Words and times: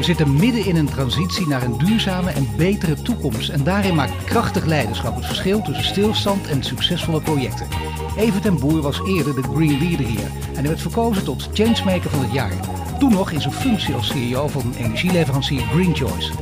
We 0.00 0.06
zitten 0.06 0.34
midden 0.34 0.66
in 0.66 0.76
een 0.76 0.88
transitie 0.88 1.46
naar 1.46 1.62
een 1.62 1.78
duurzame 1.78 2.30
en 2.30 2.48
betere 2.56 3.02
toekomst. 3.02 3.48
En 3.48 3.64
daarin 3.64 3.94
maakt 3.94 4.24
krachtig 4.24 4.64
leiderschap 4.64 5.16
het 5.16 5.26
verschil 5.26 5.62
tussen 5.62 5.84
stilstand 5.84 6.46
en 6.46 6.62
succesvolle 6.62 7.20
projecten. 7.20 7.66
Evert 8.16 8.46
en 8.46 8.58
Boer 8.58 8.82
was 8.82 9.00
eerder 9.06 9.34
de 9.34 9.42
Green 9.42 9.78
Leader 9.78 10.06
hier. 10.06 10.24
En 10.24 10.54
hij 10.54 10.66
werd 10.66 10.80
verkozen 10.80 11.24
tot 11.24 11.48
Changemaker 11.52 12.10
van 12.10 12.20
het 12.20 12.32
jaar. 12.32 12.52
Toen 12.98 13.12
nog 13.12 13.30
in 13.30 13.40
zijn 13.40 13.54
functie 13.54 13.94
als 13.94 14.08
CEO 14.08 14.48
van 14.48 14.74
energieleverancier 14.78 15.60
Green 15.60 15.94
Choice. 15.94 16.32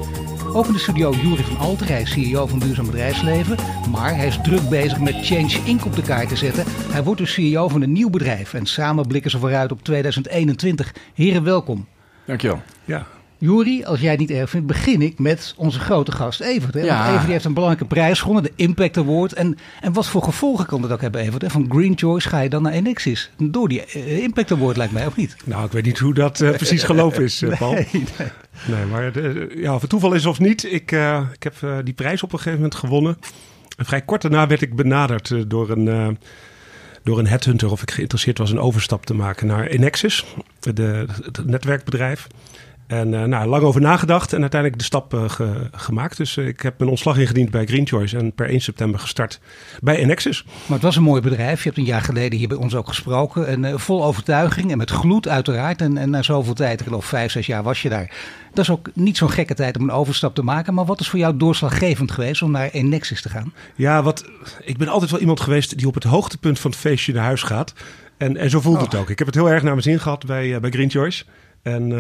Ook 0.53 0.67
in 0.67 0.73
de 0.73 0.79
studio 0.79 1.13
Jury 1.13 1.43
van 1.43 1.59
Alter, 1.59 1.89
hij 1.89 2.03
is 2.03 2.11
CEO 2.11 2.47
van 2.47 2.59
Duurzaam 2.59 2.87
Bedrijfsleven. 2.87 3.57
Maar 3.91 4.17
hij 4.17 4.27
is 4.27 4.39
druk 4.43 4.69
bezig 4.69 5.01
met 5.01 5.27
Change 5.27 5.59
Inc. 5.65 5.85
op 5.85 5.97
de 5.97 6.03
kaart 6.03 6.29
te 6.29 6.37
zetten. 6.37 6.65
Hij 6.69 7.05
wordt 7.05 7.21
dus 7.21 7.33
CEO 7.33 7.69
van 7.69 7.83
een 7.83 7.93
nieuw 7.93 8.11
bedrijf. 8.11 8.55
En 8.55 8.67
samen 8.67 9.07
blikken 9.07 9.31
ze 9.31 9.39
vooruit 9.39 9.73
op 9.73 9.83
2021. 9.83 10.95
Heren, 11.15 11.43
welkom. 11.43 11.87
Dankjewel. 12.25 12.63
Ja. 12.85 13.07
Jury, 13.39 13.83
als 13.85 14.01
jij 14.01 14.11
het 14.11 14.21
niet 14.21 14.31
erg 14.31 14.51
vindt, 14.51 14.67
begin 14.67 15.03
ik 15.03 15.19
met 15.19 15.55
onze 15.57 15.81
grote 15.81 16.13
gast 16.13 16.41
Evert. 16.41 16.75
Hè? 16.75 16.81
Ja. 16.81 16.99
Want 16.99 17.15
Evert 17.15 17.31
heeft 17.31 17.45
een 17.45 17.55
belangrijke 17.55 17.87
prijs 17.95 18.21
gewonnen, 18.21 18.43
de 18.43 18.53
Impact 18.57 18.97
Award. 18.97 19.33
En, 19.33 19.59
en 19.81 19.93
wat 19.93 20.07
voor 20.07 20.23
gevolgen 20.23 20.67
kan 20.67 20.83
dat 20.83 20.91
ook 20.91 21.01
hebben, 21.01 21.21
Evert? 21.21 21.43
Hè? 21.43 21.51
Van 21.51 21.67
Green 21.69 21.99
Choice 21.99 22.29
ga 22.29 22.41
je 22.41 22.49
dan 22.49 22.63
naar 22.63 22.73
Enexis. 22.73 23.31
Door 23.37 23.69
die 23.69 23.83
uh, 23.97 24.23
Impact 24.23 24.53
Award 24.53 24.77
lijkt 24.77 24.93
mij, 24.93 25.07
of 25.07 25.17
niet? 25.17 25.37
Nou, 25.45 25.65
ik 25.65 25.73
weet 25.73 25.85
niet 25.85 25.99
hoe 25.99 26.15
dat 26.15 26.41
uh, 26.41 26.51
precies 26.51 26.83
gelopen 26.83 27.23
is, 27.23 27.43
uh, 27.43 27.59
Paul. 27.59 27.73
Nee, 27.73 27.89
nee. 27.93 28.29
nee 28.67 28.85
maar 28.85 29.13
ja, 29.59 29.75
of 29.75 29.81
het 29.81 29.91
toeval 29.91 30.13
is 30.13 30.27
of 30.27 30.39
niet, 30.39 30.65
ik, 30.65 30.93
ik 31.33 31.43
heb 31.43 31.55
die 31.85 31.95
prijs 31.95 32.23
op 32.23 32.33
een 32.33 32.39
gegeven 32.39 32.61
moment 32.61 32.79
gewonnen. 32.79 33.19
En 33.77 33.85
vrij 33.85 34.03
kort 34.03 34.23
daarna 34.23 34.47
werd 34.47 34.63
ik 34.63 34.77
benaderd 34.77 35.51
door 35.51 35.71
een 35.71 36.19
door 37.03 37.19
een 37.19 37.27
headhunter 37.27 37.71
of 37.71 37.83
ik 37.83 37.91
geïnteresseerd 37.91 38.39
was 38.39 38.51
een 38.51 38.61
overstap 38.61 39.07
te 39.07 39.15
maken 39.15 39.47
naar 39.47 39.67
Enexis, 39.67 40.25
de, 40.61 41.07
het 41.23 41.47
netwerkbedrijf. 41.47 42.27
En 42.89 43.13
uh, 43.13 43.25
nou, 43.25 43.49
lang 43.49 43.63
over 43.63 43.81
nagedacht 43.81 44.33
en 44.33 44.41
uiteindelijk 44.41 44.81
de 44.81 44.87
stap 44.87 45.15
uh, 45.15 45.29
ge 45.29 45.69
gemaakt. 45.73 46.17
Dus 46.17 46.37
uh, 46.37 46.47
ik 46.47 46.61
heb 46.61 46.79
mijn 46.79 46.91
ontslag 46.91 47.19
ingediend 47.19 47.51
bij 47.51 47.67
Green 47.67 47.87
Choice 47.87 48.17
en 48.17 48.33
per 48.33 48.49
1 48.49 48.61
september 48.61 49.01
gestart 49.01 49.41
bij 49.81 49.97
Enexis. 49.97 50.45
Maar 50.45 50.77
het 50.77 50.83
was 50.83 50.97
een 50.97 51.03
mooi 51.03 51.21
bedrijf. 51.21 51.59
Je 51.59 51.69
hebt 51.69 51.79
een 51.81 51.85
jaar 51.85 52.01
geleden 52.01 52.39
hier 52.39 52.49
bij 52.49 52.57
ons 52.57 52.75
ook 52.75 52.89
gesproken. 52.89 53.47
En 53.47 53.81
vol 53.81 54.05
overtuiging 54.05 54.71
en 54.71 54.79
met 54.79 54.91
gloed 54.91 55.29
uiteraard. 55.29 55.81
En, 55.81 55.99
en 55.99 56.11
na 56.11 56.23
zoveel 56.23 56.55
tijd, 56.55 56.81
ik 56.81 56.87
geloof 56.87 57.05
vijf, 57.05 57.33
zes 57.33 57.47
jaar 57.47 57.63
was 57.63 57.83
je 57.83 57.89
daar. 57.89 58.15
Dat 58.53 58.65
is 58.65 58.71
ook 58.71 58.89
niet 58.95 59.17
zo'n 59.17 59.31
gekke 59.31 59.55
tijd 59.55 59.77
om 59.77 59.83
een 59.83 59.91
overstap 59.91 60.35
te 60.35 60.43
maken. 60.43 60.75
Maar 60.75 60.85
wat 60.85 61.01
is 61.01 61.09
voor 61.09 61.19
jou 61.19 61.37
doorslaggevend 61.37 62.11
geweest 62.11 62.43
om 62.43 62.51
naar 62.51 62.69
Enexis 62.69 63.23
te 63.23 63.29
gaan? 63.29 63.53
Ja, 63.75 64.03
wat, 64.03 64.25
ik 64.65 64.77
ben 64.77 64.89
altijd 64.89 65.11
wel 65.11 65.21
iemand 65.21 65.41
geweest 65.41 65.79
die 65.79 65.87
op 65.87 65.95
het 65.95 66.05
hoogtepunt 66.05 66.59
van 66.59 66.71
het 66.71 66.81
feestje 66.81 67.13
naar 67.13 67.25
huis 67.25 67.43
gaat. 67.43 67.73
En, 68.17 68.37
en 68.37 68.51
zo 68.51 68.61
voelt 68.61 68.77
oh. 68.77 68.83
het 68.83 68.95
ook. 68.95 69.11
Ik 69.11 69.19
heb 69.19 69.27
het 69.27 69.37
heel 69.37 69.51
erg 69.51 69.63
naar 69.63 69.73
mijn 69.73 69.83
zin 69.83 70.01
gehad 70.01 70.27
bij, 70.27 70.61
bij 70.61 70.71
Green 70.71 70.91
Choice. 70.91 71.25
En 71.63 71.93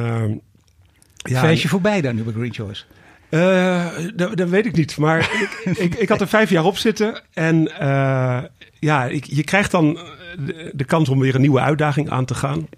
ja, 1.28 1.40
Feestje 1.40 1.68
voorbij 1.68 2.00
dan 2.00 2.14
nu 2.14 2.22
bij 2.22 2.32
Green 2.32 2.54
Choice? 2.54 2.84
Uh, 3.30 3.86
dat, 4.14 4.36
dat, 4.36 4.48
weet 4.48 4.66
ik 4.66 4.76
niet. 4.76 4.96
Maar 4.96 5.18
ik, 5.64 5.78
ik, 5.78 5.94
ik, 5.94 6.08
had 6.08 6.20
er 6.20 6.28
vijf 6.28 6.50
jaar 6.50 6.64
op 6.64 6.76
zitten. 6.76 7.22
En 7.32 7.70
uh, 7.80 8.38
ja, 8.78 9.04
ik, 9.04 9.24
je 9.24 9.44
krijgt 9.44 9.70
dan 9.70 9.98
de, 10.38 10.70
de, 10.74 10.84
kans 10.84 11.08
om 11.08 11.18
weer 11.18 11.34
een 11.34 11.40
nieuwe 11.40 11.60
uitdaging 11.60 12.10
aan 12.10 12.24
te 12.24 12.34
gaan. 12.34 12.68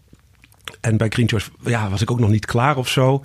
En 0.80 0.96
bij 0.96 1.08
Green 1.08 1.28
Choice 1.28 1.50
ja, 1.62 1.88
was 1.88 2.02
ik 2.02 2.10
ook 2.10 2.20
nog 2.20 2.30
niet 2.30 2.46
klaar 2.46 2.76
of 2.76 2.88
zo. 2.88 3.24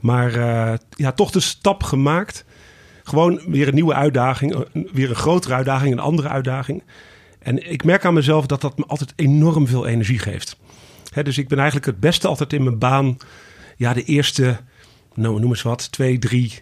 Maar 0.00 0.36
uh, 0.36 0.72
ja, 0.90 1.12
toch 1.12 1.30
de 1.30 1.40
stap 1.40 1.82
gemaakt. 1.82 2.44
Gewoon 3.04 3.40
weer 3.46 3.68
een 3.68 3.74
nieuwe 3.74 3.94
uitdaging. 3.94 4.66
Weer 4.92 5.08
een 5.08 5.16
grotere 5.16 5.54
uitdaging, 5.54 5.92
een 5.92 5.98
andere 5.98 6.28
uitdaging. 6.28 6.82
En 7.38 7.70
ik 7.70 7.84
merk 7.84 8.04
aan 8.04 8.14
mezelf 8.14 8.46
dat 8.46 8.60
dat 8.60 8.78
me 8.78 8.84
altijd 8.86 9.12
enorm 9.16 9.66
veel 9.66 9.86
energie 9.86 10.18
geeft. 10.18 10.56
Hè, 11.12 11.22
dus 11.22 11.38
ik 11.38 11.48
ben 11.48 11.58
eigenlijk 11.58 11.86
het 11.86 12.00
beste 12.00 12.28
altijd 12.28 12.52
in 12.52 12.62
mijn 12.62 12.78
baan 12.78 13.16
ja, 13.76 13.92
de 13.92 14.04
eerste, 14.04 14.60
nou, 15.14 15.40
noem 15.40 15.50
eens 15.50 15.62
wat, 15.62 15.92
twee, 15.92 16.18
drie, 16.18 16.52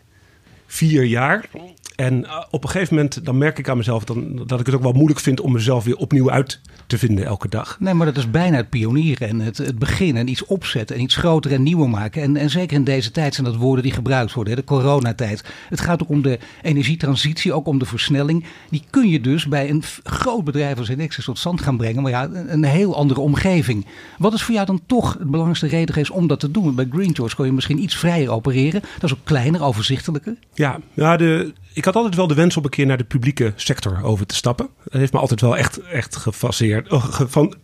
vier 0.66 1.04
jaar. 1.04 1.48
En 1.94 2.24
eh, 2.24 2.42
op 2.50 2.64
een 2.64 2.70
gegeven 2.70 2.94
moment 2.94 3.24
dan 3.24 3.38
merk 3.38 3.58
ik 3.58 3.68
aan 3.68 3.76
mezelf 3.76 4.04
dan, 4.04 4.42
dat 4.46 4.60
ik 4.60 4.66
het 4.66 4.74
ook 4.74 4.82
wel 4.82 4.92
moeilijk 4.92 5.20
vind 5.20 5.40
om 5.40 5.52
mezelf 5.52 5.84
weer 5.84 5.96
opnieuw 5.96 6.30
uit 6.30 6.60
te 6.86 6.98
vinden 6.98 7.24
elke 7.24 7.48
dag. 7.48 7.77
Nee, 7.80 7.94
maar 7.94 8.06
dat 8.06 8.16
is 8.16 8.30
bijna 8.30 8.56
het 8.56 8.70
pionieren 8.70 9.28
en 9.28 9.40
het, 9.40 9.58
het 9.58 9.78
beginnen 9.78 10.22
en 10.22 10.28
iets 10.28 10.44
opzetten 10.44 10.96
en 10.96 11.02
iets 11.02 11.16
groter 11.16 11.52
en 11.52 11.62
nieuwer 11.62 11.90
maken. 11.90 12.22
En, 12.22 12.36
en 12.36 12.50
zeker 12.50 12.77
in 12.77 12.84
deze 12.84 13.10
tijd 13.10 13.34
zijn 13.34 13.46
dat 13.46 13.56
woorden 13.56 13.83
die 13.83 13.92
gebruikt 13.92 14.33
worden, 14.33 14.56
de 14.56 14.64
coronatijd. 14.64 15.44
Het 15.68 15.80
gaat 15.80 16.02
ook 16.02 16.08
om 16.08 16.22
de 16.22 16.38
energietransitie, 16.62 17.52
ook 17.52 17.66
om 17.66 17.78
de 17.78 17.84
versnelling. 17.84 18.44
Die 18.70 18.83
kun 18.90 19.08
je 19.08 19.20
dus 19.20 19.48
bij 19.48 19.70
een 19.70 19.83
groot 20.02 20.44
bedrijf 20.44 20.78
als 20.78 20.88
Enexis 20.88 21.24
tot 21.24 21.38
stand 21.38 21.60
gaan 21.60 21.77
brengen, 21.77 22.02
maar 22.02 22.10
ja, 22.10 22.24
een, 22.24 22.52
een, 22.52 22.64
heel 22.64 22.96
andere 22.96 23.20
omgeving. 23.20 23.86
Wat 24.18 24.34
is 24.34 24.42
voor 24.42 24.54
jou 24.54 24.66
dan 24.66 24.80
toch 24.86 25.12
het 25.12 25.30
belangrijkste 25.30 25.66
reden 25.66 25.94
geweest 25.94 26.10
om 26.10 26.27
dat 26.27 26.40
te 26.40 26.50
doen? 26.50 26.74
Bij 26.74 26.88
Green 26.90 27.14
Choice 27.14 27.36
kon 27.36 27.46
je 27.46 27.52
misschien 27.52 27.83
iets 27.83 27.96
vrijer 27.96 28.30
opereren. 28.30 28.80
Dat 28.80 29.10
is 29.10 29.12
ook 29.12 29.24
kleiner, 29.24 29.62
overzichtelijker. 29.62 30.36
Ja, 30.54 30.78
ja 30.94 31.16
de, 31.16 31.52
ik 31.74 31.85
had 31.85 31.96
altijd 31.96 32.14
wel 32.14 32.27
de 32.27 32.35
wens 32.35 32.57
om 32.57 32.64
een 32.64 32.70
keer 32.70 32.86
naar 32.86 32.96
de 32.96 33.05
publieke 33.05 33.52
sector 33.57 34.02
over 34.02 34.27
te 34.27 34.35
stappen. 34.35 34.68
Dat 34.85 35.01
heeft 35.01 35.12
me 35.12 35.18
altijd 35.18 35.40
wel 35.40 35.57
echt, 35.57 35.80
echt 35.80 36.17
gefascineerd. 36.17 36.90
Oh, 36.90 37.20
van, 37.20 37.55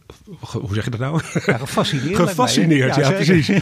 hoe 0.40 0.74
zeg 0.74 0.84
je 0.84 0.90
dat 0.90 1.00
nou? 1.00 1.20
Ja, 1.46 1.58
gefascineerd. 1.58 2.16
gefascineerd, 2.16 2.94
ja, 2.94 3.10
precies. 3.10 3.50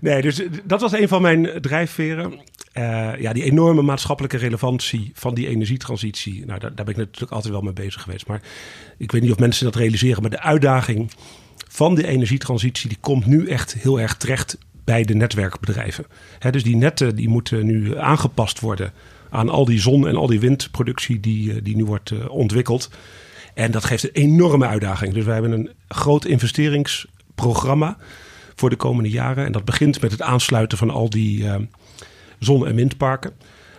Nee, 0.00 0.22
dus 0.22 0.42
dat 0.64 0.80
was 0.80 0.92
een 0.92 1.08
van 1.08 1.22
mijn 1.22 1.48
drijfveren. 1.60 2.32
Uh, 2.78 3.20
ja, 3.20 3.32
die 3.32 3.42
enorme 3.42 3.82
maatschappelijke 3.82 4.36
relevantie 4.36 5.10
van 5.14 5.34
die 5.34 5.48
energietransitie. 5.48 6.46
Nou, 6.46 6.58
daar, 6.58 6.74
daar 6.74 6.84
ben 6.84 6.94
ik 6.94 7.00
natuurlijk 7.00 7.32
altijd 7.32 7.52
wel 7.52 7.62
mee 7.62 7.72
bezig 7.72 8.02
geweest. 8.02 8.26
Maar 8.26 8.40
ik 8.98 9.12
weet 9.12 9.22
niet 9.22 9.32
of 9.32 9.38
mensen 9.38 9.64
dat 9.64 9.76
realiseren. 9.76 10.22
Maar 10.22 10.30
de 10.30 10.40
uitdaging 10.40 11.10
van 11.68 11.94
de 11.94 12.06
energietransitie, 12.06 12.88
die 12.88 12.98
komt 13.00 13.26
nu 13.26 13.48
echt 13.48 13.74
heel 13.74 14.00
erg 14.00 14.16
terecht 14.16 14.58
bij 14.84 15.04
de 15.04 15.14
netwerkbedrijven. 15.14 16.06
dus 16.50 16.62
die 16.62 16.76
netten 16.76 17.16
die 17.16 17.28
moeten 17.28 17.66
nu 17.66 17.98
aangepast 17.98 18.60
worden 18.60 18.92
aan 19.30 19.48
al 19.48 19.64
die 19.64 19.80
zon- 19.80 20.08
en 20.08 20.16
al 20.16 20.26
die 20.26 20.40
windproductie 20.40 21.20
die, 21.20 21.52
eh, 21.52 21.58
die 21.62 21.76
nu 21.76 21.84
wordt 21.84 22.10
eh, 22.10 22.30
ontwikkeld. 22.30 22.90
En 23.54 23.70
dat 23.70 23.84
geeft 23.84 24.04
een 24.04 24.10
enorme 24.22 24.66
uitdaging. 24.66 25.14
Dus 25.14 25.24
wij 25.24 25.32
hebben 25.34 25.52
een 25.52 25.70
groot 25.88 26.24
investeringsprogramma 26.24 27.96
voor 28.54 28.70
de 28.70 28.76
komende 28.76 29.10
jaren. 29.10 29.44
En 29.44 29.52
dat 29.52 29.64
begint 29.64 30.00
met 30.00 30.10
het 30.10 30.22
aansluiten 30.22 30.78
van 30.78 30.90
al 30.90 31.10
die 31.10 31.42
uh, 31.42 31.54
zon- 32.38 32.66
en 32.66 32.74
windparken. 32.74 33.32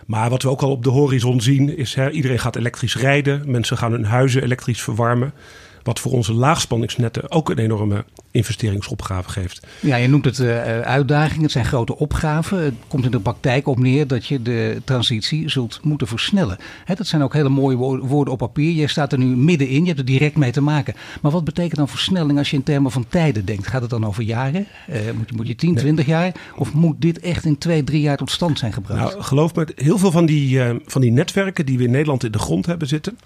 Maar 0.06 0.30
wat 0.30 0.42
we 0.42 0.48
ook 0.48 0.62
al 0.62 0.70
op 0.70 0.84
de 0.84 0.90
horizon 0.90 1.40
zien 1.40 1.76
is, 1.76 1.94
hè, 1.94 2.10
iedereen 2.10 2.38
gaat 2.38 2.56
elektrisch 2.56 2.96
rijden. 2.96 3.50
Mensen 3.50 3.76
gaan 3.76 3.92
hun 3.92 4.04
huizen 4.04 4.42
elektrisch 4.42 4.82
verwarmen. 4.82 5.32
Wat 5.82 6.00
voor 6.00 6.12
onze 6.12 6.32
laagspanningsnetten 6.32 7.30
ook 7.30 7.50
een 7.50 7.58
enorme 7.58 8.04
investeringsopgave 8.30 9.30
geeft. 9.30 9.66
Ja, 9.80 9.96
je 9.96 10.08
noemt 10.08 10.24
het 10.24 10.38
uh, 10.38 10.80
uitdagingen. 10.80 11.42
Het 11.42 11.52
zijn 11.52 11.64
grote 11.64 11.96
opgaven. 11.96 12.64
Het 12.64 12.74
komt 12.88 13.04
in 13.04 13.10
de 13.10 13.20
praktijk 13.20 13.66
op 13.66 13.78
neer 13.78 14.06
dat 14.06 14.26
je 14.26 14.42
de 14.42 14.82
transitie 14.84 15.48
zult 15.48 15.80
moeten 15.82 16.06
versnellen. 16.06 16.58
Hè, 16.84 16.94
dat 16.94 17.06
zijn 17.06 17.22
ook 17.22 17.32
hele 17.32 17.48
mooie 17.48 17.76
woorden 17.76 18.32
op 18.32 18.38
papier. 18.38 18.72
Je 18.72 18.86
staat 18.86 19.12
er 19.12 19.18
nu 19.18 19.36
middenin. 19.36 19.80
Je 19.80 19.86
hebt 19.86 19.98
er 19.98 20.04
direct 20.04 20.36
mee 20.36 20.50
te 20.50 20.60
maken. 20.60 20.94
Maar 21.20 21.32
wat 21.32 21.44
betekent 21.44 21.76
dan 21.76 21.88
versnelling 21.88 22.38
als 22.38 22.50
je 22.50 22.56
in 22.56 22.62
termen 22.62 22.90
van 22.90 23.06
tijden 23.08 23.44
denkt? 23.44 23.66
Gaat 23.66 23.80
het 23.80 23.90
dan 23.90 24.06
over 24.06 24.22
jaren? 24.22 24.66
Uh, 24.90 24.96
moet, 25.16 25.28
je, 25.28 25.36
moet 25.36 25.46
je 25.46 25.54
10, 25.54 25.74
20 25.74 26.06
jaar? 26.06 26.32
Of 26.56 26.72
moet 26.72 27.00
dit 27.00 27.20
echt 27.20 27.44
in 27.44 27.58
twee, 27.58 27.84
drie 27.84 28.00
jaar 28.00 28.16
tot 28.16 28.30
stand 28.30 28.58
zijn 28.58 28.72
gebracht? 28.72 29.12
Nou, 29.12 29.22
geloof 29.22 29.54
me, 29.54 29.68
heel 29.74 29.98
veel 29.98 30.10
van 30.10 30.26
die, 30.26 30.56
uh, 30.56 30.74
van 30.86 31.00
die 31.00 31.12
netwerken 31.12 31.66
die 31.66 31.78
we 31.78 31.84
in 31.84 31.90
Nederland 31.90 32.24
in 32.24 32.32
de 32.32 32.38
grond 32.38 32.66
hebben 32.66 32.88
zitten, 32.88 33.18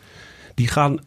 die 0.54 0.68
gaan 0.68 0.98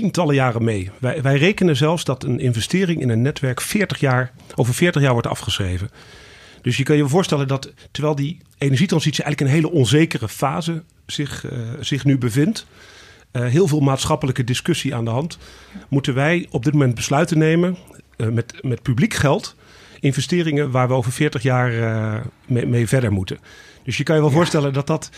tientallen 0.00 0.34
jaren 0.34 0.64
mee. 0.64 0.90
Wij, 0.98 1.22
wij 1.22 1.36
rekenen 1.36 1.76
zelfs 1.76 2.04
dat 2.04 2.24
een 2.24 2.40
investering 2.40 3.00
in 3.00 3.08
een 3.08 3.22
netwerk 3.22 3.60
40 3.60 4.00
jaar, 4.00 4.32
over 4.54 4.74
40 4.74 5.02
jaar 5.02 5.12
wordt 5.12 5.26
afgeschreven. 5.26 5.90
Dus 6.62 6.76
je 6.76 6.82
kan 6.82 6.96
je 6.96 7.08
voorstellen 7.08 7.48
dat 7.48 7.72
terwijl 7.90 8.14
die 8.14 8.38
energietransitie 8.58 9.24
eigenlijk 9.24 9.52
een 9.52 9.62
hele 9.62 9.76
onzekere 9.76 10.28
fase 10.28 10.82
zich, 11.06 11.44
uh, 11.44 11.58
zich 11.80 12.04
nu 12.04 12.18
bevindt, 12.18 12.66
uh, 13.32 13.46
heel 13.46 13.68
veel 13.68 13.80
maatschappelijke 13.80 14.44
discussie 14.44 14.94
aan 14.94 15.04
de 15.04 15.10
hand, 15.10 15.38
moeten 15.88 16.14
wij 16.14 16.46
op 16.50 16.64
dit 16.64 16.72
moment 16.72 16.94
besluiten 16.94 17.38
nemen 17.38 17.76
uh, 18.16 18.28
met, 18.28 18.62
met 18.62 18.82
publiek 18.82 19.14
geld, 19.14 19.56
investeringen 20.00 20.70
waar 20.70 20.88
we 20.88 20.94
over 20.94 21.12
40 21.12 21.42
jaar 21.42 21.72
mee, 22.46 22.66
mee, 22.66 22.88
verder 22.88 23.12
moeten. 23.12 23.38
Dus 23.84 23.96
je 23.96 24.02
kan 24.02 24.14
je 24.14 24.20
wel 24.20 24.30
ja. 24.30 24.36
voorstellen 24.36 24.72
dat 24.72 24.86
dat 24.86 25.10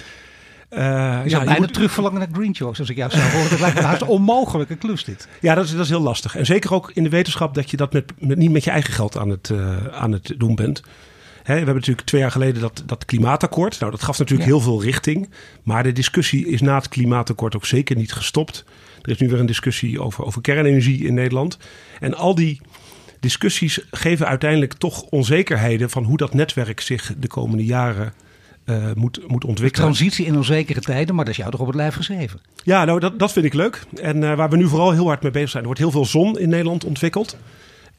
uh, 0.70 0.78
je 1.24 1.30
ja, 1.30 1.44
bijna 1.44 1.58
moet... 1.58 1.72
terugverlangen 1.72 2.18
naar 2.18 2.28
Green 2.32 2.54
Choice, 2.54 2.80
als 2.80 2.90
ik 2.90 2.96
jou 2.96 3.10
zou 3.10 3.30
horen. 3.30 3.50
Dat 3.50 3.60
lijkt 3.60 3.80
me 3.80 3.86
een 4.00 4.06
onmogelijke 4.06 4.76
klus 4.76 5.04
dit. 5.04 5.28
Ja, 5.40 5.54
dat 5.54 5.64
is, 5.64 5.70
dat 5.70 5.80
is 5.80 5.88
heel 5.88 6.00
lastig. 6.00 6.36
En 6.36 6.46
zeker 6.46 6.74
ook 6.74 6.90
in 6.94 7.02
de 7.02 7.08
wetenschap 7.08 7.54
dat 7.54 7.70
je 7.70 7.76
dat 7.76 7.92
met, 7.92 8.12
met 8.18 8.38
niet 8.38 8.50
met 8.50 8.64
je 8.64 8.70
eigen 8.70 8.92
geld 8.92 9.16
aan 9.16 9.28
het, 9.28 9.48
uh, 9.48 9.86
aan 9.86 10.12
het 10.12 10.34
doen 10.36 10.54
bent. 10.54 10.82
Hè, 11.42 11.52
we 11.52 11.58
hebben 11.58 11.74
natuurlijk 11.74 12.06
twee 12.06 12.20
jaar 12.20 12.30
geleden 12.30 12.60
dat, 12.60 12.82
dat 12.86 13.04
klimaatakkoord. 13.04 13.80
Nou, 13.80 13.90
dat 13.90 14.02
gaf 14.02 14.18
natuurlijk 14.18 14.48
ja. 14.48 14.54
heel 14.54 14.64
veel 14.64 14.82
richting. 14.82 15.30
Maar 15.62 15.82
de 15.82 15.92
discussie 15.92 16.48
is 16.48 16.60
na 16.60 16.74
het 16.74 16.88
klimaatakkoord 16.88 17.56
ook 17.56 17.66
zeker 17.66 17.96
niet 17.96 18.12
gestopt. 18.12 18.64
Er 19.02 19.10
is 19.10 19.18
nu 19.18 19.28
weer 19.28 19.40
een 19.40 19.46
discussie 19.46 20.00
over, 20.00 20.24
over 20.24 20.40
kernenergie 20.40 21.04
in 21.04 21.14
Nederland. 21.14 21.58
En 22.00 22.14
al 22.14 22.34
die 22.34 22.60
discussies 23.20 23.86
geven 23.90 24.26
uiteindelijk 24.26 24.72
toch 24.72 25.02
onzekerheden 25.02 25.90
van 25.90 26.04
hoe 26.04 26.16
dat 26.16 26.34
netwerk 26.34 26.80
zich 26.80 27.12
de 27.18 27.28
komende 27.28 27.64
jaren 27.64 28.12
uh, 28.66 28.84
moet, 28.94 29.28
moet 29.28 29.44
ontwikkelen. 29.44 29.86
Transitie 29.86 30.26
in 30.26 30.36
onzekere 30.36 30.80
tijden, 30.80 31.14
maar 31.14 31.24
dat 31.24 31.34
is 31.34 31.40
jou 31.40 31.50
toch 31.50 31.60
op 31.60 31.66
het 31.66 31.76
lijf 31.76 31.94
geschreven? 31.94 32.40
Ja, 32.62 32.84
nou 32.84 33.00
dat, 33.00 33.18
dat 33.18 33.32
vind 33.32 33.44
ik 33.44 33.54
leuk. 33.54 33.82
En 34.00 34.22
uh, 34.22 34.34
waar 34.34 34.50
we 34.50 34.56
nu 34.56 34.68
vooral 34.68 34.92
heel 34.92 35.06
hard 35.06 35.22
mee 35.22 35.32
bezig 35.32 35.50
zijn. 35.50 35.62
Er 35.62 35.68
wordt 35.68 35.82
heel 35.82 35.90
veel 35.90 36.04
zon 36.04 36.38
in 36.38 36.48
Nederland 36.48 36.84
ontwikkeld. 36.84 37.36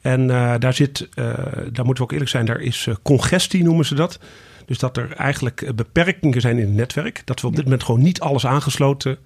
En 0.00 0.20
uh, 0.20 0.54
daar 0.58 0.74
zit, 0.74 1.08
daar 1.14 1.84
moeten 1.84 1.94
we 1.94 2.02
ook 2.02 2.12
eerlijk 2.12 2.30
zijn, 2.30 2.46
daar 2.46 2.60
is 2.60 2.88
congestie 3.02 3.62
noemen 3.62 3.86
ze 3.86 3.94
dat. 3.94 4.18
Dus 4.66 4.78
dat 4.78 4.96
er 4.96 5.12
eigenlijk 5.12 5.72
beperkingen 5.74 6.40
zijn 6.40 6.58
in 6.58 6.66
het 6.66 6.74
netwerk. 6.74 7.22
Dat 7.24 7.40
we 7.40 7.46
op 7.46 7.54
dit 7.54 7.64
moment 7.64 7.82
gewoon 7.82 8.02
niet 8.02 8.20
alles 8.20 8.46
aangesloten 8.46 9.18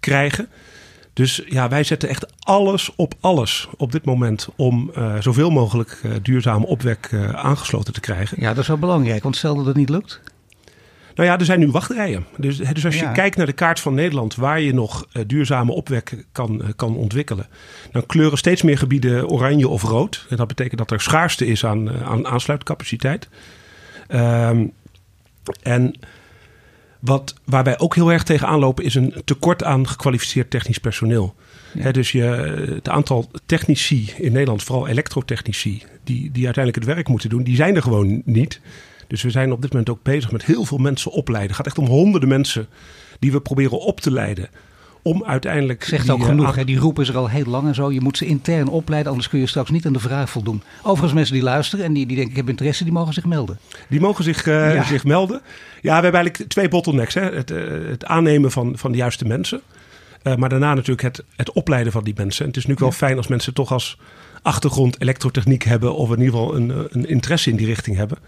krijgen. 0.00 0.48
Dus 1.12 1.42
ja, 1.46 1.68
wij 1.68 1.84
zetten 1.84 2.08
echt 2.08 2.26
alles 2.38 2.92
op 2.96 3.14
alles 3.20 3.68
op 3.76 3.92
dit 3.92 4.04
moment 4.04 4.48
om 4.56 4.90
uh, 4.96 5.14
zoveel 5.20 5.50
mogelijk 5.50 6.00
uh, 6.04 6.12
duurzame 6.22 6.66
opwek 6.66 7.08
uh, 7.10 7.30
aangesloten 7.30 7.92
te 7.92 8.00
krijgen. 8.00 8.36
Ja, 8.40 8.48
dat 8.48 8.58
is 8.58 8.68
wel 8.68 8.78
belangrijk, 8.78 9.22
want 9.22 9.36
stel 9.36 9.56
dat 9.56 9.66
het 9.66 9.76
niet 9.76 9.88
lukt. 9.88 10.20
Nou 11.14 11.28
ja, 11.28 11.38
er 11.38 11.44
zijn 11.44 11.58
nu 11.58 11.70
wachtrijen. 11.70 12.26
Dus, 12.36 12.56
dus 12.56 12.84
als 12.84 12.94
je 12.94 13.04
ja. 13.04 13.12
kijkt 13.12 13.36
naar 13.36 13.46
de 13.46 13.52
kaart 13.52 13.80
van 13.80 13.94
Nederland, 13.94 14.34
waar 14.34 14.60
je 14.60 14.74
nog 14.74 15.08
duurzame 15.26 15.72
opwek 15.72 16.24
kan, 16.32 16.62
kan 16.76 16.96
ontwikkelen, 16.96 17.46
dan 17.92 18.06
kleuren 18.06 18.38
steeds 18.38 18.62
meer 18.62 18.78
gebieden 18.78 19.28
oranje 19.28 19.68
of 19.68 19.82
rood. 19.82 20.26
En 20.28 20.36
dat 20.36 20.48
betekent 20.48 20.78
dat 20.78 20.90
er 20.90 21.00
schaarste 21.00 21.46
is 21.46 21.64
aan, 21.64 22.04
aan 22.04 22.26
aansluitcapaciteit. 22.26 23.28
Um, 24.08 24.72
en 25.62 25.94
wat, 26.98 27.34
waar 27.44 27.64
wij 27.64 27.78
ook 27.78 27.94
heel 27.94 28.12
erg 28.12 28.22
tegenaan 28.22 28.58
lopen 28.58 28.84
is 28.84 28.94
een 28.94 29.14
tekort 29.24 29.64
aan 29.64 29.88
gekwalificeerd 29.88 30.50
technisch 30.50 30.78
personeel. 30.78 31.34
Ja. 31.74 31.92
dus 31.92 32.12
je, 32.12 32.22
het 32.74 32.88
aantal 32.88 33.30
technici 33.46 34.12
in 34.16 34.32
Nederland, 34.32 34.62
vooral 34.62 34.88
elektrotechnici, 34.88 35.82
die, 36.04 36.30
die 36.30 36.44
uiteindelijk 36.44 36.84
het 36.84 36.94
werk 36.94 37.08
moeten 37.08 37.28
doen, 37.28 37.42
die 37.42 37.56
zijn 37.56 37.76
er 37.76 37.82
gewoon 37.82 38.22
niet. 38.24 38.60
Dus 39.12 39.22
we 39.22 39.30
zijn 39.30 39.52
op 39.52 39.62
dit 39.62 39.70
moment 39.70 39.90
ook 39.90 40.02
bezig 40.02 40.32
met 40.32 40.44
heel 40.44 40.64
veel 40.64 40.78
mensen 40.78 41.10
opleiden. 41.10 41.48
Het 41.48 41.56
gaat 41.56 41.66
echt 41.66 41.78
om 41.78 41.86
honderden 41.86 42.28
mensen 42.28 42.66
die 43.18 43.32
we 43.32 43.40
proberen 43.40 43.80
op 43.80 44.00
te 44.00 44.10
leiden 44.10 44.48
om 45.02 45.24
uiteindelijk. 45.24 45.84
Zegt 45.84 46.10
ook 46.10 46.24
genoeg, 46.24 46.54
hè? 46.54 46.64
die 46.64 46.78
roep 46.78 47.00
is 47.00 47.08
er 47.08 47.16
al 47.16 47.28
heel 47.28 47.44
lang 47.44 47.66
en 47.66 47.74
zo. 47.74 47.92
Je 47.92 48.00
moet 48.00 48.16
ze 48.16 48.26
intern 48.26 48.68
opleiden, 48.68 49.10
anders 49.10 49.28
kun 49.28 49.38
je 49.38 49.46
straks 49.46 49.70
niet 49.70 49.86
aan 49.86 49.92
de 49.92 49.98
vraag 49.98 50.30
voldoen. 50.30 50.62
Overigens, 50.82 51.12
mensen 51.12 51.34
die 51.34 51.42
luisteren 51.42 51.84
en 51.84 51.92
die, 51.92 52.06
die 52.06 52.16
denken: 52.16 52.32
ik 52.32 52.38
heb 52.38 52.48
interesse, 52.48 52.84
die 52.84 52.92
mogen 52.92 53.14
zich 53.14 53.24
melden. 53.24 53.58
Die 53.88 54.00
mogen 54.00 54.24
zich, 54.24 54.46
uh, 54.46 54.74
ja. 54.74 54.84
zich 54.84 55.04
melden. 55.04 55.40
Ja, 55.80 55.96
we 55.96 56.02
hebben 56.02 56.20
eigenlijk 56.20 56.50
twee 56.50 56.68
bottlenecks: 56.68 57.14
hè? 57.14 57.34
Het, 57.34 57.50
uh, 57.50 57.88
het 57.88 58.04
aannemen 58.04 58.50
van, 58.50 58.78
van 58.78 58.92
de 58.92 58.98
juiste 58.98 59.24
mensen. 59.24 59.60
Uh, 60.22 60.34
maar 60.34 60.48
daarna 60.48 60.74
natuurlijk 60.74 61.02
het, 61.02 61.24
het 61.36 61.52
opleiden 61.52 61.92
van 61.92 62.04
die 62.04 62.14
mensen. 62.16 62.42
En 62.42 62.48
het 62.48 62.56
is 62.56 62.66
nu 62.66 62.74
wel 62.78 62.92
fijn 62.92 63.16
als 63.16 63.26
mensen 63.26 63.54
toch 63.54 63.72
als 63.72 63.98
achtergrond 64.42 65.00
elektrotechniek 65.00 65.62
hebben. 65.62 65.94
of 65.94 66.10
in 66.10 66.18
ieder 66.18 66.34
geval 66.34 66.56
een, 66.56 66.86
een 66.90 67.08
interesse 67.08 67.50
in 67.50 67.56
die 67.56 67.66
richting 67.66 67.96
hebben. 67.96 68.18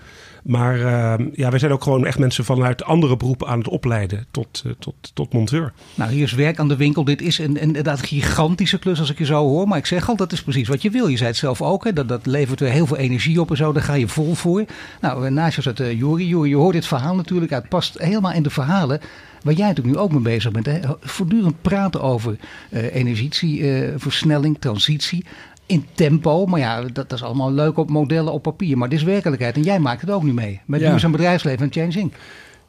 Maar 0.44 0.79
uh, 0.79 1.26
ja, 1.32 1.50
wij 1.50 1.58
zijn 1.58 1.73
ook 1.73 1.82
gewoon 1.82 2.06
echt 2.06 2.19
mensen 2.19 2.44
vanuit 2.44 2.85
andere 2.85 3.17
beroepen 3.17 3.46
aan 3.46 3.58
het 3.58 3.69
opleiden 3.69 4.26
tot, 4.31 4.62
uh, 4.67 4.73
tot, 4.79 4.94
tot 5.14 5.32
monteur. 5.32 5.73
Nou, 5.94 6.12
hier 6.12 6.23
is 6.23 6.32
werk 6.32 6.58
aan 6.58 6.69
de 6.69 6.76
winkel. 6.76 7.05
Dit 7.05 7.23
is 7.23 7.38
een, 7.38 7.56
inderdaad 7.56 8.06
gigantische 8.06 8.79
klus 8.79 8.99
als 8.99 9.11
ik 9.11 9.19
je 9.19 9.25
zo 9.25 9.49
hoor. 9.49 9.69
Maar 9.69 9.79
ik 9.79 9.87
zeg 9.87 10.08
al, 10.08 10.17
dat 10.17 10.32
is 10.32 10.43
precies 10.43 10.69
wat 10.69 10.82
je 10.82 10.91
wil. 10.91 11.06
Je 11.06 11.17
zei 11.17 11.29
het 11.29 11.38
zelf 11.38 11.62
ook, 11.62 11.85
hè, 11.85 11.93
dat, 11.93 12.08
dat 12.08 12.26
levert 12.26 12.61
weer 12.61 12.70
heel 12.70 12.87
veel 12.87 12.96
energie 12.96 13.41
op 13.41 13.50
en 13.50 13.56
zo. 13.56 13.73
Daar 13.73 13.82
ga 13.82 13.94
je 13.94 14.08
vol 14.08 14.35
voor. 14.35 14.64
Nou, 15.00 15.31
naast 15.31 15.56
je 15.56 15.62
zat 15.62 15.81
uh, 15.81 15.99
Jori. 15.99 16.26
Jori, 16.26 16.49
je 16.49 16.56
hoort 16.56 16.75
dit 16.75 16.87
verhaal 16.87 17.14
natuurlijk. 17.14 17.50
Het 17.50 17.69
past 17.69 17.99
helemaal 17.99 18.32
in 18.32 18.43
de 18.43 18.50
verhalen 18.50 19.00
waar 19.43 19.55
jij 19.55 19.67
natuurlijk 19.67 19.96
nu 19.96 20.02
ook 20.02 20.12
mee 20.12 20.20
bezig 20.20 20.50
bent. 20.52 20.67
Hè? 20.67 20.79
Voortdurend 21.00 21.62
praten 21.62 22.02
over 22.02 22.37
uh, 22.70 22.94
energieversnelling, 22.94 24.56
transitie 24.61 25.25
in 25.67 25.87
tempo. 25.95 26.47
Maar 26.47 26.61
ja, 26.61 26.81
dat, 26.81 26.95
dat, 26.95 27.13
is 27.13 27.23
allemaal 27.23 27.53
leuk 27.53 27.77
op 27.77 27.91
modellen 27.91 28.33
op 28.33 28.43
papier. 28.43 28.79
Maar 28.79 28.89
dit 28.89 28.99
is 28.99 29.05
werkelijkheid. 29.05 29.57
En 29.57 29.63
jij 29.63 29.79
maakt 29.79 30.01
het 30.01 30.11
ook 30.11 30.23
nu 30.23 30.33
mee. 30.33 30.61
Met 30.65 30.81
ja. 30.81 30.91
duurzaam 30.91 31.11
bedrijfsleven 31.11 31.65
en 31.65 31.73
Change 31.73 31.99
Inc. 31.99 32.15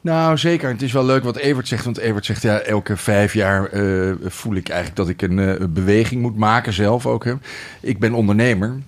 Nou, 0.00 0.38
zeker. 0.38 0.68
Het 0.68 0.82
is 0.82 0.92
wel 0.92 1.04
leuk 1.04 1.24
wat 1.24 1.36
Evert 1.36 1.68
zegt. 1.68 1.84
Want 1.84 1.98
Evert 1.98 2.24
zegt, 2.24 2.42
ja, 2.42 2.58
elke 2.58 2.96
vijf 2.96 3.32
jaar 3.32 3.74
uh, 3.74 4.14
voel 4.24 4.54
ik 4.54 4.68
eigenlijk 4.68 4.98
dat 4.98 5.08
ik 5.08 5.22
een 5.22 5.38
uh, 5.38 5.54
beweging 5.68 6.22
moet 6.22 6.36
maken 6.36 6.72
zelf 6.72 7.06
ook. 7.06 7.24
Hè. 7.24 7.32
Ik 7.80 7.98
ben 7.98 8.12
ondernemer 8.12 8.80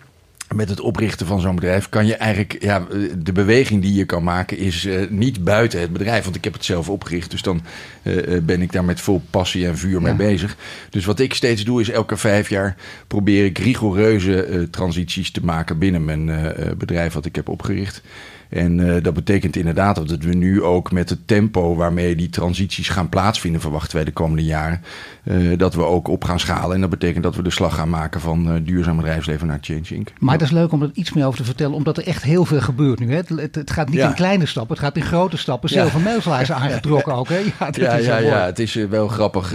met 0.55 0.69
het 0.69 0.81
oprichten 0.81 1.27
van 1.27 1.41
zo'n 1.41 1.55
bedrijf 1.55 1.89
kan 1.89 2.06
je 2.06 2.15
eigenlijk, 2.15 2.56
ja, 2.61 2.87
de 3.19 3.33
beweging 3.33 3.83
die 3.83 3.95
je 3.95 4.05
kan 4.05 4.23
maken 4.23 4.59
is 4.59 4.85
uh, 4.85 5.09
niet 5.11 5.45
buiten 5.45 5.81
het 5.81 5.93
bedrijf. 5.93 6.25
Want 6.25 6.37
ik 6.37 6.45
heb 6.45 6.53
het 6.53 6.65
zelf 6.65 6.89
opgericht, 6.89 7.31
dus 7.31 7.43
dan 7.43 7.61
uh, 8.03 8.39
ben 8.43 8.62
ik 8.62 8.73
daar 8.73 8.85
met 8.85 9.00
vol 9.00 9.23
passie 9.31 9.67
en 9.67 9.79
vuur 9.79 10.00
ja. 10.00 10.00
mee 10.00 10.15
bezig. 10.15 10.56
Dus 10.91 11.05
wat 11.05 11.19
ik 11.19 11.35
steeds 11.35 11.65
doe 11.65 11.81
is 11.81 11.91
elke 11.91 12.17
vijf 12.17 12.49
jaar 12.49 12.77
probeer 13.06 13.45
ik 13.45 13.59
rigoureuze 13.59 14.49
uh, 14.49 14.62
transities 14.62 15.31
te 15.31 15.45
maken 15.45 15.79
binnen 15.79 16.05
mijn 16.05 16.55
bedrijf 16.79 17.12
wat 17.12 17.27
ik 17.27 17.35
heb 17.37 17.49
opgericht. 17.49 18.03
En 18.49 18.79
uh, 18.79 19.03
dat 19.03 19.15
betekent 19.15 19.56
inderdaad 19.56 20.09
dat 20.09 20.23
we 20.23 20.35
nu 20.35 20.62
ook 20.62 20.93
met 20.93 21.11
het 21.11 21.27
tempo 21.27 21.75
waarmee 21.75 22.17
die 22.17 22.31
transities 22.31 22.89
gaan 22.89 23.09
plaatsvinden, 23.09 23.61
verwachten 23.61 23.97
wij 23.97 24.05
de 24.05 24.11
komende 24.11 24.45
jaren, 24.45 24.83
uh, 25.25 25.59
dat 25.59 25.75
we 25.75 25.83
ook 25.83 26.09
op 26.09 26.25
gaan 26.25 26.41
schalen. 26.41 26.75
En 26.75 26.81
dat 26.81 26.91
betekent 26.91 27.23
dat 27.23 27.37
we 27.37 27.43
de 27.43 27.50
slag 27.50 27.75
gaan 27.75 27.89
maken 27.89 28.21
van 28.21 28.55
uh, 28.55 28.61
duurzaam 28.62 28.97
bedrijfsleven 28.97 29.47
naar 29.47 29.59
Change 29.61 29.95
Inc. 29.95 30.09
Maar 30.19 30.35
het 30.35 30.43
is 30.43 30.50
leuk 30.50 30.73
om 30.73 30.83
er 30.83 30.91
iets 30.95 31.12
meer 31.12 31.27
over 31.27 31.39
te 31.39 31.45
vertellen, 31.45 31.75
omdat 31.75 31.97
er 31.97 32.06
echt 32.06 32.23
heel 32.23 32.45
veel 32.45 32.61
gebeurt 32.61 32.99
nu. 32.99 33.11
Hè? 33.11 33.17
Het, 33.17 33.29
het, 33.29 33.55
het 33.55 33.71
gaat 33.71 33.89
niet 33.89 33.99
ja. 33.99 34.09
in 34.09 34.15
kleine 34.15 34.47
stappen, 34.47 34.77
het 34.77 34.85
gaat 34.85 34.97
in 34.97 35.03
grote 35.03 35.37
stappen. 35.37 35.69
Zilver 35.69 36.00
ja. 36.25 36.41
is 36.41 36.53
aangetrokken 36.62 37.15
ook. 37.15 37.29
Hè? 37.29 37.39
Ja, 37.59 37.71
ja, 37.71 37.97
ja, 37.97 38.19
ja, 38.19 38.45
het 38.45 38.59
is 38.59 38.75
wel 38.75 39.09
grappig 39.09 39.53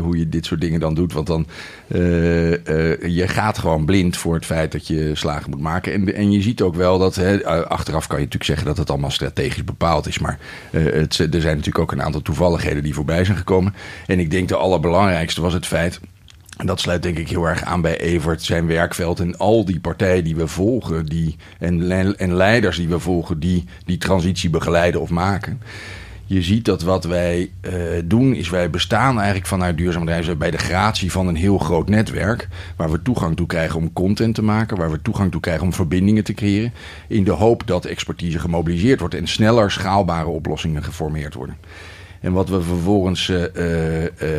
hoe 0.00 0.18
je 0.18 0.28
dit 0.28 0.46
soort 0.46 0.60
dingen 0.60 0.80
dan 0.80 0.94
doet. 0.94 1.12
Want 1.12 1.26
dan 1.26 1.46
je 1.88 3.24
gaat 3.26 3.58
gewoon 3.58 3.84
blind 3.84 4.16
voor 4.16 4.34
het 4.34 4.46
feit 4.46 4.72
dat 4.72 4.86
je 4.86 5.10
slagen 5.14 5.50
moet 5.50 5.60
maken. 5.60 5.92
En, 5.92 6.14
en 6.14 6.32
je 6.32 6.42
ziet 6.42 6.62
ook 6.62 6.74
wel 6.74 6.98
dat 6.98 7.14
hè, 7.14 7.44
achteraf 7.68 8.06
kan 8.06 8.20
je 8.20 8.23
natuurlijk 8.24 8.44
zeggen 8.44 8.66
dat 8.66 8.76
het 8.76 8.90
allemaal 8.90 9.10
strategisch 9.10 9.64
bepaald 9.64 10.06
is. 10.06 10.18
Maar 10.18 10.38
het, 10.70 11.18
er 11.18 11.40
zijn 11.40 11.56
natuurlijk 11.56 11.78
ook 11.78 11.92
een 11.92 12.02
aantal 12.02 12.22
toevalligheden 12.22 12.82
die 12.82 12.94
voorbij 12.94 13.24
zijn 13.24 13.36
gekomen. 13.36 13.74
En 14.06 14.18
ik 14.18 14.30
denk 14.30 14.48
de 14.48 14.56
allerbelangrijkste 14.56 15.40
was 15.40 15.52
het 15.52 15.66
feit. 15.66 16.00
En 16.56 16.66
dat 16.66 16.80
sluit 16.80 17.02
denk 17.02 17.18
ik 17.18 17.28
heel 17.28 17.44
erg 17.44 17.62
aan 17.62 17.80
bij 17.80 18.00
Evert, 18.00 18.42
zijn 18.42 18.66
werkveld 18.66 19.20
en 19.20 19.38
al 19.38 19.64
die 19.64 19.80
partijen 19.80 20.24
die 20.24 20.36
we 20.36 20.46
volgen 20.46 21.06
die, 21.06 21.36
en, 21.58 22.16
en 22.18 22.34
leiders 22.34 22.76
die 22.76 22.88
we 22.88 22.98
volgen 22.98 23.40
die 23.40 23.64
die 23.84 23.98
transitie 23.98 24.50
begeleiden 24.50 25.00
of 25.00 25.10
maken 25.10 25.60
je 26.26 26.42
ziet 26.42 26.64
dat 26.64 26.82
wat 26.82 27.04
wij 27.04 27.50
uh, 27.60 27.72
doen, 28.04 28.34
is 28.34 28.50
wij 28.50 28.70
bestaan 28.70 29.16
eigenlijk 29.16 29.46
vanuit 29.46 29.76
duurzaam 29.76 30.04
bedrijven 30.04 30.38
bij 30.38 30.50
de 30.50 30.58
gratie 30.58 31.12
van 31.12 31.26
een 31.26 31.36
heel 31.36 31.58
groot 31.58 31.88
netwerk. 31.88 32.48
Waar 32.76 32.90
we 32.90 33.02
toegang 33.02 33.36
toe 33.36 33.46
krijgen 33.46 33.80
om 33.80 33.92
content 33.92 34.34
te 34.34 34.42
maken, 34.42 34.76
waar 34.76 34.90
we 34.90 35.02
toegang 35.02 35.30
toe 35.30 35.40
krijgen 35.40 35.64
om 35.64 35.72
verbindingen 35.72 36.24
te 36.24 36.34
creëren. 36.34 36.72
In 37.08 37.24
de 37.24 37.30
hoop 37.30 37.66
dat 37.66 37.84
expertise 37.84 38.38
gemobiliseerd 38.38 39.00
wordt 39.00 39.14
en 39.14 39.26
sneller 39.26 39.70
schaalbare 39.70 40.28
oplossingen 40.28 40.84
geformeerd 40.84 41.34
worden. 41.34 41.56
En 42.24 42.32
wat 42.32 42.48
we 42.48 42.62
vervolgens, 42.62 43.28
uh, 43.28 43.42
uh, 43.42 43.98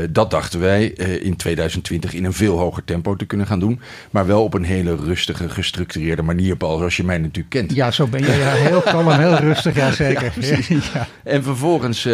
dat 0.09 0.31
dachten 0.31 0.59
wij, 0.59 0.85
in 1.21 1.35
2020 1.35 2.13
in 2.13 2.25
een 2.25 2.33
veel 2.33 2.57
hoger 2.57 2.83
tempo 2.83 3.15
te 3.15 3.25
kunnen 3.25 3.47
gaan 3.47 3.59
doen. 3.59 3.79
Maar 4.11 4.25
wel 4.25 4.43
op 4.43 4.53
een 4.53 4.63
hele 4.63 4.95
rustige, 4.95 5.49
gestructureerde 5.49 6.21
manier, 6.21 6.55
Paul, 6.55 6.77
zoals 6.77 6.97
je 6.97 7.03
mij 7.03 7.17
natuurlijk 7.17 7.49
kent. 7.49 7.75
Ja, 7.75 7.91
zo 7.91 8.07
ben 8.07 8.19
je. 8.19 8.31
Ja, 8.31 8.51
heel 8.51 8.81
kalm 8.81 9.09
en 9.09 9.19
heel 9.19 9.35
rustig, 9.35 9.75
ja 9.75 9.91
zeker. 10.05 10.33
Ja, 10.39 10.57
ja. 10.93 11.07
En 11.23 11.43
vervolgens 11.43 12.07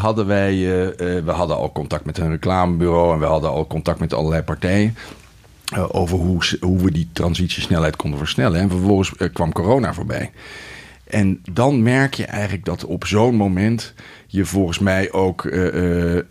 hadden 0.00 0.26
wij, 0.26 0.54
we 1.24 1.30
hadden 1.30 1.56
al 1.56 1.72
contact 1.72 2.04
met 2.04 2.18
een 2.18 2.30
reclamebureau 2.30 3.12
en 3.12 3.18
we 3.18 3.26
hadden 3.26 3.50
al 3.50 3.66
contact 3.66 4.00
met 4.00 4.14
allerlei 4.14 4.42
partijen. 4.42 4.96
over 5.90 6.18
hoe, 6.18 6.42
hoe 6.60 6.78
we 6.78 6.92
die 6.92 7.08
transitiesnelheid 7.12 7.96
konden 7.96 8.18
versnellen. 8.18 8.60
En 8.60 8.70
vervolgens 8.70 9.12
kwam 9.32 9.52
corona 9.52 9.94
voorbij. 9.94 10.30
En 11.10 11.42
dan 11.52 11.82
merk 11.82 12.14
je 12.14 12.24
eigenlijk 12.24 12.64
dat 12.64 12.84
op 12.84 13.06
zo'n 13.06 13.34
moment 13.34 13.94
je 14.32 14.44
volgens 14.44 14.78
mij 14.78 15.12
ook 15.12 15.44
uh, 15.44 15.74
uh, 15.74 16.14
uh, 16.14 16.22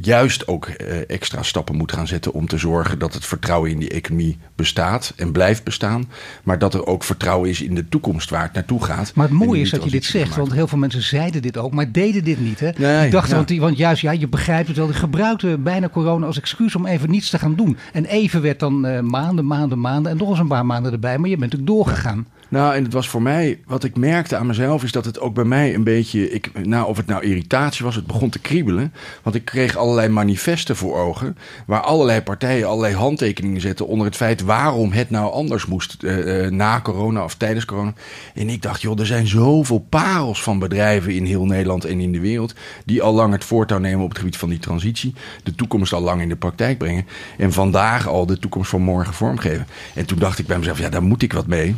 juist 0.00 0.48
ook 0.48 0.66
extra 1.06 1.42
stappen 1.42 1.76
moet 1.76 1.92
gaan 1.92 2.06
zetten 2.06 2.32
om 2.32 2.46
te 2.46 2.58
zorgen 2.58 2.98
dat 2.98 3.14
het 3.14 3.26
vertrouwen 3.26 3.70
in 3.70 3.78
die 3.78 3.90
economie 3.90 4.38
bestaat 4.54 5.12
en 5.16 5.32
blijft 5.32 5.64
bestaan. 5.64 6.08
Maar 6.42 6.58
dat 6.58 6.74
er 6.74 6.86
ook 6.86 7.04
vertrouwen 7.04 7.48
is 7.48 7.62
in 7.62 7.74
de 7.74 7.88
toekomst 7.88 8.30
waar 8.30 8.42
het 8.42 8.52
naartoe 8.52 8.84
gaat. 8.84 9.12
Maar 9.14 9.28
het 9.28 9.34
mooie 9.34 9.60
is 9.60 9.70
dat 9.70 9.84
je 9.84 9.90
dit 9.90 10.04
zegt, 10.04 10.36
want 10.36 10.52
heel 10.52 10.68
veel 10.68 10.78
mensen 10.78 11.02
zeiden 11.02 11.42
dit 11.42 11.56
ook, 11.56 11.72
maar 11.72 11.92
deden 11.92 12.24
dit 12.24 12.40
niet. 12.40 12.60
Hè? 12.60 12.70
Nee, 12.76 13.06
ik 13.06 13.12
dacht, 13.12 13.28
ja. 13.28 13.34
want, 13.34 13.56
want, 13.56 13.76
juist, 13.76 14.02
ja, 14.02 14.10
je 14.10 14.28
begrijpt 14.28 14.68
het 14.68 14.76
wel, 14.76 14.86
je 14.86 14.92
gebruikte 14.92 15.58
bijna 15.58 15.88
corona 15.88 16.26
als 16.26 16.38
excuus 16.38 16.74
om 16.74 16.86
even 16.86 17.10
niets 17.10 17.30
te 17.30 17.38
gaan 17.38 17.54
doen. 17.54 17.76
En 17.92 18.04
even 18.04 18.42
werd 18.42 18.60
dan 18.60 19.06
maanden, 19.06 19.46
maanden, 19.46 19.80
maanden 19.80 20.12
en 20.12 20.18
nog 20.18 20.28
eens 20.30 20.38
een 20.38 20.46
paar 20.46 20.66
maanden 20.66 20.92
erbij, 20.92 21.18
maar 21.18 21.28
je 21.28 21.36
bent 21.36 21.52
natuurlijk 21.52 21.78
doorgegaan. 21.78 22.26
Nou, 22.50 22.74
en 22.74 22.84
het 22.84 22.92
was 22.92 23.08
voor 23.08 23.22
mij, 23.22 23.60
wat 23.66 23.84
ik 23.84 23.96
merkte 23.96 24.36
aan 24.36 24.46
mezelf, 24.46 24.82
is 24.82 24.92
dat 24.92 25.04
het 25.04 25.20
ook 25.20 25.34
bij 25.34 25.44
mij 25.44 25.74
een 25.74 25.84
beetje, 25.84 26.30
ik, 26.30 26.66
nou, 26.66 26.88
of 26.90 26.96
het 26.96 27.06
nou 27.06 27.24
irritatie 27.24 27.84
was, 27.84 27.94
het 27.94 28.06
begon 28.06 28.30
te 28.30 28.38
kriebelen. 28.38 28.92
Want 29.22 29.36
ik 29.36 29.44
kreeg 29.44 29.76
allerlei 29.76 30.08
manifesten 30.08 30.76
voor 30.76 30.96
ogen, 30.96 31.36
waar 31.66 31.80
allerlei 31.80 32.20
partijen 32.20 32.68
allerlei 32.68 32.94
handtekeningen 32.94 33.60
zetten 33.60 33.86
onder 33.86 34.06
het 34.06 34.16
feit 34.16 34.40
waarom 34.40 34.92
het 34.92 35.10
nou 35.10 35.32
anders 35.32 35.66
moest 35.66 35.96
uh, 36.02 36.48
na 36.48 36.80
corona 36.80 37.24
of 37.24 37.34
tijdens 37.34 37.64
corona. 37.64 37.92
En 38.34 38.48
ik 38.48 38.62
dacht, 38.62 38.82
joh, 38.82 39.00
er 39.00 39.06
zijn 39.06 39.26
zoveel 39.26 39.86
parels 39.88 40.42
van 40.42 40.58
bedrijven 40.58 41.14
in 41.14 41.24
heel 41.24 41.44
Nederland 41.44 41.84
en 41.84 42.00
in 42.00 42.12
de 42.12 42.20
wereld, 42.20 42.54
die 42.84 43.02
al 43.02 43.12
lang 43.12 43.32
het 43.32 43.44
voortouw 43.44 43.78
nemen 43.78 44.04
op 44.04 44.08
het 44.08 44.18
gebied 44.18 44.36
van 44.36 44.48
die 44.48 44.58
transitie, 44.58 45.14
de 45.42 45.54
toekomst 45.54 45.92
al 45.92 46.00
lang 46.00 46.22
in 46.22 46.28
de 46.28 46.36
praktijk 46.36 46.78
brengen 46.78 47.06
en 47.38 47.52
vandaag 47.52 48.08
al 48.08 48.26
de 48.26 48.38
toekomst 48.38 48.70
van 48.70 48.82
morgen 48.82 49.14
vormgeven. 49.14 49.66
En 49.94 50.06
toen 50.06 50.18
dacht 50.18 50.38
ik 50.38 50.46
bij 50.46 50.58
mezelf, 50.58 50.78
ja, 50.78 50.88
daar 50.88 51.02
moet 51.02 51.22
ik 51.22 51.32
wat 51.32 51.46
mee. 51.46 51.74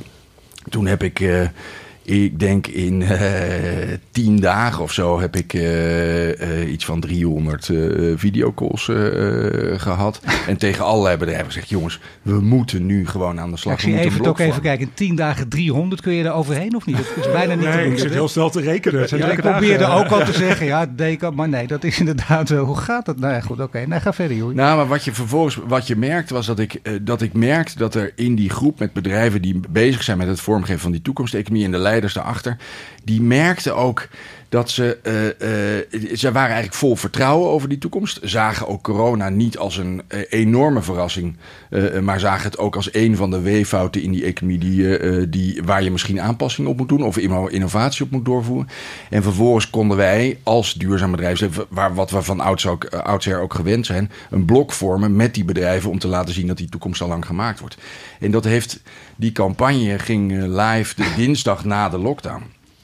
Toen 0.71 0.87
heb 0.87 1.03
ik 1.03 1.21
uh, 1.21 1.49
ik 2.05 2.39
denk 2.39 2.67
in 2.67 3.01
uh, 3.01 3.11
tien 4.11 4.41
dagen 4.41 4.83
of 4.83 4.93
zo 4.93 5.21
heb 5.21 5.37
ik 5.37 5.53
uh, 5.53 6.73
iets 6.73 6.85
van 6.85 7.01
300 7.01 7.71
videocalls 8.17 8.85
gehad. 9.77 10.21
en 10.49 10.57
tegen 10.57 10.85
allerlei 10.85 11.17
bedrijven 11.17 11.47
gezegd: 11.47 11.69
jongens, 11.69 12.01
we 12.23 12.41
moeten 12.41 12.87
nu 12.87 13.07
gewoon 13.07 13.41
aan 13.41 13.51
de 13.51 13.57
slag. 13.57 13.75
ik 13.75 13.81
zie 13.81 13.99
even 13.99 14.27
ook 14.27 14.39
even 14.39 14.63
kijken. 14.63 14.87
In 14.87 14.93
tien 14.95 15.17
dagen 15.17 15.49
300 15.49 16.01
kun 16.01 16.13
je 16.13 16.25
er 16.25 16.33
overheen 16.33 16.77
of 16.77 16.87
niet? 16.87 16.97
Dat 16.97 17.27
is 17.27 17.33
bijna 17.33 17.55
niet 17.55 17.65
nee, 17.65 17.77
te 17.77 17.83
doen. 17.83 17.93
ik 17.93 17.99
zit 17.99 18.13
heel 18.13 18.29
snel 18.29 18.51
te 18.51 18.61
rekenen. 18.61 19.07
Ja, 19.19 19.31
ik 19.31 19.41
probeerde 19.41 19.87
ook 19.87 20.07
al 20.07 20.25
te 20.25 20.33
zeggen, 20.33 20.67
ja, 20.67 20.87
deken, 20.87 21.35
maar 21.35 21.49
nee, 21.49 21.67
dat 21.67 21.85
is 21.85 21.99
inderdaad, 21.99 22.49
hoe 22.49 22.77
gaat 22.77 23.07
dat? 23.07 23.19
Nou 23.19 23.33
ja, 23.33 23.41
goed, 23.41 23.51
oké. 23.51 23.63
Okay. 23.63 23.85
Nou, 23.85 24.01
ga 24.01 24.13
verder, 24.13 24.37
joh. 24.37 24.55
Nou, 24.55 24.77
maar 24.77 24.89
wat 24.89 25.05
je 25.05 25.13
vervolgens, 25.13 25.59
wat 25.67 25.87
je 25.87 25.97
merkt, 25.97 26.31
was 26.31 26.47
dat 26.47 26.59
ik, 26.59 26.81
dat 27.03 27.23
ik 27.23 27.33
merkte 27.33 27.79
dat 27.79 27.95
er 27.95 28.13
in 28.15 28.35
die 28.35 28.51
groep 28.51 28.79
met 28.79 28.93
bedrijven 28.93 29.43
die 29.43 29.61
bezig 29.71 30.03
zijn 30.03 30.19
met 30.19 30.27
het 30.27 30.41
vormgeven 30.41 30.81
van 30.81 30.93
die 30.93 31.03
toekomsteconomie 31.03 31.65
en 31.65 31.71
de 31.71 31.79
leiders 31.93 32.13
daarachter, 32.15 32.57
die 33.05 33.21
merkten 33.21 33.77
ook 33.77 34.09
dat 34.53 34.71
ze, 34.71 34.99
uh, 35.03 36.03
uh, 36.03 36.17
ze 36.17 36.33
waren 36.33 36.51
eigenlijk 36.51 36.75
vol 36.75 36.97
vertrouwen 36.97 37.51
over 37.51 37.69
die 37.69 37.79
toekomst. 37.79 38.19
Zagen 38.23 38.69
ook 38.69 38.83
corona 38.83 39.29
niet 39.29 39.59
als 39.59 39.77
een 39.77 40.03
uh, 40.09 40.21
enorme 40.29 40.83
verrassing, 40.83 41.37
maar 42.03 42.21
zagen 42.21 42.45
het 42.45 42.59
ook 42.59 42.77
als 42.77 42.95
een 42.95 43.17
van 43.17 43.31
de 43.31 43.41
weeffouten 43.41 44.03
in 44.03 44.11
die 44.11 44.25
economie 44.25 44.59
die, 44.59 45.29
die, 45.29 45.63
waar 45.65 45.83
je 45.83 45.91
misschien 45.91 46.21
aanpassingen 46.21 46.71
op 46.71 46.77
moet 46.77 46.89
doen 46.89 47.03
of 47.03 47.19
innovatie 47.19 48.05
op 48.05 48.11
moet 48.11 48.25
doorvoeren. 48.25 48.69
En 49.11 49.23
vervolgens 49.23 49.71
konden 49.71 49.97
wij 49.97 50.39
als 50.43 50.75
duurzaam 50.75 51.11
bedrijf, 51.11 51.49
waar, 51.69 51.95
wat 51.95 52.11
we 52.11 52.23
van 52.23 52.41
oudsher 53.05 53.41
ook 53.41 53.55
gewend 53.55 53.87
zijn, 53.87 54.11
een 54.31 54.45
blok 54.45 54.73
vormen 54.73 55.17
met 55.17 55.35
die 55.35 55.45
bedrijven 55.45 55.91
om 55.91 55.99
te 55.99 56.09
laten 56.09 56.35
zien 56.35 56.47
dat 56.47 56.57
die 56.57 56.69
toekomst 56.69 57.01
al 57.01 57.09
lang 57.09 57.27
gemaakt 57.27 57.61
wordt. 57.61 57.77
En 58.21 58.31
dat 58.31 58.45
heeft, 58.45 58.81
die 59.17 59.33
campagne 59.33 59.99
ging 59.99 60.33
live 60.33 60.95
de 60.95 61.13
dinsdag 61.17 61.65
na 61.65 61.89
de 61.89 61.99
lockdown. 61.99 62.43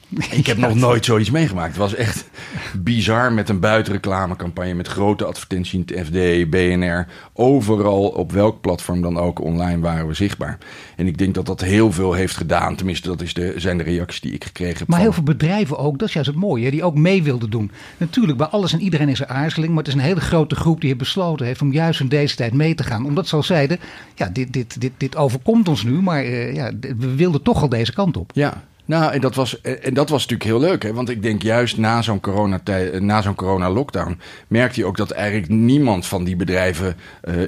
Ik 0.09 0.47
heb 0.47 0.57
nog 0.57 0.75
nooit 0.75 1.05
zoiets 1.05 1.29
meegemaakt. 1.29 1.67
Het 1.67 1.77
was 1.77 1.95
echt 1.95 2.29
bizar 2.77 3.33
met 3.33 3.49
een 3.49 3.59
buitenreclamecampagne 3.59 4.73
met 4.73 4.87
grote 4.87 5.25
advertenties 5.25 5.73
in 5.73 5.83
het 5.85 6.05
FD, 6.05 6.49
BNR. 6.49 7.07
Overal, 7.33 8.07
op 8.07 8.31
welk 8.31 8.61
platform 8.61 9.01
dan 9.01 9.17
ook, 9.17 9.41
online 9.41 9.79
waren 9.79 10.07
we 10.07 10.13
zichtbaar. 10.13 10.57
En 10.95 11.07
ik 11.07 11.17
denk 11.17 11.33
dat 11.33 11.45
dat 11.45 11.61
heel 11.61 11.91
veel 11.91 12.13
heeft 12.13 12.37
gedaan. 12.37 12.75
Tenminste, 12.75 13.07
dat 13.07 13.21
is 13.21 13.33
de, 13.33 13.53
zijn 13.57 13.77
de 13.77 13.83
reacties 13.83 14.21
die 14.21 14.31
ik 14.31 14.43
gekregen 14.43 14.77
heb. 14.77 14.87
Maar 14.87 14.97
van... 14.97 15.05
heel 15.05 15.15
veel 15.15 15.23
bedrijven 15.23 15.77
ook, 15.77 15.99
dat 15.99 16.07
is 16.07 16.13
juist 16.13 16.29
het 16.29 16.39
mooie, 16.39 16.71
die 16.71 16.83
ook 16.83 16.95
mee 16.95 17.23
wilden 17.23 17.49
doen. 17.49 17.71
Natuurlijk, 17.97 18.37
bij 18.37 18.47
alles 18.47 18.73
en 18.73 18.81
iedereen 18.81 19.09
is 19.09 19.19
er 19.19 19.27
aarzeling. 19.27 19.73
Maar 19.73 19.83
het 19.83 19.93
is 19.93 19.99
een 19.99 20.07
hele 20.07 20.21
grote 20.21 20.55
groep 20.55 20.79
die 20.79 20.87
heeft 20.87 21.01
besloten 21.01 21.45
heeft 21.45 21.61
om 21.61 21.71
juist 21.71 21.99
in 21.99 22.07
deze 22.07 22.35
tijd 22.35 22.53
mee 22.53 22.75
te 22.75 22.83
gaan. 22.83 23.05
Omdat 23.05 23.27
ze 23.27 23.35
al 23.35 23.43
zeiden, 23.43 23.79
ja, 24.15 24.29
dit, 24.29 24.53
dit, 24.53 24.81
dit, 24.81 24.91
dit 24.97 25.15
overkomt 25.15 25.67
ons 25.67 25.83
nu, 25.83 26.01
maar 26.01 26.25
uh, 26.25 26.53
ja, 26.55 26.71
we 26.79 27.15
wilden 27.15 27.41
toch 27.41 27.61
al 27.61 27.69
deze 27.69 27.93
kant 27.93 28.17
op. 28.17 28.31
Ja, 28.33 28.63
nou, 28.89 29.13
en 29.13 29.21
dat 29.21 29.35
was, 29.35 29.61
en 29.61 29.93
dat 29.93 30.09
was 30.09 30.21
natuurlijk 30.27 30.49
heel 30.49 30.69
leuk. 30.69 30.83
Hè? 30.83 30.93
Want 30.93 31.09
ik 31.09 31.21
denk 31.21 31.41
juist 31.41 31.77
na 31.77 32.01
zo'n 32.01 32.19
corona-lockdown 32.19 33.05
na 33.05 33.21
zo'n 33.21 33.35
corona 33.35 33.69
lockdown 33.69 34.19
merkte 34.47 34.79
je 34.79 34.85
ook 34.85 34.97
dat 34.97 35.11
eigenlijk 35.11 35.49
niemand 35.49 36.05
van 36.05 36.23
die 36.23 36.35
bedrijven 36.35 36.95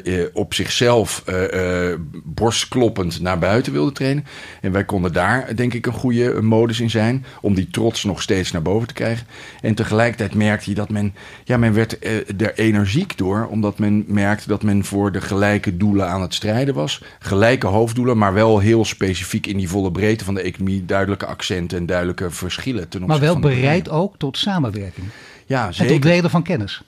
uh, 0.03 0.25
op 0.33 0.53
zichzelf 0.53 1.23
borstkloppend 2.23 3.21
naar 3.21 3.39
buiten 3.39 3.73
wilde 3.73 3.91
trainen. 3.91 4.25
En 4.61 4.71
wij 4.71 4.85
konden 4.85 5.13
daar 5.13 5.55
denk 5.55 5.73
ik 5.73 5.85
een 5.85 5.93
goede 5.93 6.41
modus 6.41 6.79
in 6.79 6.89
zijn 6.89 7.25
om 7.41 7.53
die 7.53 7.67
trots 7.71 8.03
nog 8.03 8.21
steeds 8.21 8.51
naar 8.51 8.61
boven 8.61 8.87
te 8.87 8.93
krijgen. 8.93 9.27
En 9.61 9.75
tegelijkertijd 9.75 10.33
merkte 10.33 10.69
je 10.69 10.75
dat 10.75 10.89
men, 10.89 11.13
ja, 11.43 11.57
men 11.57 11.73
werd 11.73 11.97
er 12.41 12.53
energiek 12.55 13.17
door, 13.17 13.47
omdat 13.47 13.79
men 13.79 14.03
merkte 14.07 14.47
dat 14.47 14.63
men 14.63 14.85
voor 14.85 15.11
de 15.11 15.21
gelijke 15.21 15.77
doelen 15.77 16.07
aan 16.07 16.21
het 16.21 16.33
strijden 16.33 16.73
was. 16.73 17.03
Gelijke 17.19 17.67
hoofddoelen, 17.67 18.17
maar 18.17 18.33
wel 18.33 18.59
heel 18.59 18.85
specifiek 18.85 19.47
in 19.47 19.57
die 19.57 19.69
volle 19.69 19.91
breedte 19.91 20.25
van 20.25 20.33
de 20.33 20.41
economie 20.41 20.85
duidelijke 20.85 21.25
accenten 21.31 21.77
en 21.77 21.85
duidelijke 21.85 22.31
verschillen. 22.31 22.89
Ten 22.89 23.05
maar 23.05 23.19
wel 23.19 23.39
bereid 23.39 23.89
ook 23.89 24.17
tot 24.17 24.37
samenwerking. 24.37 25.07
Ja, 25.45 25.71
zeker. 25.71 25.95
En 25.95 26.01
tot 26.01 26.11
delen 26.11 26.29
van 26.29 26.43
kennis. 26.43 26.83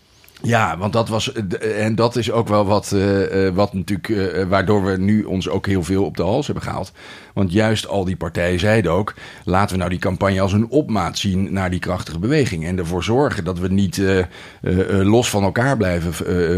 Ja, 0.45 0.77
want 0.77 0.93
dat 0.93 1.09
was. 1.09 1.31
En 1.59 1.95
dat 1.95 2.15
is 2.15 2.31
ook 2.31 2.47
wel 2.47 2.65
wat, 2.65 2.91
uh, 2.95 3.49
wat 3.49 3.73
natuurlijk. 3.73 4.45
Waardoor 4.49 4.83
we 4.83 4.97
nu 4.97 5.23
ons 5.23 5.49
ook 5.49 5.65
heel 5.65 5.83
veel 5.83 6.05
op 6.05 6.17
de 6.17 6.23
hals 6.23 6.45
hebben 6.45 6.63
gehaald. 6.63 6.91
Want 7.33 7.51
juist 7.51 7.87
al 7.87 8.05
die 8.05 8.15
partijen 8.15 8.59
zeiden 8.59 8.91
ook. 8.91 9.13
Laten 9.43 9.71
we 9.71 9.77
nou 9.77 9.89
die 9.89 9.99
campagne 9.99 10.41
als 10.41 10.53
een 10.53 10.69
opmaat 10.69 11.17
zien 11.17 11.53
naar 11.53 11.69
die 11.69 11.79
krachtige 11.79 12.19
beweging. 12.19 12.65
En 12.65 12.77
ervoor 12.77 13.03
zorgen 13.03 13.43
dat 13.43 13.59
we 13.59 13.67
niet 13.67 14.01
los 14.87 15.29
van 15.29 15.43
elkaar 15.43 15.77
blijven 15.77 16.13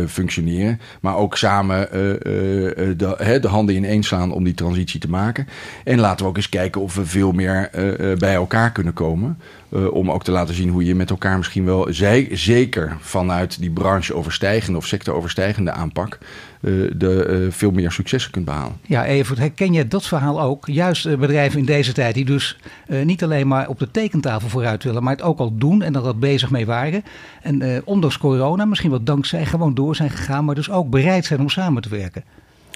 functioneren. 0.10 0.80
Maar 1.02 1.16
ook 1.16 1.38
samen 1.38 1.88
de, 1.92 3.38
de, 3.42 3.48
handen 3.48 3.76
in 3.76 3.86
één 3.86 4.04
slaan 4.04 4.32
om 4.32 4.44
die 4.44 4.54
transitie 4.54 5.00
te 5.00 5.10
maken. 5.10 5.48
En 5.84 6.00
laten 6.00 6.26
we 6.26 6.32
ook 6.32 6.38
eens 6.38 6.50
kijken 6.50 6.82
of 6.82 6.96
we 6.96 7.06
veel 7.06 7.32
meer 7.32 7.70
bij 8.18 8.34
elkaar 8.34 8.72
kunnen 8.72 8.94
komen. 8.94 9.38
Uh, 9.70 9.94
om 9.94 10.12
ook 10.12 10.24
te 10.24 10.32
laten 10.32 10.56
zien 10.56 10.70
hoe 10.70 10.86
je 10.86 10.96
met 10.96 11.10
elkaar 11.10 11.38
misschien 11.38 11.66
wel, 11.66 11.88
zij, 11.90 12.28
zeker 12.32 12.98
vanuit 13.00 13.60
die 13.60 13.70
brancheoverstijgende 13.70 14.78
of 14.78 14.86
sectoroverstijgende 14.86 15.72
aanpak, 15.72 16.18
uh, 16.62 16.92
de, 16.96 17.44
uh, 17.46 17.52
veel 17.52 17.72
meer 17.72 17.92
successen 17.92 18.32
kunt 18.32 18.46
behalen. 18.46 18.78
Ja, 18.82 19.06
Evert, 19.06 19.40
herken 19.40 19.74
je 19.74 19.88
dat 19.88 20.08
verhaal 20.08 20.42
ook? 20.42 20.68
Juist 20.68 21.18
bedrijven 21.18 21.60
in 21.60 21.66
deze 21.66 21.94
tijd 21.94 22.14
die 22.16 22.26
dus 22.26 22.58
niet 22.88 23.24
alleen 23.24 23.48
maar 23.48 23.68
op 23.68 23.80
de 23.80 23.92
tekentafel 23.92 24.50
vooruit 24.50 24.84
willen, 24.84 25.04
maar 25.04 25.16
het 25.16 25.22
ook 25.22 25.40
al 25.40 25.58
doen 25.58 25.82
en 25.82 25.96
er 25.96 26.18
bezig 26.18 26.50
mee 26.50 26.66
waren. 26.66 27.04
En 27.42 27.82
ondanks 27.86 28.18
corona, 28.18 28.66
misschien 28.66 28.90
wel 28.90 29.04
dankzij, 29.04 29.46
gewoon 29.46 29.74
door 29.74 29.96
zijn 29.96 30.10
gegaan, 30.10 30.46
maar 30.46 30.56
dus 30.56 30.70
ook 30.70 30.90
bereid 30.90 31.26
zijn 31.26 31.40
om 31.40 31.50
samen 31.50 31.82
te 31.82 31.90
werken. 31.90 32.24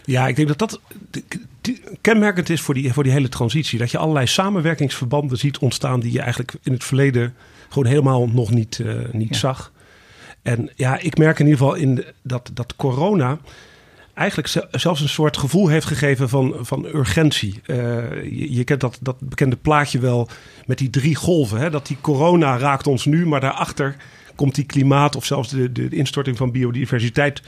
Ja, 0.05 0.27
ik 0.27 0.36
denk 0.36 0.48
dat 0.48 0.60
dat 0.60 0.79
kenmerkend 2.01 2.49
is 2.49 2.61
voor 2.61 2.73
die, 2.73 2.93
voor 2.93 3.03
die 3.03 3.11
hele 3.11 3.29
transitie. 3.29 3.79
Dat 3.79 3.91
je 3.91 3.97
allerlei 3.97 4.27
samenwerkingsverbanden 4.27 5.38
ziet 5.38 5.57
ontstaan 5.57 5.99
die 5.99 6.11
je 6.11 6.21
eigenlijk 6.21 6.53
in 6.63 6.73
het 6.73 6.83
verleden 6.83 7.33
gewoon 7.69 7.88
helemaal 7.88 8.27
nog 8.27 8.51
niet, 8.51 8.77
uh, 8.77 8.93
niet 9.11 9.29
ja. 9.29 9.38
zag. 9.38 9.71
En 10.41 10.71
ja, 10.75 10.99
ik 10.99 11.17
merk 11.17 11.39
in 11.39 11.45
ieder 11.45 11.59
geval 11.59 11.75
in 11.75 11.95
de, 11.95 12.13
dat, 12.21 12.51
dat 12.53 12.75
corona 12.75 13.39
eigenlijk 14.13 14.67
zelfs 14.71 15.01
een 15.01 15.09
soort 15.09 15.38
gevoel 15.38 15.67
heeft 15.67 15.85
gegeven 15.85 16.29
van, 16.29 16.55
van 16.59 16.85
urgentie. 16.85 17.61
Uh, 17.65 17.77
je, 18.23 18.53
je, 18.53 18.63
kent 18.63 18.81
dat, 18.81 18.97
dat 19.01 19.19
bekende 19.19 19.55
plaatje 19.55 19.99
wel 19.99 20.29
met 20.65 20.77
die 20.77 20.89
drie 20.89 21.15
golven. 21.15 21.59
Hè? 21.59 21.69
Dat 21.69 21.88
die 21.88 21.97
corona 22.01 22.57
raakt 22.57 22.88
ons 22.88 23.05
nu, 23.05 23.27
maar 23.27 23.39
daarachter 23.39 23.95
komt 24.35 24.55
die 24.55 24.65
klimaat 24.65 25.15
of 25.15 25.25
zelfs 25.25 25.49
de, 25.49 25.71
de 25.71 25.89
instorting 25.89 26.38
van 26.38 26.51
biodiversiteit 26.51 27.41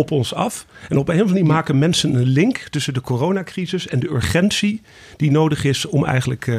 op 0.00 0.10
ons 0.10 0.34
af. 0.34 0.66
En 0.88 0.96
op 0.96 1.08
een 1.08 1.14
of 1.14 1.20
andere 1.20 1.38
manier 1.38 1.54
maken 1.54 1.78
mensen 1.78 2.14
een 2.14 2.26
link 2.26 2.58
tussen 2.58 2.94
de 2.94 3.00
coronacrisis 3.00 3.86
en 3.86 4.00
de 4.00 4.10
urgentie 4.10 4.82
die 5.16 5.30
nodig 5.30 5.64
is 5.64 5.86
om 5.86 6.04
eigenlijk 6.04 6.46
uh, 6.46 6.56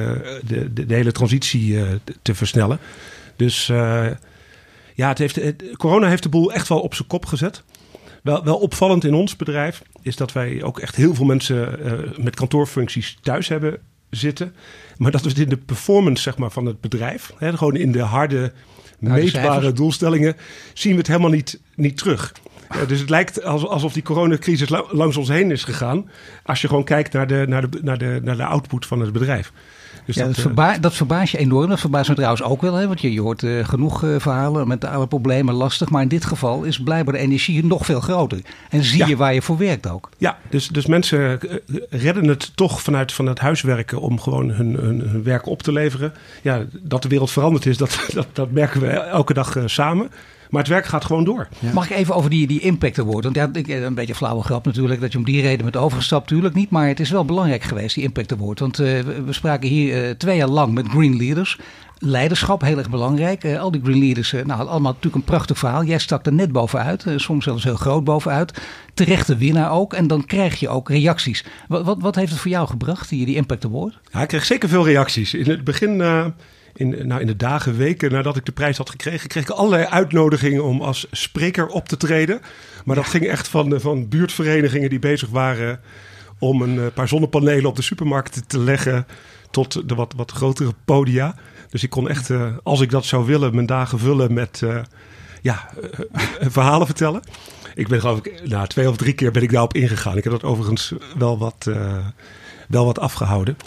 de, 0.47 0.73
de, 0.73 0.85
de, 0.85 0.93
hele 0.93 1.11
transitie 1.11 1.73
uh, 1.73 1.83
te 2.21 2.35
versnellen. 2.35 2.79
Dus 3.35 3.69
uh, 3.69 4.07
ja, 4.95 5.07
het 5.07 5.17
heeft, 5.17 5.35
het, 5.35 5.63
corona 5.77 6.07
heeft 6.07 6.23
de 6.23 6.29
boel 6.29 6.53
echt 6.53 6.67
wel 6.67 6.79
op 6.79 6.93
zijn 6.93 7.07
kop 7.07 7.25
gezet. 7.25 7.63
Wel, 8.23 8.43
wel 8.43 8.57
opvallend 8.57 9.03
in 9.03 9.13
ons 9.13 9.35
bedrijf 9.35 9.81
is 10.01 10.15
dat 10.15 10.31
wij 10.31 10.63
ook 10.63 10.79
echt 10.79 10.95
heel 10.95 11.15
veel 11.15 11.25
mensen 11.25 11.79
met 12.17 12.35
kantoorfuncties 12.35 13.17
thuis 13.21 13.47
hebben 13.47 13.79
zitten. 14.09 14.55
Maar 14.97 15.11
dat 15.11 15.21
we 15.21 15.29
het 15.29 15.39
in 15.39 15.49
de 15.49 15.57
performance 15.57 16.23
zeg 16.23 16.37
maar, 16.37 16.51
van 16.51 16.65
het 16.65 16.81
bedrijf, 16.81 17.33
hè, 17.37 17.57
gewoon 17.57 17.75
in 17.75 17.91
de 17.91 18.01
harde, 18.01 18.51
meetbare 18.99 19.71
doelstellingen, 19.71 20.35
zien 20.73 20.91
we 20.91 20.97
het 20.97 21.07
helemaal 21.07 21.29
niet, 21.29 21.59
niet 21.75 21.97
terug. 21.97 22.33
Dus 22.87 22.99
het 22.99 23.09
lijkt 23.09 23.43
alsof 23.43 23.93
die 23.93 24.03
coronacrisis 24.03 24.69
langs 24.89 25.17
ons 25.17 25.27
heen 25.27 25.51
is 25.51 25.63
gegaan. 25.63 26.09
Als 26.43 26.61
je 26.61 26.67
gewoon 26.67 26.83
kijkt 26.83 27.13
naar 27.13 27.27
de, 27.27 27.45
naar 27.47 27.69
de, 27.69 27.79
naar 27.81 27.97
de, 27.97 28.19
naar 28.23 28.37
de 28.37 28.45
output 28.45 28.85
van 28.85 28.99
het 28.99 29.11
bedrijf. 29.11 29.51
Dus 30.05 30.15
ja, 30.15 30.25
dat, 30.25 30.35
dat, 30.35 30.43
verba 30.43 30.77
dat 30.77 30.93
verbaast 30.93 31.31
je 31.31 31.37
enorm. 31.37 31.69
Dat 31.69 31.79
verbaast 31.79 32.09
me 32.09 32.15
trouwens 32.15 32.43
ook 32.43 32.61
wel. 32.61 32.73
Hè? 32.73 32.87
Want 32.87 33.01
je, 33.01 33.13
je 33.13 33.21
hoort 33.21 33.41
uh, 33.41 33.65
genoeg 33.65 34.03
uh, 34.03 34.15
verhalen 34.19 34.67
met 34.67 34.85
alle 34.85 35.07
problemen 35.07 35.53
lastig. 35.53 35.89
Maar 35.89 36.01
in 36.01 36.07
dit 36.07 36.25
geval 36.25 36.63
is 36.63 36.81
blijkbaar 36.81 37.13
de 37.13 37.19
energie 37.19 37.65
nog 37.65 37.85
veel 37.85 37.99
groter. 37.99 38.39
En 38.69 38.83
zie 38.83 38.97
ja. 38.97 39.07
je 39.07 39.15
waar 39.15 39.33
je 39.33 39.41
voor 39.41 39.57
werkt 39.57 39.89
ook. 39.89 40.09
Ja, 40.17 40.37
dus, 40.49 40.67
dus 40.67 40.85
mensen 40.85 41.39
redden 41.89 42.27
het 42.27 42.51
toch 42.55 42.81
vanuit, 42.81 43.11
vanuit 43.11 43.39
huiswerken 43.39 44.01
om 44.01 44.19
gewoon 44.19 44.49
hun, 44.49 44.75
hun, 44.75 44.99
hun, 44.99 45.23
werk 45.23 45.45
op 45.45 45.63
te 45.63 45.71
leveren. 45.71 46.13
Ja, 46.41 46.65
dat 46.81 47.01
de 47.01 47.09
wereld 47.09 47.31
veranderd 47.31 47.65
is, 47.65 47.77
dat, 47.77 48.05
dat, 48.13 48.27
dat 48.33 48.51
merken 48.51 48.81
we 48.81 48.87
elke 48.87 49.33
dag 49.33 49.57
samen. 49.65 50.11
Maar 50.51 50.61
het 50.61 50.71
werk 50.71 50.85
gaat 50.85 51.05
gewoon 51.05 51.23
door. 51.23 51.47
Ja. 51.59 51.73
Mag 51.73 51.89
ik 51.89 51.97
even 51.97 52.15
over 52.15 52.29
die, 52.29 52.47
die 52.47 52.59
impact 52.59 52.99
award? 52.99 53.23
Want 53.23 53.35
ja, 53.35 53.49
ik, 53.53 53.67
een 53.67 53.93
beetje 53.93 54.15
flauwe 54.15 54.43
grap 54.43 54.65
natuurlijk 54.65 55.01
dat 55.01 55.11
je 55.11 55.17
om 55.17 55.23
die 55.23 55.41
reden 55.41 55.63
bent 55.63 55.77
overgestapt. 55.77 56.29
Natuurlijk 56.29 56.55
niet. 56.55 56.69
Maar 56.69 56.87
het 56.87 56.99
is 56.99 57.09
wel 57.09 57.25
belangrijk 57.25 57.63
geweest, 57.63 57.95
die 57.95 58.03
impact 58.03 58.31
award. 58.31 58.59
Want 58.59 58.79
uh, 58.79 58.99
we, 58.99 59.33
spraken 59.33 59.69
hier 59.69 60.05
uh, 60.05 60.09
twee 60.09 60.37
jaar 60.37 60.47
lang 60.47 60.73
met 60.73 60.87
Green 60.87 61.17
Leaders. 61.17 61.59
Leiderschap, 61.97 62.61
heel 62.61 62.77
erg 62.77 62.89
belangrijk. 62.89 63.43
Uh, 63.43 63.59
al 63.59 63.71
die 63.71 63.81
Green 63.83 63.99
Leaders, 63.99 64.31
nou, 64.31 64.67
allemaal 64.67 64.91
natuurlijk 64.91 65.15
een 65.15 65.23
prachtig 65.23 65.57
verhaal. 65.57 65.83
Jij 65.83 65.99
stak 65.99 66.25
er 66.25 66.33
net 66.33 66.51
bovenuit, 66.51 67.05
soms 67.15 67.43
zelfs 67.43 67.63
heel 67.63 67.75
groot 67.75 68.03
bovenuit. 68.03 68.61
Terechte 68.93 69.37
winnaar 69.37 69.71
ook. 69.71 69.93
En 69.93 70.07
dan 70.07 70.25
krijg 70.25 70.59
je 70.59 70.69
ook 70.69 70.89
reacties. 70.89 71.45
Wat, 71.67 71.85
wat, 71.85 71.97
wat 72.01 72.15
heeft 72.15 72.31
het 72.31 72.39
voor 72.39 72.51
jou 72.51 72.67
gebracht, 72.67 73.09
die, 73.09 73.25
die 73.25 73.35
impact 73.35 73.65
award? 73.65 73.99
Ja, 74.11 74.21
ik 74.21 74.27
kreeg 74.27 74.45
zeker 74.45 74.69
veel 74.69 74.85
reacties. 74.85 75.33
In 75.33 75.49
het 75.49 75.63
begin 75.63 76.01
in, 76.73 77.07
nou, 77.07 77.21
in 77.21 77.27
de 77.27 77.35
dagen, 77.35 77.77
weken 77.77 78.11
nadat 78.11 78.35
ik 78.35 78.45
de 78.45 78.51
prijs 78.51 78.77
had 78.77 78.89
gekregen, 78.89 79.29
kreeg 79.29 79.43
ik 79.43 79.49
allerlei 79.49 79.85
uitnodigingen 79.85 80.63
om 80.63 80.81
als 80.81 81.07
spreker 81.11 81.67
op 81.67 81.87
te 81.87 81.97
treden. 81.97 82.41
Maar 82.85 82.95
dat 82.95 83.05
ging 83.05 83.27
echt 83.27 83.47
van, 83.47 83.79
van 83.79 84.07
buurtverenigingen 84.07 84.89
die 84.89 84.99
bezig 84.99 85.29
waren 85.29 85.79
om 86.39 86.61
een 86.61 86.93
paar 86.93 87.07
zonnepanelen 87.07 87.65
op 87.65 87.75
de 87.75 87.81
supermarkt 87.81 88.49
te 88.49 88.59
leggen. 88.59 89.07
tot 89.51 89.89
de 89.89 89.95
wat, 89.95 90.13
wat 90.15 90.31
grotere 90.31 90.73
podia. 90.85 91.35
Dus 91.69 91.83
ik 91.83 91.89
kon 91.89 92.09
echt, 92.09 92.29
als 92.63 92.81
ik 92.81 92.89
dat 92.89 93.05
zou 93.05 93.25
willen, 93.25 93.55
mijn 93.55 93.65
dagen 93.65 93.99
vullen 93.99 94.33
met 94.33 94.63
ja, 95.41 95.69
verhalen 96.39 96.85
vertellen. 96.85 97.21
Ik 97.75 97.87
ben 97.87 97.99
geloof 97.99 98.17
ik, 98.17 98.41
nou, 98.47 98.67
twee 98.67 98.89
of 98.89 98.97
drie 98.97 99.13
keer 99.13 99.31
ben 99.31 99.43
ik 99.43 99.51
daarop 99.51 99.73
ingegaan. 99.73 100.17
Ik 100.17 100.23
heb 100.23 100.33
dat 100.33 100.43
overigens 100.43 100.93
wel 101.17 101.37
wat, 101.37 101.69
wel 102.67 102.85
wat 102.85 102.99
afgehouden. 102.99 103.57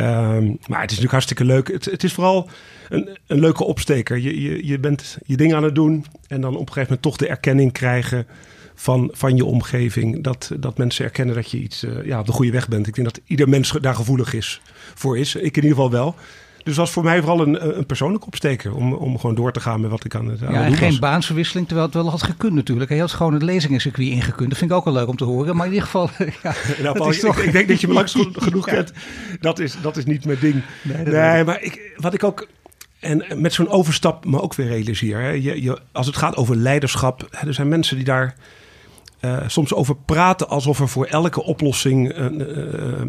Um, 0.00 0.58
maar 0.66 0.80
het 0.80 0.90
is 0.90 0.96
natuurlijk 0.96 1.10
hartstikke 1.10 1.44
leuk. 1.44 1.68
Het, 1.68 2.04
is 2.04 2.12
vooral 2.12 2.48
een, 2.88 3.18
een 3.26 3.40
leuke 3.40 3.64
opsteker. 3.64 4.18
Je, 4.18 4.40
je, 4.42 4.66
je 4.66 4.78
bent 4.78 5.18
je 5.26 5.36
ding 5.36 5.54
aan 5.54 5.62
het 5.62 5.74
doen 5.74 6.04
en 6.28 6.40
dan 6.40 6.54
op 6.54 6.60
een 6.60 6.72
gegeven 6.72 6.82
moment 6.82 7.02
toch 7.02 7.16
de 7.16 7.28
erkenning 7.28 7.72
krijgen 7.72 8.26
van, 8.74 9.10
van 9.12 9.36
je 9.36 9.44
omgeving. 9.44 10.22
Dat, 10.22 10.50
dat 10.58 10.78
mensen 10.78 11.04
erkennen 11.04 11.34
dat 11.34 11.50
je 11.50 11.58
iets 11.58 11.84
uh, 11.84 12.04
ja, 12.04 12.20
op 12.20 12.26
de 12.26 12.32
goede 12.32 12.52
weg 12.52 12.68
bent. 12.68 12.86
Ik 12.86 12.94
denk 12.94 13.06
dat 13.14 13.20
ieder 13.26 13.48
mens 13.48 13.72
daar 13.80 13.94
gevoelig 13.94 14.32
is 14.34 14.60
voor 14.94 15.18
is. 15.18 15.34
Ik 15.34 15.56
in 15.56 15.62
ieder 15.62 15.70
geval 15.70 15.90
wel. 15.90 16.14
Dus 16.64 16.74
dat 16.74 16.84
was 16.84 16.90
voor 16.90 17.02
mij 17.02 17.18
vooral 17.18 17.40
een, 17.40 17.78
een 17.78 17.86
persoonlijke 17.86 18.26
opsteker. 18.26 18.74
Om, 18.74 18.92
om 18.92 19.18
gewoon 19.18 19.34
door 19.34 19.52
te 19.52 19.60
gaan 19.60 19.80
met 19.80 19.90
wat 19.90 20.04
ik 20.04 20.14
aan 20.14 20.26
het, 20.28 20.42
aan 20.42 20.52
ja, 20.52 20.64
en 20.64 20.74
geen 20.74 20.98
baansverwisseling, 20.98 21.66
terwijl 21.66 21.86
het 21.86 21.96
wel 21.96 22.10
had 22.10 22.22
gekund 22.22 22.52
natuurlijk. 22.52 22.90
Hij 22.90 22.98
had 22.98 23.12
gewoon 23.12 23.32
het 23.32 23.42
lezingencircuit 23.42 24.08
ingekund. 24.08 24.48
Dat 24.48 24.58
vind 24.58 24.70
ik 24.70 24.76
ook 24.76 24.84
wel 24.84 24.94
leuk 24.94 25.08
om 25.08 25.16
te 25.16 25.24
horen. 25.24 25.56
Maar 25.56 25.66
in 25.66 25.72
ieder 25.72 25.86
geval, 25.86 26.10
ja, 26.42 26.54
nou, 26.82 26.96
Paul, 26.96 27.12
ik, 27.12 27.22
ik, 27.22 27.52
denk 27.52 27.68
dat 27.68 27.80
je 27.80 27.86
me 27.86 27.92
langs 27.92 28.16
genoeg 28.32 28.66
kent. 28.66 28.92
Dat 29.40 29.58
is, 29.58 29.76
dat 29.82 29.96
is 29.96 30.04
niet 30.04 30.24
mijn 30.24 30.38
ding. 30.40 30.62
Nee, 30.82 31.04
nee 31.04 31.44
maar 31.44 31.62
ik, 31.62 31.92
wat 31.96 32.14
ik 32.14 32.24
ook... 32.24 32.48
En 32.98 33.24
met 33.36 33.52
zo'n 33.52 33.68
overstap 33.68 34.24
me 34.24 34.40
ook 34.40 34.54
weer 34.54 34.66
realiseer. 34.66 35.20
Hè, 35.20 35.28
je, 35.28 35.62
je, 35.62 35.78
als 35.92 36.06
het 36.06 36.16
gaat 36.16 36.36
over 36.36 36.56
leiderschap. 36.56 37.28
Hè, 37.30 37.46
er 37.46 37.54
zijn 37.54 37.68
mensen 37.68 37.96
die 37.96 38.04
daar 38.04 38.34
uh, 39.20 39.38
soms 39.46 39.74
over 39.74 39.96
praten 39.96 40.48
alsof 40.48 40.80
er 40.80 40.88
voor 40.88 41.06
elke 41.06 41.42
oplossing, 41.42 42.18
uh, 42.18 42.24
uh, 42.24 42.46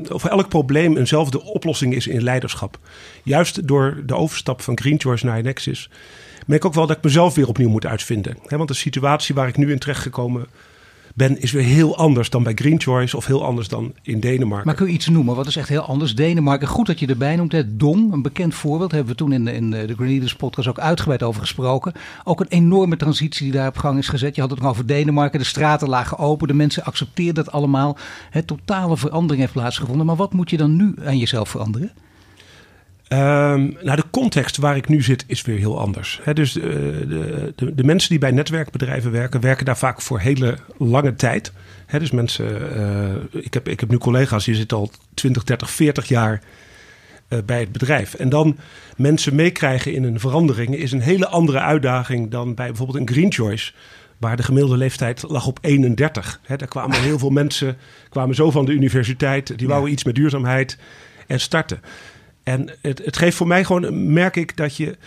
voor 0.03 0.29
elk 0.29 0.49
probleem 0.49 0.97
eenzelfde 0.97 1.43
oplossing 1.43 1.93
is 1.93 2.07
in 2.07 2.23
leiderschap. 2.23 2.79
Juist 3.23 3.67
door 3.67 4.01
de 4.05 4.15
overstap 4.15 4.61
van 4.61 4.79
Green 4.79 4.99
Choice 4.99 5.25
naar 5.25 5.43
Nexus 5.43 5.89
merk 6.45 6.63
ik 6.63 6.65
ook 6.65 6.75
wel 6.75 6.87
dat 6.87 6.97
ik 6.97 7.03
mezelf 7.03 7.35
weer 7.35 7.47
opnieuw 7.47 7.69
moet 7.69 7.85
uitvinden. 7.85 8.37
Want 8.47 8.67
de 8.67 8.73
situatie 8.73 9.35
waar 9.35 9.47
ik 9.47 9.57
nu 9.57 9.71
in 9.71 9.79
terecht 9.79 10.01
gekomen 10.01 10.45
ben, 11.15 11.41
is 11.41 11.51
weer 11.51 11.63
heel 11.63 11.97
anders 11.97 12.29
dan 12.29 12.43
bij 12.43 12.53
Green 12.53 12.81
Choice 12.81 13.17
of 13.17 13.25
heel 13.25 13.45
anders 13.45 13.67
dan 13.67 13.93
in 14.01 14.19
Denemarken. 14.19 14.67
Maar 14.67 14.75
kun 14.75 14.87
je 14.87 14.93
iets 14.93 15.07
noemen? 15.07 15.35
Wat 15.35 15.47
is 15.47 15.55
echt 15.55 15.69
heel 15.69 15.81
anders? 15.81 16.15
Denemarken, 16.15 16.67
goed 16.67 16.85
dat 16.85 16.99
je 16.99 17.07
erbij 17.07 17.35
noemt. 17.35 17.51
Hè? 17.51 17.77
Dong, 17.77 18.13
een 18.13 18.21
bekend 18.21 18.55
voorbeeld, 18.55 18.91
hebben 18.91 19.11
we 19.11 19.17
toen 19.17 19.31
in 19.31 19.47
in 19.47 19.71
de 19.71 19.93
Green 19.95 20.09
Leaders 20.09 20.35
podcast 20.35 20.67
ook 20.67 20.79
uitgebreid 20.79 21.23
over 21.23 21.41
gesproken. 21.41 21.93
Ook 22.23 22.39
een 22.39 22.47
enorme 22.47 22.97
transitie 22.97 23.43
die 23.43 23.59
daar 23.59 23.67
op 23.67 23.77
gang 23.77 23.97
is 23.97 24.07
gezet. 24.07 24.35
Je 24.35 24.41
had 24.41 24.49
het 24.49 24.59
nog 24.59 24.69
over 24.69 24.87
Denemarken, 24.87 25.39
de 25.39 25.45
straten 25.45 25.89
lagen 25.89 26.17
open, 26.17 26.47
de 26.47 26.53
mensen 26.53 26.83
accepteerden 26.83 27.43
dat 27.43 27.53
allemaal. 27.53 27.97
Het 28.29 28.47
totale 28.47 28.97
verandering 28.97 29.39
heeft 29.39 29.53
plaatsgevonden. 29.53 30.05
Maar 30.05 30.15
wat 30.15 30.33
moet 30.33 30.49
je 30.49 30.57
dan 30.57 30.75
nu 30.75 30.95
aan 31.05 31.17
jezelf 31.17 31.49
veranderen? 31.49 31.91
Um, 33.13 33.77
nou, 33.81 33.95
de 33.95 34.03
context 34.11 34.57
waar 34.57 34.75
ik 34.75 34.87
nu 34.87 35.01
zit 35.01 35.23
is 35.27 35.41
weer 35.41 35.57
heel 35.57 35.79
anders. 35.79 36.21
dus 36.33 36.57
uh, 36.57 36.63
de, 36.63 37.53
de, 37.55 37.75
de, 37.75 37.83
mensen 37.83 38.09
die 38.09 38.19
bij 38.19 38.31
netwerkbedrijven 38.31 39.11
werken, 39.11 39.41
werken 39.41 39.65
daar 39.65 39.77
vaak 39.77 40.01
voor 40.01 40.19
hele 40.19 40.57
lange 40.77 41.15
tijd. 41.15 41.51
dus 41.91 42.11
mensen, 42.11 42.45
uh, 43.33 43.43
ik, 43.43 43.53
heb, 43.53 43.67
ik 43.67 43.79
heb 43.79 43.89
nu 43.89 43.97
collega's 43.97 44.45
die 44.45 44.55
zitten 44.55 44.77
al 44.77 44.91
20, 45.13 45.43
30, 45.43 45.69
40 45.69 46.07
jaar 46.07 46.41
uh, 47.29 47.39
bij 47.45 47.59
het 47.59 47.71
bedrijf. 47.71 48.13
En 48.13 48.29
dan 48.29 48.57
mensen 48.97 49.35
meekrijgen 49.35 49.93
in 49.93 50.03
een 50.03 50.19
verandering 50.19 50.75
is 50.75 50.91
een 50.91 51.01
hele 51.01 51.27
andere 51.27 51.59
uitdaging 51.59 52.31
dan 52.31 52.55
bij 52.55 52.67
bijvoorbeeld 52.67 52.97
een 52.97 53.15
Green 53.15 53.33
Choice. 53.33 53.71
Waar 54.17 54.37
de 54.37 54.43
gemiddelde 54.43 54.77
leeftijd 54.77 55.23
lag 55.27 55.47
op 55.47 55.59
31. 55.61 56.39
He, 56.43 56.55
daar 56.55 56.67
kwamen 56.67 57.01
heel 57.01 57.19
veel 57.19 57.29
mensen, 57.29 57.77
kwamen 58.09 58.35
zo 58.35 58.51
van 58.51 58.65
de 58.65 58.71
universiteit, 58.71 59.57
die 59.57 59.67
wouden 59.67 59.91
iets 59.91 60.03
met 60.03 60.15
duurzaamheid 60.15 60.77
en 61.27 61.39
starten. 61.39 61.81
En 62.43 62.77
het, 62.81 63.05
het 63.05 63.17
geeft 63.17 63.37
voor 63.37 63.47
mij 63.47 63.63
gewoon, 63.63 64.13
merk 64.13 64.35
ik 64.35 64.57
dat 64.57 64.75
je. 64.75 64.97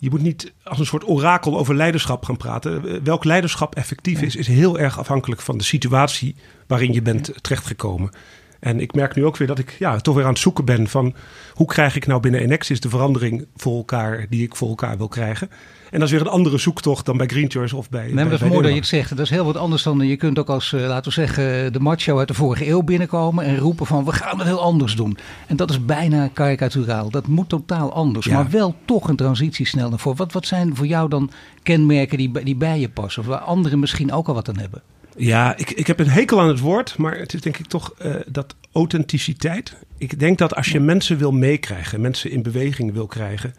Je 0.00 0.10
moet 0.10 0.22
niet 0.22 0.52
als 0.62 0.78
een 0.78 0.86
soort 0.86 1.08
orakel 1.08 1.58
over 1.58 1.74
leiderschap 1.74 2.24
gaan 2.24 2.36
praten. 2.36 3.04
Welk 3.04 3.24
leiderschap 3.24 3.74
effectief 3.74 4.22
is, 4.22 4.36
is 4.36 4.46
heel 4.46 4.78
erg 4.78 4.98
afhankelijk 4.98 5.40
van 5.40 5.58
de 5.58 5.64
situatie 5.64 6.36
waarin 6.66 6.92
je 6.92 7.02
bent 7.02 7.32
terechtgekomen. 7.40 8.10
En 8.60 8.80
ik 8.80 8.94
merk 8.94 9.14
nu 9.14 9.24
ook 9.24 9.36
weer 9.36 9.48
dat 9.48 9.58
ik 9.58 9.76
ja, 9.78 9.96
toch 9.96 10.14
weer 10.14 10.24
aan 10.24 10.30
het 10.30 10.38
zoeken 10.38 10.64
ben 10.64 10.88
van 10.88 11.14
hoe 11.52 11.66
krijg 11.66 11.96
ik 11.96 12.06
nou 12.06 12.20
binnen 12.20 12.40
Enexis 12.40 12.80
de 12.80 12.88
verandering 12.88 13.46
voor 13.56 13.76
elkaar 13.76 14.26
die 14.28 14.42
ik 14.42 14.56
voor 14.56 14.68
elkaar 14.68 14.96
wil 14.96 15.08
krijgen. 15.08 15.50
En 15.90 15.98
dat 15.98 16.08
is 16.08 16.14
weer 16.14 16.20
een 16.20 16.32
andere 16.32 16.58
zoektocht 16.58 17.06
dan 17.06 17.16
bij 17.16 17.26
Green 17.26 17.50
Choice 17.50 17.76
of 17.76 17.90
bij. 17.90 18.04
Nee, 18.04 18.14
maar 18.14 18.28
dat 18.28 18.40
is 18.40 18.48
mooi 18.48 18.62
dat 18.62 18.70
je 18.70 18.78
het 18.78 18.86
zegt. 18.86 19.08
Dat 19.08 19.18
is 19.18 19.30
heel 19.30 19.44
wat 19.44 19.56
anders 19.56 19.82
dan 19.82 19.98
je 19.98 20.16
kunt 20.16 20.38
ook 20.38 20.48
als, 20.48 20.72
uh, 20.72 20.80
laten 20.80 21.04
we 21.04 21.10
zeggen, 21.10 21.72
de 21.72 21.80
macho 21.80 22.18
uit 22.18 22.28
de 22.28 22.34
vorige 22.34 22.68
eeuw 22.68 22.82
binnenkomen 22.82 23.44
en 23.44 23.58
roepen 23.58 23.86
van 23.86 24.04
we 24.04 24.12
gaan 24.12 24.38
het 24.38 24.46
heel 24.46 24.60
anders 24.60 24.96
doen. 24.96 25.18
En 25.46 25.56
dat 25.56 25.70
is 25.70 25.84
bijna 25.84 26.28
karikaturaal. 26.32 27.10
Dat 27.10 27.26
moet 27.26 27.48
totaal 27.48 27.92
anders. 27.92 28.28
Maar 28.28 28.50
wel 28.50 28.74
toch 28.84 29.08
een 29.08 29.16
transitie 29.16 29.66
snel 29.66 29.88
naar 29.88 29.98
voren. 29.98 30.18
Wat, 30.18 30.32
wat 30.32 30.46
zijn 30.46 30.76
voor 30.76 30.86
jou 30.86 31.08
dan 31.08 31.30
kenmerken 31.62 32.18
die, 32.18 32.42
die 32.44 32.56
bij 32.56 32.80
je 32.80 32.88
passen? 32.88 33.22
Of 33.22 33.28
waar 33.28 33.38
anderen 33.38 33.78
misschien 33.78 34.12
ook 34.12 34.28
al 34.28 34.34
wat 34.34 34.48
aan 34.48 34.58
hebben? 34.58 34.82
Ja, 35.18 35.56
ik, 35.56 35.70
ik 35.70 35.86
heb 35.86 35.98
een 35.98 36.08
hekel 36.08 36.40
aan 36.40 36.48
het 36.48 36.60
woord, 36.60 36.98
maar 36.98 37.18
het 37.18 37.34
is 37.34 37.40
denk 37.40 37.58
ik 37.58 37.66
toch 37.66 37.94
uh, 38.02 38.14
dat 38.26 38.54
authenticiteit. 38.72 39.76
Ik 39.96 40.18
denk 40.18 40.38
dat 40.38 40.54
als 40.54 40.68
je 40.68 40.80
mensen 40.80 41.18
wil 41.18 41.32
meekrijgen, 41.32 42.00
mensen 42.00 42.30
in 42.30 42.42
beweging 42.42 42.92
wil 42.92 43.06
krijgen, 43.06 43.54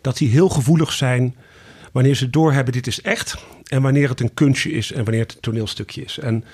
dat 0.00 0.16
die 0.16 0.28
heel 0.28 0.48
gevoelig 0.48 0.92
zijn 0.92 1.36
wanneer 1.92 2.14
ze 2.14 2.30
doorhebben 2.30 2.72
dit 2.72 2.86
is 2.86 3.00
echt 3.00 3.36
en 3.64 3.82
wanneer 3.82 4.08
het 4.08 4.20
een 4.20 4.34
kunstje 4.34 4.70
is 4.70 4.92
en 4.92 5.04
wanneer 5.04 5.22
het 5.22 5.34
een 5.34 5.40
toneelstukje 5.40 6.04
is. 6.04 6.18
En 6.18 6.44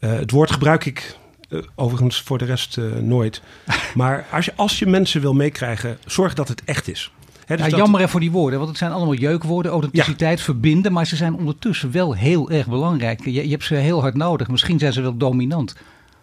uh, 0.00 0.12
het 0.12 0.30
woord 0.30 0.50
gebruik 0.50 0.84
ik 0.84 1.16
uh, 1.48 1.62
overigens 1.74 2.22
voor 2.22 2.38
de 2.38 2.44
rest 2.44 2.76
nooit. 3.00 3.42
Maar 3.94 4.26
als 4.30 4.44
je, 4.44 4.52
als 4.56 4.78
je 4.78 4.86
mensen 4.86 5.20
wil 5.20 5.34
meekrijgen, 5.34 5.98
zorg 6.04 6.34
dat 6.34 6.48
het 6.48 6.62
echt 6.64 6.88
is. 6.88 7.12
He, 7.46 7.56
dus 7.56 7.64
ja, 7.64 7.70
dat... 7.70 7.80
Jammer 7.80 8.08
voor 8.08 8.20
die 8.20 8.30
woorden, 8.30 8.58
want 8.58 8.70
het 8.70 8.78
zijn 8.78 8.92
allemaal 8.92 9.14
jeukwoorden. 9.14 9.72
Authenticiteit, 9.72 10.38
ja. 10.38 10.44
verbinden, 10.44 10.92
maar 10.92 11.06
ze 11.06 11.16
zijn 11.16 11.34
ondertussen 11.34 11.90
wel 11.90 12.14
heel 12.14 12.50
erg 12.50 12.66
belangrijk. 12.66 13.24
Je, 13.24 13.32
je 13.32 13.50
hebt 13.50 13.64
ze 13.64 13.74
heel 13.74 14.00
hard 14.00 14.14
nodig. 14.14 14.48
Misschien 14.48 14.78
zijn 14.78 14.92
ze 14.92 15.00
wel 15.00 15.16
dominant. 15.16 15.74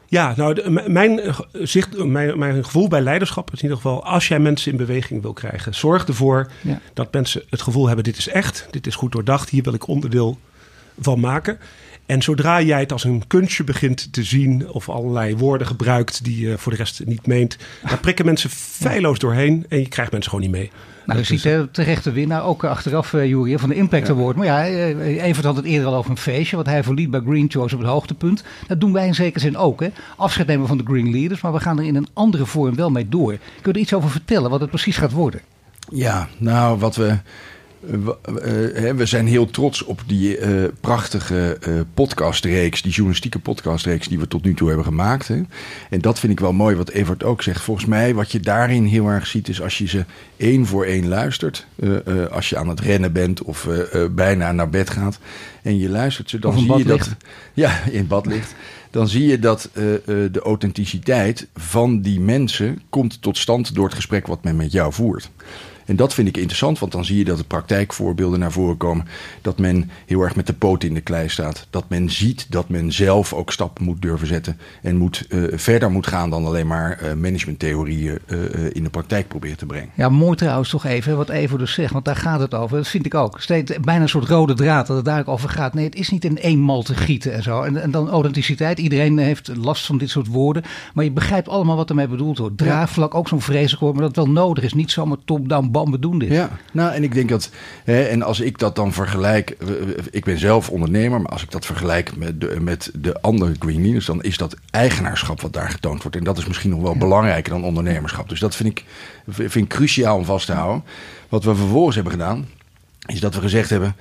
Ja, 0.08 0.34
nou, 0.36 0.54
de, 0.54 0.84
mijn, 0.88 1.22
zicht, 1.54 2.04
mijn, 2.04 2.40
mijn 2.40 2.64
gevoel 2.64 2.88
bij 2.88 3.02
leiderschap 3.02 3.52
is 3.52 3.58
in 3.58 3.64
ieder 3.64 3.78
geval... 3.78 4.06
als 4.06 4.28
jij 4.28 4.40
mensen 4.40 4.72
in 4.72 4.78
beweging 4.78 5.22
wil 5.22 5.34
krijgen... 5.34 5.76
zorg 5.76 6.08
ervoor 6.08 6.52
ja. 6.62 6.80
dat 6.94 7.14
mensen 7.14 7.44
het 7.50 7.62
gevoel 7.62 7.86
hebben... 7.86 8.04
dit 8.04 8.18
is 8.18 8.28
echt, 8.28 8.68
dit 8.72 8.88
is 8.88 8.96
goed 8.96 9.12
doordacht... 9.12 9.50
hier 9.50 9.64
wil 9.64 9.74
ik 9.74 9.88
onderdeel 9.88 10.40
van 11.00 11.20
maken. 11.20 11.60
En 12.06 12.22
zodra 12.22 12.62
jij 12.62 12.80
het 12.80 12.92
als 12.92 13.04
een 13.04 13.28
kunstje 13.28 13.64
begint 13.64 14.14
te 14.14 14.24
zien... 14.24 14.70
of 14.70 14.90
allerlei 14.90 15.38
woorden 15.38 15.68
gebruikt 15.68 16.24
die 16.24 16.48
je 16.48 16.58
voor 16.58 16.72
de 16.72 16.78
rest 16.78 17.06
niet 17.06 17.28
meent... 17.28 17.58
dan 17.90 18.00
prikken 18.00 18.26
mensen 18.26 18.50
feilloos 18.50 19.20
doorheen... 19.20 19.66
en 19.70 19.80
je 19.80 19.88
krijgt 19.88 20.12
mensen 20.12 20.32
gewoon 20.32 20.46
niet 20.46 20.56
mee. 20.56 20.72
Nou, 21.06 21.20
je 21.20 21.26
ziet 21.26 21.44
de 21.44 21.68
terechte 21.72 22.12
winnaar 22.12 22.44
ook 22.44 22.64
achteraf, 22.64 23.14
uh, 23.14 23.58
van 23.58 23.70
de 23.70 23.76
Impact 23.76 24.08
ja. 24.08 24.14
Award. 24.14 24.36
Maar 24.36 24.46
ja, 24.46 24.66
Evert 25.00 25.46
had 25.46 25.56
het 25.56 25.66
eerder 25.66 25.88
al 25.88 25.96
over 25.96 26.12
een 26.12 26.18
feestje, 26.18 26.56
wat 26.56 26.66
hij 26.66 26.84
verliet 26.84 27.12
bij 27.12 27.22
Green 27.26 27.52
Choice 27.52 27.76
op 27.76 27.82
het 27.82 27.90
hoogtepunt. 27.90 28.44
Dat 28.68 28.80
doen 28.80 28.94
wij 28.94 29.08
in 29.08 29.16
zekere 29.16 29.40
zin 29.40 29.58
ook, 29.58 29.80
hè. 29.80 29.88
Afscheid 30.18 30.48
nemen 30.48 30.68
van 30.68 30.78
de 30.78 30.84
Green 30.84 31.12
Leaders, 31.12 31.42
maar 31.42 31.54
we 31.54 31.60
gaan 31.60 31.80
er 31.80 31.86
in 31.86 31.96
een 31.96 32.08
andere 32.14 32.46
vorm 32.46 32.76
wel 32.76 32.90
mee 32.90 33.10
door. 33.10 33.32
Kun 33.32 33.42
je 33.62 33.72
er 33.72 33.78
iets 33.78 33.94
over 33.94 34.10
vertellen, 34.10 34.50
wat 34.50 34.62
het 34.62 34.70
precies 34.70 34.98
gaat 34.98 35.12
worden? 35.12 35.42
Ja, 35.90 36.28
nou, 36.38 36.80
wat 36.80 36.96
we 36.96 37.18
we 38.96 39.06
zijn 39.06 39.28
heel 39.28 39.46
trots 39.46 39.84
op 39.84 40.02
die 40.06 40.40
uh, 40.40 40.64
prachtige 40.80 41.58
podcastreeks, 41.94 42.82
die 42.82 42.92
journalistieke 42.92 43.40
podcastreeks 43.40 44.08
die 44.08 44.20
we 44.20 44.28
tot 44.28 44.44
nu 44.44 44.54
toe 44.54 44.68
hebben 44.68 44.86
gemaakt. 44.86 45.28
Hè. 45.28 45.42
En 45.90 46.02
dat 46.02 46.20
vind 46.20 46.32
ik 46.32 46.40
wel 46.40 46.54
mooi 46.54 46.76
wat 46.76 46.90
Evert 46.90 47.24
ook 47.24 47.42
zegt. 47.42 47.62
Volgens 47.62 47.86
mij 47.86 48.14
wat 48.14 48.32
je 48.32 48.40
daarin 48.40 48.86
heel 48.86 49.08
erg 49.08 49.28
ziet 49.28 49.48
is 49.48 49.62
als 49.62 49.78
je 49.78 49.88
ze 49.88 50.06
één 50.38 50.66
voor 50.66 50.86
één 50.86 51.08
luistert. 51.08 51.66
Als 52.32 52.50
je 52.50 52.58
aan 52.58 52.70
het 52.70 52.80
rennen 52.80 53.12
bent 53.12 53.42
of 53.42 53.68
bijna 54.12 54.52
naar 54.52 54.70
bed 54.70 54.90
gaat 54.90 55.20
en 55.62 55.78
je 55.78 55.90
luistert 55.90 56.30
ze, 56.30 56.40
dan 56.40 56.60
zie 56.60 56.78
je 56.78 56.84
dat... 56.84 57.16
Ja, 57.54 57.84
in 57.92 58.08
bad 58.08 58.26
ligt. 58.26 58.56
Dan 58.92 59.08
zie 59.08 59.28
je 59.28 59.40
dat 59.40 59.70
de 60.06 60.42
authenticiteit 60.44 61.48
van 61.56 62.02
die 62.02 62.20
mensen 62.20 62.82
komt 62.90 63.22
tot 63.22 63.38
stand 63.38 63.76
door 63.76 63.86
het 63.86 63.96
gesprek 63.96 64.28
wat 64.28 64.44
men 64.44 64.56
met 64.56 64.72
jou 64.72 64.94
voert. 64.94 65.30
En 65.86 65.96
dat 65.96 66.14
vind 66.14 66.28
ik 66.28 66.38
interessant, 66.38 66.80
want 66.80 66.92
dan 66.92 67.06
zie 67.06 67.18
je 67.18 67.26
dat 67.26 67.38
de 67.38 67.44
praktijkvoorbeelden 67.44 68.40
naar 68.40 68.52
voren 68.52 68.78
komen. 68.78 69.06
Dat 69.42 69.60
men 69.60 69.90
heel 70.06 70.22
erg 70.22 70.36
met 70.36 70.48
de 70.48 70.54
poot 70.54 70.84
in 70.84 70.94
de 70.94 71.02
klei 71.02 71.30
staat. 71.30 71.68
Dat 71.70 71.86
men 71.90 72.10
ziet 72.10 72.46
dat 72.50 72.70
men 72.70 72.92
zelf 72.92 73.34
ook 73.34 73.52
stappen 73.52 73.84
moet 73.84 74.02
durven 74.02 74.28
zetten. 74.28 74.58
En 74.82 74.98
moet, 74.98 75.26
uh, 75.30 75.44
verder 75.58 75.92
moet 75.92 76.08
gaan 76.08 76.30
dan 76.30 76.46
alleen 76.46 76.68
maar 76.68 77.00
uh, 77.04 77.14
managementtheorieën 77.14 78.20
uh, 78.28 78.40
in 78.72 78.84
de 78.84 78.90
praktijk 78.90 79.28
proberen 79.28 79.58
te 79.58 79.66
brengen. 79.66 79.90
Ja, 79.96 80.10
mooi 80.10 80.36
trouwens 80.36 80.70
toch 80.70 80.86
even 80.86 81.18
wat 81.18 81.30
Evo 81.30 81.58
dus 81.58 81.74
zegt, 81.74 81.94
want 81.94 82.06
daar 82.06 82.16
gaat 82.16 82.40
het 82.40 82.54
over. 82.54 82.78
Dat 82.78 82.88
vind 82.88 83.06
ik 83.06 83.16
ook. 83.16 83.42
Steeds 83.42 83.80
bijna 83.82 84.02
een 84.02 84.10
soort 84.10 84.28
rode 84.28 84.54
draad 84.54 84.88
dat 84.88 84.96
het 84.96 85.06
daar 85.06 85.20
ook 85.20 85.28
over 85.28 85.50
gaat. 85.50 85.74
Nee, 85.74 85.86
het 85.86 85.96
is 85.96 86.10
niet 86.10 86.26
in 86.26 86.38
één 86.38 86.60
mal 86.60 86.82
te 86.82 86.96
gieten 86.96 87.34
en 87.34 87.44
zo. 87.44 87.62
En, 87.62 87.82
en 87.82 87.92
dan 87.92 88.10
authenticiteit. 88.10 88.80
Iedereen 88.80 89.18
heeft 89.18 89.52
last 89.56 89.86
van 89.86 89.98
dit 89.98 90.10
soort 90.10 90.28
woorden. 90.28 90.64
Maar 90.94 91.04
je 91.04 91.12
begrijpt 91.12 91.48
allemaal 91.48 91.76
wat 91.76 91.90
ermee 91.90 92.08
bedoeld 92.08 92.38
wordt. 92.38 92.58
Draagvlak, 92.58 93.16
ook 93.16 93.28
zo'n 93.28 93.42
vreselijk 93.42 93.82
woord, 93.82 93.94
maar 93.94 94.04
dat 94.04 94.16
wel 94.16 94.30
nodig 94.30 94.64
is. 94.64 94.74
Niet 94.74 94.92
zomaar 94.92 95.18
top-down, 95.26 95.72
doen 96.00 96.20
dit. 96.20 96.30
Ja, 96.30 96.50
nou 96.72 96.94
en 96.94 97.04
ik 97.04 97.14
denk 97.14 97.30
dat, 97.30 97.50
hè, 97.84 98.04
en 98.04 98.22
als 98.22 98.40
ik 98.40 98.58
dat 98.58 98.76
dan 98.76 98.94
vergelijk, 98.94 99.58
ik 100.12 100.24
ben 100.24 100.40
zelf 100.40 100.70
ondernemer, 100.70 101.22
maar 101.22 101.32
als 101.32 101.44
ik 101.44 101.52
dat 101.52 101.66
vergelijk 101.66 102.16
met 102.16 102.42
de, 102.42 102.60
met 102.62 102.92
de 102.94 103.22
andere 103.22 103.54
green 103.60 103.82
leaders, 103.82 104.06
dan 104.06 104.24
is 104.24 104.38
dat 104.38 104.56
eigenaarschap 104.70 105.42
wat 105.42 105.54
daar 105.54 105.70
getoond 105.70 106.02
wordt. 106.02 106.18
En 106.18 106.24
dat 106.24 106.38
is 106.38 106.46
misschien 106.46 106.70
nog 106.70 106.82
wel 106.82 106.98
belangrijker 106.98 107.52
dan 107.54 107.64
ondernemerschap. 107.64 108.30
Dus 108.30 108.40
dat 108.40 108.56
vind 108.56 108.70
ik, 108.70 108.86
vind 109.28 109.56
ik 109.56 109.68
cruciaal 109.68 110.18
om 110.18 110.26
vast 110.26 110.46
te 110.46 110.54
houden. 110.54 110.84
Wat 111.30 111.44
we 111.44 111.56
vervolgens 111.56 111.96
hebben 111.96 112.14
gedaan, 112.14 112.48
is 113.06 113.20
dat 113.20 113.36
we 113.36 113.42
gezegd 113.42 113.70
hebben 113.70 113.96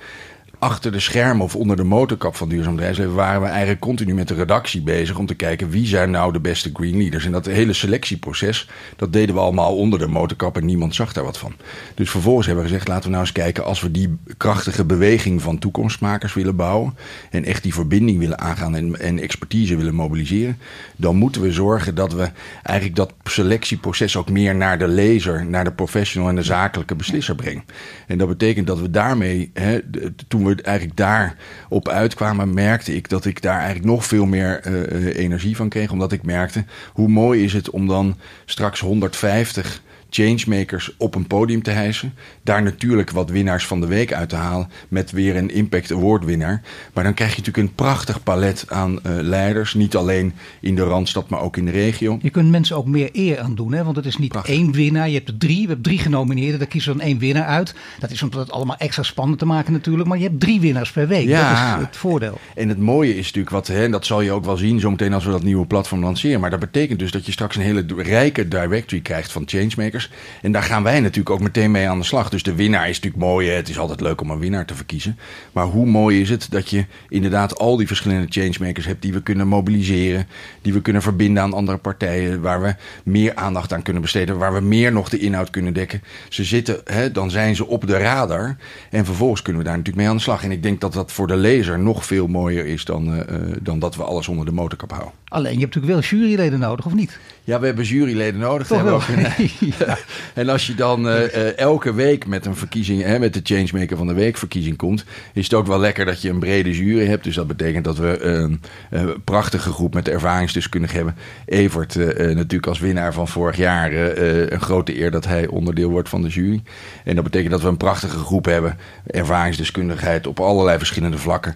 achter 0.63 0.91
de 0.91 0.99
schermen 0.99 1.45
of 1.45 1.55
onder 1.55 1.75
de 1.75 1.83
motorkap 1.83 2.35
van 2.35 2.49
Duurzaam 2.49 2.75
Bedrijfsleven 2.75 3.13
waren 3.13 3.41
we 3.41 3.47
eigenlijk 3.47 3.79
continu 3.79 4.13
met 4.13 4.27
de 4.27 4.33
redactie 4.33 4.81
bezig 4.81 5.17
om 5.17 5.25
te 5.25 5.35
kijken 5.35 5.69
wie 5.69 5.85
zijn 5.85 6.11
nou 6.11 6.33
de 6.33 6.39
beste 6.39 6.69
green 6.73 6.97
leaders. 6.97 7.25
En 7.25 7.31
dat 7.31 7.45
hele 7.45 7.73
selectieproces, 7.73 8.69
dat 8.95 9.13
deden 9.13 9.35
we 9.35 9.41
allemaal 9.41 9.75
onder 9.75 9.99
de 9.99 10.07
motorkap 10.07 10.57
en 10.57 10.65
niemand 10.65 10.95
zag 10.95 11.13
daar 11.13 11.23
wat 11.23 11.37
van. 11.37 11.53
Dus 11.95 12.09
vervolgens 12.09 12.45
hebben 12.45 12.63
we 12.63 12.69
gezegd, 12.69 12.87
laten 12.87 13.03
we 13.03 13.09
nou 13.09 13.21
eens 13.21 13.31
kijken 13.31 13.65
als 13.65 13.81
we 13.81 13.91
die 13.91 14.17
krachtige 14.37 14.85
beweging 14.85 15.41
van 15.41 15.59
toekomstmakers 15.59 16.33
willen 16.33 16.55
bouwen 16.55 16.97
en 17.29 17.45
echt 17.45 17.63
die 17.63 17.73
verbinding 17.73 18.19
willen 18.19 18.39
aangaan 18.39 18.75
en, 18.75 19.19
expertise 19.19 19.77
willen 19.77 19.95
mobiliseren, 19.95 20.57
dan 20.95 21.15
moeten 21.15 21.41
we 21.41 21.51
zorgen 21.51 21.95
dat 21.95 22.13
we 22.13 22.29
eigenlijk 22.63 22.95
dat 22.95 23.13
selectieproces 23.23 24.17
ook 24.17 24.29
meer 24.29 24.55
naar 24.55 24.79
de 24.79 24.87
lezer, 24.87 25.45
naar 25.45 25.63
de 25.63 25.71
professional 25.71 26.29
en 26.29 26.35
de 26.35 26.43
zakelijke 26.43 26.95
beslisser 26.95 27.35
brengen. 27.35 27.63
En 28.07 28.17
dat 28.17 28.27
betekent 28.27 28.67
dat 28.67 28.79
we 28.79 28.89
daarmee, 28.89 29.51
hè, 29.53 29.79
toen 30.27 30.45
we 30.45 30.52
eigenlijk 30.61 30.97
daar 30.97 31.35
op 31.69 31.89
uitkwamen, 31.89 32.53
merkte 32.53 32.95
ik 32.95 33.09
dat 33.09 33.25
ik 33.25 33.41
daar 33.41 33.57
eigenlijk 33.57 33.85
nog 33.85 34.05
veel 34.05 34.25
meer 34.25 34.67
uh, 34.67 35.15
energie 35.15 35.55
van 35.55 35.69
kreeg. 35.69 35.91
Omdat 35.91 36.11
ik 36.11 36.23
merkte 36.23 36.65
hoe 36.93 37.07
mooi 37.07 37.43
is 37.43 37.53
het 37.53 37.69
om 37.69 37.87
dan 37.87 38.17
straks 38.45 38.79
150 38.79 39.81
changemakers 40.13 40.91
op 40.97 41.15
een 41.15 41.27
podium 41.27 41.61
te 41.63 41.71
hijsen. 41.71 42.13
Daar 42.41 42.63
natuurlijk 42.63 43.11
wat 43.11 43.29
winnaars 43.29 43.65
van 43.65 43.81
de 43.81 43.87
week 43.87 44.13
uit 44.13 44.29
te 44.29 44.35
halen. 44.35 44.69
Met 44.87 45.11
weer 45.11 45.35
een 45.35 45.51
Impact 45.51 45.91
Award 45.91 46.25
winnaar. 46.25 46.61
Maar 46.93 47.03
dan 47.03 47.13
krijg 47.13 47.31
je 47.31 47.37
natuurlijk 47.37 47.67
een 47.67 47.75
prachtig 47.75 48.23
palet 48.23 48.65
aan 48.67 48.91
uh, 48.91 48.99
leiders. 49.03 49.73
Niet 49.73 49.95
alleen 49.95 50.33
in 50.59 50.75
de 50.75 50.83
Randstad, 50.83 51.29
maar 51.29 51.41
ook 51.41 51.57
in 51.57 51.65
de 51.65 51.71
regio. 51.71 52.19
Je 52.21 52.29
kunt 52.29 52.49
mensen 52.49 52.75
ook 52.75 52.85
meer 52.85 53.09
eer 53.11 53.39
aan 53.39 53.55
doen. 53.55 53.73
Hè? 53.73 53.83
Want 53.83 53.95
het 53.95 54.05
is 54.05 54.17
niet 54.17 54.31
Prachtig. 54.31 54.53
één 54.53 54.71
winnaar. 54.71 55.07
Je 55.09 55.15
hebt 55.15 55.27
er 55.27 55.37
drie. 55.37 55.61
We 55.61 55.67
hebben 55.67 55.81
drie 55.81 55.99
genomineerden. 55.99 56.59
Daar 56.59 56.67
kiezen 56.67 56.91
we 56.91 56.97
dan 56.97 57.07
één 57.07 57.17
winnaar 57.17 57.45
uit. 57.45 57.73
Dat 57.99 58.11
is 58.11 58.23
om 58.23 58.31
het 58.37 58.51
allemaal 58.51 58.77
extra 58.77 59.03
spannend 59.03 59.39
te 59.39 59.45
maken 59.45 59.73
natuurlijk. 59.73 60.09
Maar 60.09 60.17
je 60.17 60.23
hebt 60.23 60.39
drie 60.39 60.59
winnaars 60.59 60.91
per 60.91 61.07
week. 61.07 61.27
Ja. 61.27 61.69
Dat 61.71 61.79
is 61.79 61.85
het 61.85 61.97
voordeel. 61.97 62.37
En 62.55 62.69
het 62.69 62.79
mooie 62.79 63.15
is 63.15 63.25
natuurlijk 63.25 63.49
wat, 63.49 63.67
hè, 63.67 63.83
en 63.83 63.91
dat 63.91 64.05
zal 64.05 64.21
je 64.21 64.31
ook 64.31 64.45
wel 64.45 64.57
zien 64.57 64.79
zometeen 64.79 65.13
als 65.13 65.25
we 65.25 65.31
dat 65.31 65.43
nieuwe 65.43 65.65
platform 65.65 66.03
lanceren. 66.03 66.39
Maar 66.39 66.49
dat 66.49 66.59
betekent 66.59 66.99
dus 66.99 67.11
dat 67.11 67.25
je 67.25 67.31
straks 67.31 67.55
een 67.55 67.61
hele 67.61 67.85
rijke 67.97 68.47
directory 68.47 69.01
krijgt 69.01 69.31
van 69.31 69.43
changemakers. 69.45 70.02
En 70.41 70.51
daar 70.51 70.63
gaan 70.63 70.83
wij 70.83 70.99
natuurlijk 70.99 71.29
ook 71.29 71.39
meteen 71.39 71.71
mee 71.71 71.89
aan 71.89 71.99
de 71.99 72.05
slag. 72.05 72.29
Dus 72.29 72.43
de 72.43 72.55
winnaar 72.55 72.89
is 72.89 72.95
natuurlijk 72.95 73.23
mooi. 73.23 73.49
Het 73.49 73.69
is 73.69 73.79
altijd 73.79 74.01
leuk 74.01 74.21
om 74.21 74.29
een 74.29 74.39
winnaar 74.39 74.65
te 74.65 74.75
verkiezen. 74.75 75.17
Maar 75.51 75.65
hoe 75.65 75.85
mooi 75.85 76.21
is 76.21 76.29
het 76.29 76.47
dat 76.49 76.69
je 76.69 76.85
inderdaad 77.09 77.59
al 77.59 77.77
die 77.77 77.87
verschillende 77.87 78.27
changemakers 78.29 78.85
hebt 78.85 79.01
die 79.01 79.13
we 79.13 79.21
kunnen 79.21 79.47
mobiliseren. 79.47 80.27
Die 80.61 80.73
we 80.73 80.81
kunnen 80.81 81.01
verbinden 81.01 81.43
aan 81.43 81.53
andere 81.53 81.77
partijen. 81.77 82.41
Waar 82.41 82.61
we 82.61 82.75
meer 83.03 83.35
aandacht 83.35 83.73
aan 83.73 83.81
kunnen 83.81 84.01
besteden. 84.01 84.37
Waar 84.37 84.53
we 84.53 84.61
meer 84.61 84.91
nog 84.91 85.09
de 85.09 85.19
inhoud 85.19 85.49
kunnen 85.49 85.73
dekken. 85.73 86.03
Ze 86.29 86.43
zitten, 86.43 86.81
hè, 86.85 87.11
dan 87.11 87.31
zijn 87.31 87.55
ze 87.55 87.67
op 87.67 87.87
de 87.87 87.97
radar. 87.97 88.55
En 88.89 89.05
vervolgens 89.05 89.41
kunnen 89.41 89.61
we 89.61 89.67
daar 89.67 89.77
natuurlijk 89.77 90.03
mee 90.03 90.11
aan 90.11 90.17
de 90.17 90.23
slag. 90.23 90.43
En 90.43 90.51
ik 90.51 90.63
denk 90.63 90.81
dat 90.81 90.93
dat 90.93 91.11
voor 91.11 91.27
de 91.27 91.35
lezer 91.35 91.79
nog 91.79 92.05
veel 92.05 92.27
mooier 92.27 92.65
is 92.65 92.85
dan, 92.85 93.15
uh, 93.15 93.23
dan 93.61 93.79
dat 93.79 93.95
we 93.95 94.03
alles 94.03 94.27
onder 94.27 94.45
de 94.45 94.51
motorkap 94.51 94.91
houden. 94.91 95.22
Alleen, 95.33 95.53
je 95.53 95.59
hebt 95.59 95.75
natuurlijk 95.75 96.09
wel 96.09 96.19
juryleden 96.19 96.59
nodig, 96.59 96.85
of 96.85 96.93
niet? 96.93 97.19
Ja, 97.45 97.59
we 97.59 97.65
hebben 97.65 97.85
juryleden 97.85 98.39
nodig. 98.39 98.67
Toch 98.67 98.81
wel. 98.81 98.93
Ook 98.93 99.03
ja. 99.79 99.97
En 100.33 100.49
als 100.49 100.67
je 100.67 100.75
dan 100.75 101.07
uh, 101.07 101.21
uh, 101.21 101.57
elke 101.57 101.93
week 101.93 102.25
met 102.25 102.45
een 102.45 102.55
verkiezing, 102.55 103.01
hè, 103.01 103.19
met 103.19 103.33
de 103.33 103.39
Changemaker 103.43 103.97
van 103.97 104.07
de 104.07 104.13
Week 104.13 104.37
verkiezing 104.37 104.77
komt, 104.77 105.05
is 105.33 105.43
het 105.43 105.53
ook 105.53 105.67
wel 105.67 105.79
lekker 105.79 106.05
dat 106.05 106.21
je 106.21 106.29
een 106.29 106.39
brede 106.39 106.71
jury 106.71 107.05
hebt. 107.05 107.23
Dus 107.23 107.35
dat 107.35 107.47
betekent 107.47 107.83
dat 107.83 107.97
we 107.97 108.21
een, 108.21 108.61
een 108.89 109.23
prachtige 109.23 109.71
groep 109.71 109.93
met 109.93 110.07
ervaringsdeskundigen 110.07 110.95
hebben. 110.95 111.15
Evert, 111.45 111.95
uh, 111.95 112.05
natuurlijk 112.35 112.67
als 112.67 112.79
winnaar 112.79 113.13
van 113.13 113.27
vorig 113.27 113.57
jaar, 113.57 113.93
een 113.93 114.61
grote 114.61 114.99
eer 114.99 115.11
dat 115.11 115.25
hij 115.25 115.47
onderdeel 115.47 115.89
wordt 115.89 116.09
van 116.09 116.21
de 116.21 116.29
jury. 116.29 116.63
En 117.03 117.15
dat 117.15 117.23
betekent 117.23 117.51
dat 117.51 117.61
we 117.61 117.67
een 117.67 117.77
prachtige 117.77 118.17
groep 118.17 118.45
hebben, 118.45 118.77
ervaringsdeskundigheid 119.05 120.27
op 120.27 120.39
allerlei 120.39 120.77
verschillende 120.77 121.17
vlakken, 121.17 121.53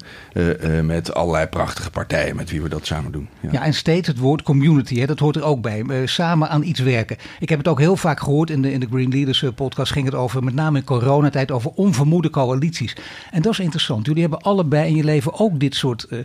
met 0.84 1.14
allerlei 1.14 1.46
prachtige 1.46 1.90
partijen 1.90 2.36
met 2.36 2.52
wie 2.52 2.62
we 2.62 2.70
dat 2.70 2.86
samen 2.86 3.12
doen. 3.12 3.28
Ja, 3.40 3.50
ja 3.52 3.67
en 3.68 3.74
steeds 3.74 4.08
het 4.08 4.18
woord 4.18 4.42
community, 4.42 5.00
hè, 5.00 5.06
dat 5.06 5.20
hoort 5.20 5.36
er 5.36 5.44
ook 5.44 5.62
bij. 5.62 6.08
samen 6.08 6.50
aan 6.50 6.64
iets 6.64 6.80
werken. 6.80 7.18
Ik 7.40 7.50
heb 7.50 7.58
het 7.58 7.68
ook 7.68 7.80
heel 7.80 7.96
vaak 7.96 8.20
gehoord 8.20 8.50
in 8.50 8.62
de, 8.62 8.72
in 8.72 8.80
de 8.80 8.88
Green 8.92 9.10
Leaders 9.10 9.44
eh, 9.44 9.50
podcast 9.56 9.92
ging 9.92 10.06
het 10.06 10.16
over, 10.16 10.44
met 10.44 10.54
name 10.54 10.78
in 10.78 10.84
coronatijd, 10.84 11.52
over 11.52 11.72
onvermoede 11.76 12.30
coalities. 12.30 12.96
En 13.32 13.42
dat 13.42 13.52
is 13.52 13.60
interessant. 13.60 14.06
Jullie 14.06 14.22
hebben 14.22 14.42
allebei 14.42 14.90
in 14.90 14.96
je 14.96 15.04
leven 15.04 15.40
ook 15.40 15.60
dit 15.60 15.76
soort 15.76 16.08
uh, 16.10 16.20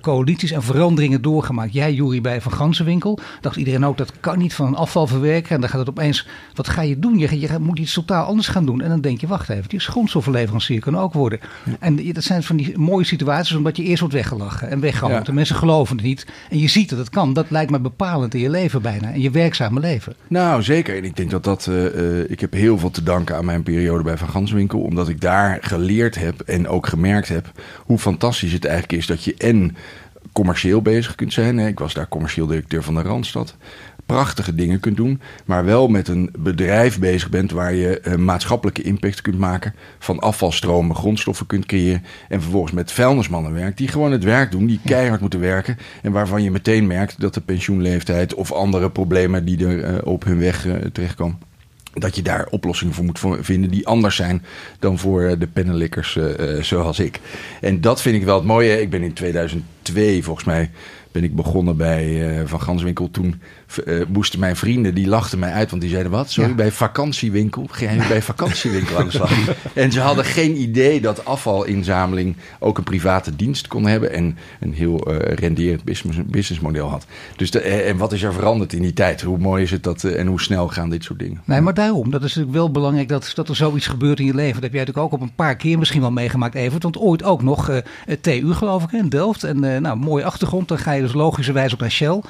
coalities 0.00 0.50
en 0.50 0.62
veranderingen 0.62 1.22
doorgemaakt. 1.22 1.72
Jij, 1.72 1.92
Jury, 1.92 2.20
bij 2.20 2.40
Van 2.40 2.52
Gansenwinkel. 2.52 3.18
Dacht 3.40 3.56
iedereen 3.56 3.84
ook, 3.84 3.98
dat 3.98 4.12
kan 4.20 4.38
niet 4.38 4.54
van 4.54 4.66
een 4.66 4.74
afvalverwerker. 4.74 5.54
En 5.54 5.60
dan 5.60 5.70
gaat 5.70 5.80
het 5.80 5.88
opeens, 5.88 6.26
wat 6.54 6.68
ga 6.68 6.82
je 6.82 6.98
doen? 6.98 7.18
Je, 7.18 7.40
je 7.40 7.58
moet 7.60 7.78
iets 7.78 7.94
totaal 7.94 8.24
anders 8.24 8.48
gaan 8.48 8.66
doen. 8.66 8.80
En 8.80 8.88
dan 8.88 9.00
denk 9.00 9.20
je, 9.20 9.26
wacht 9.26 9.48
even, 9.48 9.68
die 9.68 9.80
grondstoffenleverancier 9.80 10.80
kan 10.80 10.98
ook 10.98 11.12
worden. 11.12 11.40
En 11.78 12.12
dat 12.12 12.24
zijn 12.24 12.42
van 12.42 12.56
die 12.56 12.78
mooie 12.78 13.04
situaties, 13.04 13.56
omdat 13.56 13.76
je 13.76 13.82
eerst 13.82 14.00
wordt 14.00 14.14
weggelachen 14.14 14.70
en 14.70 14.80
weggehaald. 14.80 15.26
Ja. 15.26 15.32
mensen 15.32 15.56
geloven 15.56 15.96
het 15.96 16.04
niet. 16.04 16.26
En 16.50 16.58
je 16.58 16.68
ziet 16.68 16.83
dat 16.88 16.98
het 16.98 17.10
kan. 17.10 17.32
Dat 17.32 17.50
lijkt 17.50 17.70
me 17.70 17.80
bepalend 17.80 18.34
in 18.34 18.40
je 18.40 18.50
leven 18.50 18.82
bijna. 18.82 19.08
In 19.08 19.20
je 19.20 19.30
werkzame 19.30 19.80
leven. 19.80 20.14
Nou, 20.28 20.62
zeker. 20.62 20.96
En 20.96 21.04
ik 21.04 21.16
denk 21.16 21.30
dat 21.30 21.44
dat 21.44 21.66
uh, 21.70 22.30
ik 22.30 22.40
heb 22.40 22.52
heel 22.52 22.78
veel 22.78 22.90
te 22.90 23.02
danken 23.02 23.36
aan 23.36 23.44
mijn 23.44 23.62
periode 23.62 24.02
bij 24.02 24.16
Van 24.16 24.28
Ganswinkel. 24.28 24.80
Omdat 24.80 25.08
ik 25.08 25.20
daar 25.20 25.58
geleerd 25.60 26.14
heb 26.14 26.40
en 26.40 26.68
ook 26.68 26.86
gemerkt 26.86 27.28
heb 27.28 27.50
hoe 27.84 27.98
fantastisch 27.98 28.52
het 28.52 28.64
eigenlijk 28.64 28.92
is 28.98 29.06
dat 29.06 29.24
je 29.24 29.34
en 29.38 29.76
commercieel 30.32 30.82
bezig 30.82 31.14
kunt 31.14 31.32
zijn. 31.32 31.58
Ik 31.58 31.78
was 31.78 31.94
daar 31.94 32.08
commercieel 32.08 32.46
directeur 32.46 32.82
van 32.82 32.94
de 32.94 33.02
Randstad. 33.02 33.56
Prachtige 34.06 34.54
dingen 34.54 34.80
kunt 34.80 34.96
doen, 34.96 35.20
maar 35.44 35.64
wel 35.64 35.88
met 35.88 36.08
een 36.08 36.30
bedrijf 36.38 36.98
bezig 36.98 37.28
bent 37.28 37.50
waar 37.50 37.74
je 37.74 37.98
een 38.02 38.24
maatschappelijke 38.24 38.82
impact 38.82 39.20
kunt 39.20 39.38
maken. 39.38 39.74
Van 39.98 40.18
afvalstromen 40.18 40.96
grondstoffen 40.96 41.46
kunt 41.46 41.66
creëren. 41.66 42.04
En 42.28 42.40
vervolgens 42.40 42.72
met 42.72 42.92
vuilnismannen 42.92 43.54
werkt 43.54 43.78
die 43.78 43.88
gewoon 43.88 44.12
het 44.12 44.24
werk 44.24 44.50
doen, 44.50 44.66
die 44.66 44.80
keihard 44.84 45.20
moeten 45.20 45.40
werken. 45.40 45.78
En 46.02 46.12
waarvan 46.12 46.42
je 46.42 46.50
meteen 46.50 46.86
merkt 46.86 47.20
dat 47.20 47.34
de 47.34 47.40
pensioenleeftijd 47.40 48.34
of 48.34 48.52
andere 48.52 48.90
problemen 48.90 49.44
die 49.44 49.66
er 49.66 49.94
uh, 49.94 49.98
op 50.04 50.24
hun 50.24 50.38
weg 50.38 50.66
uh, 50.66 50.74
terechtkomen 50.92 51.38
dat 51.94 52.16
je 52.16 52.22
daar 52.22 52.46
oplossingen 52.50 52.94
voor 52.94 53.04
moet 53.04 53.20
vinden 53.40 53.70
die 53.70 53.86
anders 53.86 54.16
zijn 54.16 54.42
dan 54.78 54.98
voor 54.98 55.22
eh, 55.22 55.38
de 55.38 55.46
pennenlikkers 55.46 56.18
zoals 56.60 56.98
ik. 56.98 57.20
En 57.60 57.80
dat 57.80 58.02
vind 58.02 58.16
ik 58.16 58.24
wel 58.24 58.36
het 58.36 58.44
mooie. 58.44 58.80
Ik 58.80 58.90
ben 58.90 59.02
in 59.02 59.12
2002 59.12 60.24
volgens 60.24 60.46
mij 60.46 60.70
ben 61.14 61.24
ik 61.24 61.34
begonnen 61.34 61.76
bij 61.76 62.38
uh, 62.38 62.46
Van 62.46 62.60
Ganswinkel. 62.60 63.10
Toen 63.10 63.40
uh, 63.84 64.04
moesten 64.08 64.40
mijn 64.40 64.56
vrienden, 64.56 64.94
die 64.94 65.06
lachten 65.06 65.38
mij 65.38 65.52
uit. 65.52 65.70
Want 65.70 65.82
die 65.82 65.90
zeiden, 65.90 66.12
wat? 66.12 66.30
Sorry, 66.30 66.54
bij 66.54 66.72
vakantiewinkel? 66.72 67.66
Ga 67.70 67.90
je 67.90 68.06
bij 68.08 68.22
vakantiewinkel 68.22 68.98
aan 68.98 69.04
de 69.04 69.10
slag? 69.10 69.32
en 69.74 69.92
ze 69.92 70.00
hadden 70.00 70.24
geen 70.24 70.60
idee 70.60 71.00
dat 71.00 71.24
afvalinzameling 71.24 72.36
ook 72.58 72.78
een 72.78 72.84
private 72.84 73.36
dienst 73.36 73.66
kon 73.66 73.86
hebben. 73.86 74.12
En 74.12 74.36
een 74.60 74.72
heel 74.72 75.10
uh, 75.10 75.16
renderend 75.18 75.84
business, 75.84 76.18
businessmodel 76.26 76.88
had. 76.88 77.06
Dus 77.36 77.50
de, 77.50 77.60
en 77.60 77.96
wat 77.96 78.12
is 78.12 78.22
er 78.22 78.32
veranderd 78.32 78.72
in 78.72 78.82
die 78.82 78.92
tijd? 78.92 79.22
Hoe 79.22 79.38
mooi 79.38 79.62
is 79.62 79.70
het 79.70 79.82
dat 79.82 80.04
en 80.04 80.26
hoe 80.26 80.40
snel 80.40 80.68
gaan 80.68 80.90
dit 80.90 81.04
soort 81.04 81.18
dingen? 81.18 81.42
Nee, 81.44 81.60
maar 81.60 81.74
daarom. 81.74 82.10
Dat 82.10 82.22
is 82.22 82.34
natuurlijk 82.34 82.56
wel 82.56 82.70
belangrijk 82.70 83.08
dat, 83.08 83.32
dat 83.34 83.48
er 83.48 83.56
zoiets 83.56 83.86
gebeurt 83.86 84.18
in 84.20 84.26
je 84.26 84.34
leven. 84.34 84.54
Dat 84.54 84.62
heb 84.62 84.72
jij 84.72 84.80
natuurlijk 84.80 85.06
ook 85.06 85.20
op 85.20 85.26
een 85.26 85.34
paar 85.34 85.56
keer 85.56 85.78
misschien 85.78 86.00
wel 86.00 86.12
meegemaakt, 86.12 86.54
Evert. 86.54 86.82
Want 86.82 86.98
ooit 86.98 87.22
ook 87.22 87.42
nog 87.42 87.80
TU 88.20 88.52
geloof 88.54 88.82
ik 88.82 88.92
in 88.92 89.08
Delft. 89.08 89.44
En 89.44 89.60
nou, 89.82 89.96
mooie 89.96 90.24
achtergrond. 90.24 90.68
Dan 90.68 90.78
ga 90.78 90.92
je 90.92 91.03
dus 91.04 91.14
logischerwijs 91.14 91.72
op 91.72 91.80
naar 91.80 91.90
Shell. 91.90 92.20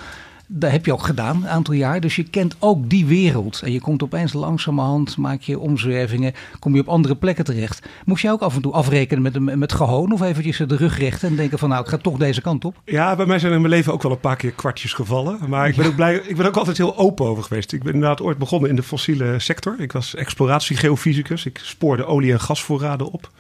Dat 0.47 0.71
heb 0.71 0.87
je 0.87 0.93
ook 0.93 1.03
gedaan, 1.03 1.37
een 1.37 1.49
aantal 1.49 1.75
jaar. 1.75 2.01
Dus 2.01 2.17
je 2.17 2.23
kent 2.23 2.57
ook 2.59 2.91
die 2.91 3.07
wereld. 3.07 3.61
En 3.65 3.73
je 3.73 3.81
komt 3.81 4.03
opeens 4.03 4.33
langzamerhand, 4.33 5.17
maak 5.17 5.41
je 5.41 5.59
omzwervingen, 5.59 6.33
kom 6.59 6.75
je 6.75 6.81
op 6.81 6.89
andere 6.89 7.17
plekken 7.17 7.45
terecht. 7.45 7.87
Moest 8.05 8.23
je 8.23 8.31
ook 8.31 8.41
af 8.41 8.55
en 8.55 8.63
toe 8.63 8.73
afrekenen 8.73 9.23
met, 9.23 9.57
met 9.57 9.73
gehoon 9.73 10.13
of 10.13 10.23
eventjes 10.23 10.57
de 10.57 10.77
rug 10.77 10.99
rechten 10.99 11.29
en 11.29 11.37
denken 11.37 11.59
van 11.59 11.69
nou, 11.69 11.83
ik 11.83 11.89
ga 11.89 11.97
toch 11.97 12.17
deze 12.17 12.41
kant 12.41 12.65
op? 12.65 12.81
Ja, 12.85 13.17
bij 13.17 13.27
mij 13.27 13.39
zijn 13.39 13.53
in 13.53 13.61
mijn 13.61 13.73
leven 13.73 13.93
ook 13.93 14.03
wel 14.03 14.13
een 14.13 14.21
paar 14.21 14.37
keer 14.37 14.53
kwartjes 14.53 14.93
gevallen. 14.93 15.39
Maar 15.49 15.69
ik 15.69 15.77
ben, 15.77 15.87
ook, 15.87 15.97
blij, 15.97 16.15
ik 16.15 16.37
ben 16.37 16.47
ook 16.47 16.57
altijd 16.57 16.77
heel 16.77 16.97
open 16.97 17.27
over 17.27 17.43
geweest. 17.43 17.73
Ik 17.73 17.83
ben 17.83 17.95
inderdaad 17.95 18.21
ooit 18.21 18.39
begonnen 18.39 18.71
in 18.71 18.77
de 18.77 18.83
fossiele 18.83 19.39
sector. 19.39 19.75
Ik 19.79 19.93
was 19.93 20.15
exploratiegeofysicus. 20.15 21.47
Ik 21.47 21.61
spoorde 21.63 22.05
olie- 22.05 22.33
en 22.33 22.41
gasvoorraden 22.41 23.11
op. 23.11 23.31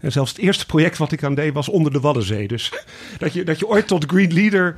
En 0.00 0.12
zelfs 0.12 0.30
het 0.30 0.40
eerste 0.40 0.66
project 0.66 0.98
wat 0.98 1.12
ik 1.12 1.24
aan 1.24 1.34
deed 1.34 1.54
was 1.54 1.68
onder 1.68 1.92
de 1.92 2.00
Waddenzee. 2.00 2.48
Dus 2.48 2.72
dat 3.18 3.32
je, 3.32 3.44
dat 3.44 3.58
je 3.58 3.68
ooit 3.68 3.86
tot 3.86 4.04
Green 4.06 4.32
Leader 4.32 4.74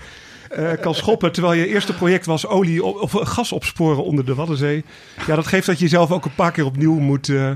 uh, 0.59 0.73
kan 0.81 0.95
schoppen. 0.95 1.33
Terwijl 1.33 1.55
je 1.55 1.67
eerste 1.67 1.95
project 1.95 2.27
was 2.27 2.47
olie 2.47 2.85
of 2.85 3.13
gas 3.13 3.53
opsporen 3.53 4.05
onder 4.05 4.25
de 4.25 4.35
Waddenzee. 4.35 4.85
Ja, 5.27 5.35
dat 5.35 5.47
geeft 5.47 5.67
dat 5.67 5.79
je 5.79 5.85
jezelf 5.85 6.11
ook 6.11 6.25
een 6.25 6.35
paar 6.35 6.53
keer 6.53 6.65
opnieuw 6.65 6.99
moet, 6.99 7.29
uh, 7.29 7.51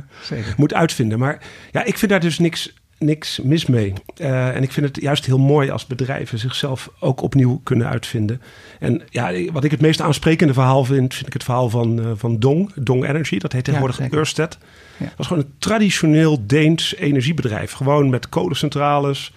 moet 0.56 0.74
uitvinden. 0.74 1.18
Maar 1.18 1.42
ja, 1.70 1.84
ik 1.84 1.98
vind 1.98 2.10
daar 2.10 2.20
dus 2.20 2.38
niks 2.38 2.72
niks 3.02 3.40
mis 3.42 3.66
mee. 3.66 3.92
Uh, 4.16 4.56
en 4.56 4.62
ik 4.62 4.72
vind 4.72 4.86
het 4.86 5.00
juist 5.02 5.26
heel 5.26 5.38
mooi 5.38 5.70
als 5.70 5.86
bedrijven 5.86 6.38
zichzelf 6.38 6.90
ook 7.00 7.22
opnieuw 7.22 7.60
kunnen 7.62 7.88
uitvinden. 7.88 8.42
En 8.78 9.02
ja, 9.10 9.50
wat 9.52 9.64
ik 9.64 9.70
het 9.70 9.80
meest 9.80 10.00
aansprekende 10.00 10.52
verhaal 10.52 10.84
vind, 10.84 11.14
vind 11.14 11.26
ik 11.26 11.32
het 11.32 11.44
verhaal 11.44 11.70
van, 11.70 11.98
uh, 11.98 12.10
van 12.14 12.38
Dong, 12.38 12.72
Dong 12.74 13.08
Energy. 13.08 13.38
Dat 13.38 13.52
heet 13.52 13.64
tegenwoordig 13.64 13.98
ja, 13.98 14.08
Ørsted. 14.12 14.58
Ja. 14.96 15.04
Dat 15.04 15.16
was 15.16 15.26
gewoon 15.26 15.42
een 15.42 15.52
traditioneel 15.58 16.46
Deens 16.46 16.96
energiebedrijf. 16.96 17.72
Gewoon 17.72 18.10
met 18.10 18.28
kolencentrales, 18.28 19.32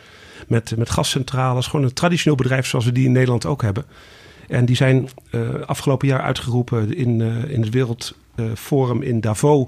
met, 0.48 0.78
met 0.78 0.90
gascentrales. 0.90 1.68
Gewoon 1.68 1.86
een 1.86 1.94
traditioneel 1.94 2.38
bedrijf 2.38 2.68
zoals 2.68 2.86
we 2.86 2.92
die 2.92 3.06
in 3.06 3.12
Nederland 3.12 3.46
ook 3.46 3.62
hebben. 3.62 3.86
En 4.48 4.66
die 4.66 4.76
zijn 4.76 5.10
uh, 5.32 5.42
afgelopen 5.66 6.08
jaar 6.08 6.22
uitgeroepen 6.22 6.96
in, 6.96 7.22
in 7.48 7.62
het 7.62 7.70
Wereldforum 7.70 9.02
in 9.02 9.22
Davos 9.22 9.68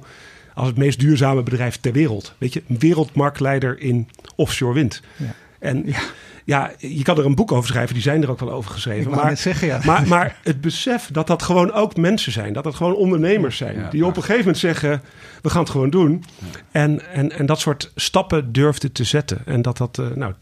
als 0.58 0.67
het 0.67 0.78
meest 0.78 1.00
duurzame 1.00 1.43
bedrijf 1.43 1.78
ter 1.78 1.91
wereld. 1.91 2.34
Weet 2.38 2.54
je, 2.54 2.63
een 2.67 2.80
wereldmarktleider 2.80 3.80
in 3.80 4.10
offshore 4.36 4.74
wind. 4.74 5.02
Ja. 5.15 5.34
En 5.60 5.84
ja. 5.86 6.00
ja. 6.46 6.72
je 6.78 7.04
kan 7.04 7.17
er 7.17 7.26
een 7.26 7.36
boek 7.36 7.52
over 7.52 7.70
schrijven, 7.70 7.93
die 7.93 8.04
zijn 8.04 8.24
er 8.24 8.30
ook 8.30 8.39
wel 8.39 8.52
over 8.52 8.72
geschreven. 8.72 9.12
maar, 9.12 9.30
het 9.30 9.39
zeggen, 9.39 9.67
ja. 9.67 9.80
maar, 9.86 10.08
maar 10.08 10.38
het 10.43 10.62
besef 10.62 11.10
dat 11.12 11.28
dat 11.28 11.43
gewoon 11.43 11.72
ook 11.72 11.98
mensen 11.98 12.32
zijn, 12.32 12.54
dat 12.54 12.65
het 12.65 12.76
gewoon 12.76 12.96
ondernemers 12.96 13.58
zijn, 13.58 13.76
ja, 13.76 13.89
die 13.89 14.06
op 14.06 14.15
een 14.15 14.22
gegeven 14.22 14.39
moment 14.39 14.58
zeggen: 14.58 15.02
we 15.41 15.50
gaan 15.50 15.62
het 15.62 15.70
gewoon 15.70 15.89
doen. 15.89 16.24
En, 16.72 17.12
en, 17.12 17.32
en 17.32 17.46
dat 17.46 17.60
soort 17.60 17.91
stappen 17.96 18.52
durfden 18.52 18.91
te 18.91 19.04
zetten. 19.04 19.41
En 19.46 19.62
dat 19.62 19.78
dat, 19.78 19.98
uh, 19.98 20.08
nou, 20.15 20.34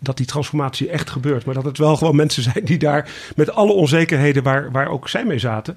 dat 0.00 0.16
die 0.16 0.26
transformatie 0.26 0.90
echt 0.90 1.10
gebeurt. 1.10 1.44
Maar 1.44 1.54
dat 1.54 1.64
het 1.64 1.78
wel 1.78 1.96
gewoon 1.96 2.16
mensen 2.16 2.42
zijn 2.42 2.64
die 2.64 2.78
daar 2.78 3.10
met 3.36 3.50
alle 3.50 3.72
onzekerheden 3.72 4.42
waar, 4.42 4.70
waar 4.70 4.88
ook 4.88 5.08
zij 5.08 5.24
mee 5.24 5.38
zaten. 5.38 5.76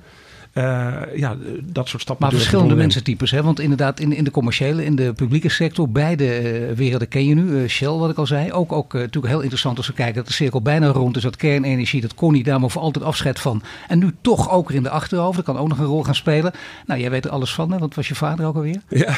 Uh, 0.54 0.96
ja, 1.16 1.36
dat 1.64 1.88
soort 1.88 2.02
stappen. 2.02 2.28
Maar 2.28 2.36
verschillende 2.36 2.76
mensentypes, 2.76 3.32
hè? 3.32 3.44
want 3.44 3.60
inderdaad 3.60 4.00
in, 4.00 4.14
in 4.14 4.24
de 4.24 4.32
commerciële, 4.32 4.86
in 4.86 4.96
de 4.96 5.14
publieke 5.14 5.50
sector, 5.50 5.90
beide 5.90 6.26
uh, 6.70 6.76
werelden 6.76 7.08
ken 7.08 7.26
je 7.26 7.36
nu. 7.36 7.44
Uh, 7.44 7.70
Shell, 7.70 7.88
wat 7.88 8.10
ik 8.10 8.18
al 8.18 8.26
zei. 8.26 8.52
Ook, 8.52 8.72
ook 8.72 8.94
natuurlijk 8.94 9.28
heel 9.28 9.42
interessant 9.42 9.78
als 9.78 9.88
we 9.88 9.94
kijken 9.94 10.16
dat 10.16 10.28
de 10.28 10.34
cirkel 10.34 10.62
bijna 10.62 10.88
rond 10.88 11.16
is. 11.16 11.24
Dat 11.24 11.36
kernenergie, 11.36 12.02
dat 12.02 12.14
kon 12.14 12.34
niet, 12.34 12.46
daar 12.46 12.60
maar 12.60 12.70
voor 12.70 12.82
altijd 12.82 13.06
afscheid 13.06 13.40
van. 13.40 13.62
En 13.88 14.00
nu 14.00 14.16
toch 14.22 14.52
ook 14.52 14.68
weer 14.68 14.78
in 14.78 14.84
de 14.84 14.90
achterhoofd. 14.90 15.36
Dat 15.36 15.46
kan 15.46 15.58
ook 15.58 15.68
nog 15.68 15.80
een 15.80 15.86
rol 15.86 16.04
gaan 16.04 16.16
spelen. 16.16 16.52
Nou, 16.86 17.00
jij 17.00 17.10
weet 17.10 17.26
er 17.26 17.32
alles 17.32 17.54
van, 17.54 17.72
hè? 17.72 17.78
want 17.78 17.96
was 17.96 18.08
je 18.08 18.16
vader 18.16 18.46
ook 18.46 18.56
alweer? 18.56 18.82
Ja. 18.88 19.18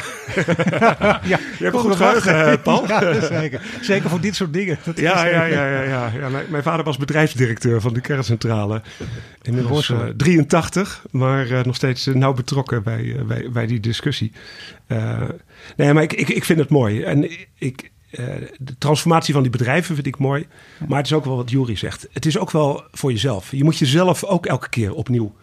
ja. 1.32 1.38
Je 1.58 1.64
hebt 1.64 1.74
een 1.74 1.80
goed 1.80 1.96
geheugen, 1.96 2.62
Paul. 2.62 2.88
ja, 2.88 3.20
zeker. 3.20 3.60
Zeker 3.80 4.10
voor 4.10 4.20
dit 4.20 4.34
soort 4.34 4.52
dingen. 4.52 4.78
Ja, 4.94 5.26
ja, 5.26 5.44
ja, 5.44 5.66
ja, 5.66 5.82
ja. 5.82 6.10
Mijn, 6.48 6.62
vader 6.62 6.84
was 6.84 6.96
bedrijfsdirecteur 6.96 7.80
van 7.80 7.92
de 7.94 8.00
kerncentrale. 8.00 8.82
Inmiddels 9.42 9.92
83, 10.16 11.04
maar 11.22 11.50
uh, 11.50 11.62
nog 11.62 11.74
steeds 11.74 12.06
uh, 12.06 12.14
nauw 12.14 12.32
betrokken 12.32 12.82
bij, 12.82 13.02
uh, 13.02 13.22
bij, 13.22 13.50
bij, 13.50 13.66
die 13.66 13.80
discussie. 13.80 14.32
nee, 15.76 15.92
maar 15.92 16.02
ik, 16.02 16.12
ik, 16.12 16.28
ik 16.28 16.44
vind 16.44 16.58
het 16.58 16.68
mooi. 16.68 17.02
En 17.02 17.30
ik, 17.58 17.90
de 18.58 18.78
transformatie 18.78 19.34
van 19.34 19.42
die 19.42 19.52
bedrijven 19.52 19.94
vind 19.94 20.06
ik 20.06 20.18
mooi. 20.18 20.46
Maar 20.88 20.98
het 20.98 21.06
is 21.06 21.12
ook 21.12 21.24
wel 21.24 21.36
wat 21.36 21.50
Jury 21.50 21.76
zegt. 21.76 22.08
Het 22.12 22.26
is 22.26 22.38
ook 22.38 22.50
wel 22.50 22.84
voor 22.90 23.12
jezelf. 23.12 23.50
Je 23.50 23.64
moet 23.64 23.78
jezelf 23.78 24.24
ook 24.24 24.46
elke 24.46 24.68
keer 24.68 24.94
opnieuw 24.94 25.34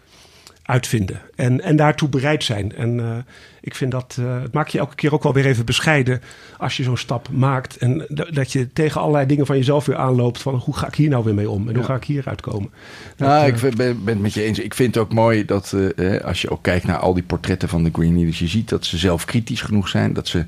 uitvinden. 0.64 1.22
En, 1.36 1.62
en 1.62 1.76
daartoe 1.76 2.10
bereid 2.10 2.44
zijn. 2.44 2.76
En 2.76 3.26
ik 3.62 3.76
vind 3.76 3.92
dat, 3.92 4.18
uh, 4.20 4.42
het 4.42 4.54
maakt 4.54 4.72
je 4.72 4.80
elke 4.80 4.96
keer 4.96 5.14
ook 5.14 5.24
wel 5.24 5.34
weer 5.34 5.46
even 5.46 5.66
bescheiden 5.66 6.22
als 6.58 6.78
je 6.78 6.84
zo'n 6.84 6.98
stap 6.98 7.30
maakt. 7.32 7.78
En 7.78 8.06
dat 8.30 8.52
je 8.52 8.74
tegen 8.74 9.02
allerlei 9.02 9.26
dingen 9.26 9.46
van 9.46 9.58
jezelf 9.58 9.86
weer 9.86 9.96
aanloopt. 9.96 10.42
Van 10.42 10.56
hoe 10.56 10.78
ga 10.78 10.88
ik 10.88 10.96
hier 10.96 11.10
nou 11.10 11.24
weer 11.24 11.34
mee 11.34 11.50
om? 11.50 11.70
En 11.70 11.76
hoe 11.76 11.84
ga 11.84 11.96
ik 11.96 12.04
hier 12.04 12.24
uitkomen? 12.26 12.70
Dat, 13.16 13.28
nou, 13.28 13.48
ik 13.48 13.76
ben, 13.76 14.04
ben 14.04 14.14
het 14.14 14.20
met 14.20 14.34
je 14.34 14.44
eens. 14.44 14.60
Ik 14.60 14.74
vind 14.74 14.96
het 14.96 15.04
ook 15.04 15.14
mooi 15.14 15.46
dat 15.46 15.76
uh, 15.96 16.22
als 16.22 16.42
je 16.42 16.50
ook 16.50 16.64
kijkt 16.64 16.86
naar 16.86 16.98
al 16.98 17.14
die 17.14 17.24
portretten 17.24 17.70
van 17.70 17.84
de 17.84 17.90
Green 17.94 18.16
Leaders. 18.16 18.40
Je 18.40 18.48
ziet 18.48 18.70
dat 18.70 18.86
ze 18.86 18.98
zelf 18.98 19.26
kritisch 19.26 19.62
genoeg 19.62 19.88
zijn. 19.88 20.14
Dat 20.14 20.28
ze 20.28 20.46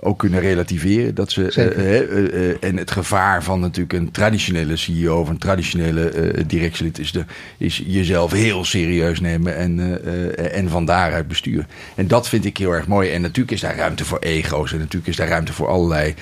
ook 0.00 0.18
kunnen 0.18 0.40
relativeren. 0.40 1.14
Dat 1.14 1.32
ze, 1.32 2.56
en 2.60 2.76
het 2.76 2.90
gevaar 2.90 3.42
van 3.42 3.60
natuurlijk 3.60 3.92
een 3.92 4.10
traditionele 4.10 4.76
CEO 4.76 5.20
of 5.20 5.28
een 5.28 5.38
traditionele 5.38 6.34
directielid 6.46 6.98
is, 6.98 7.12
de, 7.12 7.24
is 7.56 7.82
jezelf 7.86 8.32
heel 8.32 8.64
serieus 8.64 9.20
nemen 9.20 9.56
en, 9.56 10.04
en 10.52 10.68
van 10.68 10.84
daaruit 10.84 11.28
besturen. 11.28 11.66
En 11.94 12.08
dat 12.08 12.28
vind 12.28 12.44
ik 12.44 12.56
heel 12.56 12.72
erg 12.72 12.86
mooi. 12.86 13.10
En 13.10 13.20
natuurlijk 13.20 13.50
is 13.50 13.60
daar 13.60 13.76
ruimte 13.76 14.04
voor 14.04 14.18
ego's 14.18 14.72
en 14.72 14.78
natuurlijk 14.78 15.06
is 15.06 15.16
daar 15.16 15.28
ruimte 15.28 15.52
voor 15.52 15.68
allerlei, 15.68 16.14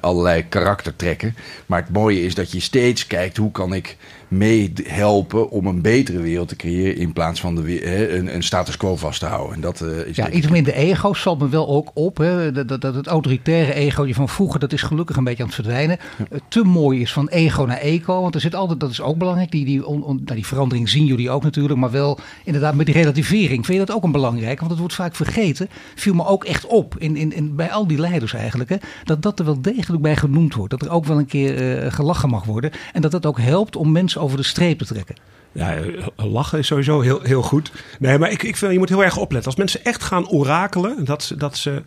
allerlei 0.00 0.48
karaktertrekken. 0.48 1.36
Maar 1.66 1.80
het 1.80 1.92
mooie 1.92 2.22
is 2.22 2.34
dat 2.34 2.52
je 2.52 2.60
steeds 2.60 3.06
kijkt 3.06 3.36
hoe 3.36 3.50
kan 3.50 3.74
ik 3.74 3.96
meehelpen 4.28 5.50
om 5.50 5.66
een 5.66 5.82
betere 5.82 6.20
wereld 6.20 6.48
te 6.48 6.56
creëren 6.56 6.96
in 6.96 7.12
plaats 7.12 7.40
van 7.40 7.54
de, 7.54 7.80
hè, 7.84 8.08
een, 8.16 8.34
een, 8.34 8.42
status 8.42 8.76
quo 8.76 8.96
vast 8.96 9.20
te 9.20 9.26
houden. 9.26 9.54
En 9.54 9.60
dat, 9.60 9.80
uh, 9.80 10.06
is 10.06 10.16
ja, 10.16 10.30
iets 10.30 10.48
minder 10.48 10.74
ego's 10.74 11.22
valt 11.22 11.38
me 11.38 11.48
wel 11.48 11.68
ook 11.68 11.90
op. 11.94 12.16
Hè. 12.16 12.52
Dat, 12.52 12.80
dat, 12.80 12.94
het 12.94 13.06
autoritaire 13.06 13.74
ego 13.74 14.06
van 14.12 14.28
vroeger, 14.28 14.60
dat 14.60 14.72
is 14.72 14.82
gelukkig 14.82 15.16
een 15.16 15.24
beetje 15.24 15.42
aan 15.42 15.48
het 15.48 15.54
verdwijnen. 15.54 15.98
Ja. 16.18 16.38
te 16.48 16.62
mooi 16.62 17.00
is 17.00 17.12
van 17.12 17.28
ego 17.28 17.64
naar 17.64 17.78
eco, 17.78 18.20
want 18.20 18.34
er 18.34 18.40
zit 18.40 18.54
altijd, 18.54 18.80
dat 18.80 18.90
is 18.90 19.00
ook 19.00 19.18
belangrijk, 19.18 19.50
die, 19.50 19.64
die, 19.64 19.86
on, 19.86 20.02
on, 20.02 20.20
nou, 20.24 20.34
die 20.34 20.46
verandering 20.46 20.88
zien 20.88 21.04
jullie 21.04 21.30
ook 21.30 21.42
natuurlijk, 21.42 21.80
maar 21.80 21.90
wel 21.90 22.18
inderdaad 22.44 22.74
met 22.74 22.86
die 22.86 22.94
relativering. 22.94 23.66
Vind 23.66 23.78
je 23.78 23.84
dat 23.86 23.96
ook 23.96 24.02
een 24.02 24.12
belangrijk? 24.12 24.25
Want 24.34 24.70
het 24.70 24.78
wordt 24.78 24.94
vaak 24.94 25.14
vergeten, 25.14 25.68
viel 25.94 26.14
me 26.14 26.26
ook 26.26 26.44
echt 26.44 26.66
op 26.66 26.98
in, 26.98 27.32
in, 27.32 27.56
bij 27.56 27.70
al 27.70 27.86
die 27.86 27.98
leiders 27.98 28.34
eigenlijk, 28.34 28.70
hè, 28.70 28.76
dat 29.04 29.22
dat 29.22 29.38
er 29.38 29.44
wel 29.44 29.60
degelijk 29.60 30.02
bij 30.02 30.16
genoemd 30.16 30.54
wordt. 30.54 30.70
Dat 30.70 30.82
er 30.82 30.90
ook 30.90 31.04
wel 31.04 31.18
een 31.18 31.26
keer 31.26 31.82
uh, 31.84 31.92
gelachen 31.92 32.28
mag 32.28 32.44
worden 32.44 32.70
en 32.92 33.02
dat 33.02 33.10
dat 33.10 33.26
ook 33.26 33.40
helpt 33.40 33.76
om 33.76 33.92
mensen 33.92 34.20
over 34.20 34.36
de 34.36 34.42
streep 34.42 34.78
te 34.78 34.84
trekken. 34.84 35.14
Ja, 35.52 35.76
lachen 36.16 36.58
is 36.58 36.66
sowieso 36.66 37.00
heel, 37.00 37.20
heel 37.22 37.42
goed. 37.42 37.72
Nee, 37.98 38.18
maar 38.18 38.30
ik, 38.30 38.42
ik 38.42 38.56
vind, 38.56 38.72
je 38.72 38.78
moet 38.78 38.88
heel 38.88 39.04
erg 39.04 39.16
opletten. 39.16 39.50
Als 39.50 39.58
mensen 39.58 39.84
echt 39.84 40.02
gaan 40.02 40.28
orakelen, 40.28 41.04
dat 41.04 41.32
dat 41.36 41.56
ze, 41.56 41.82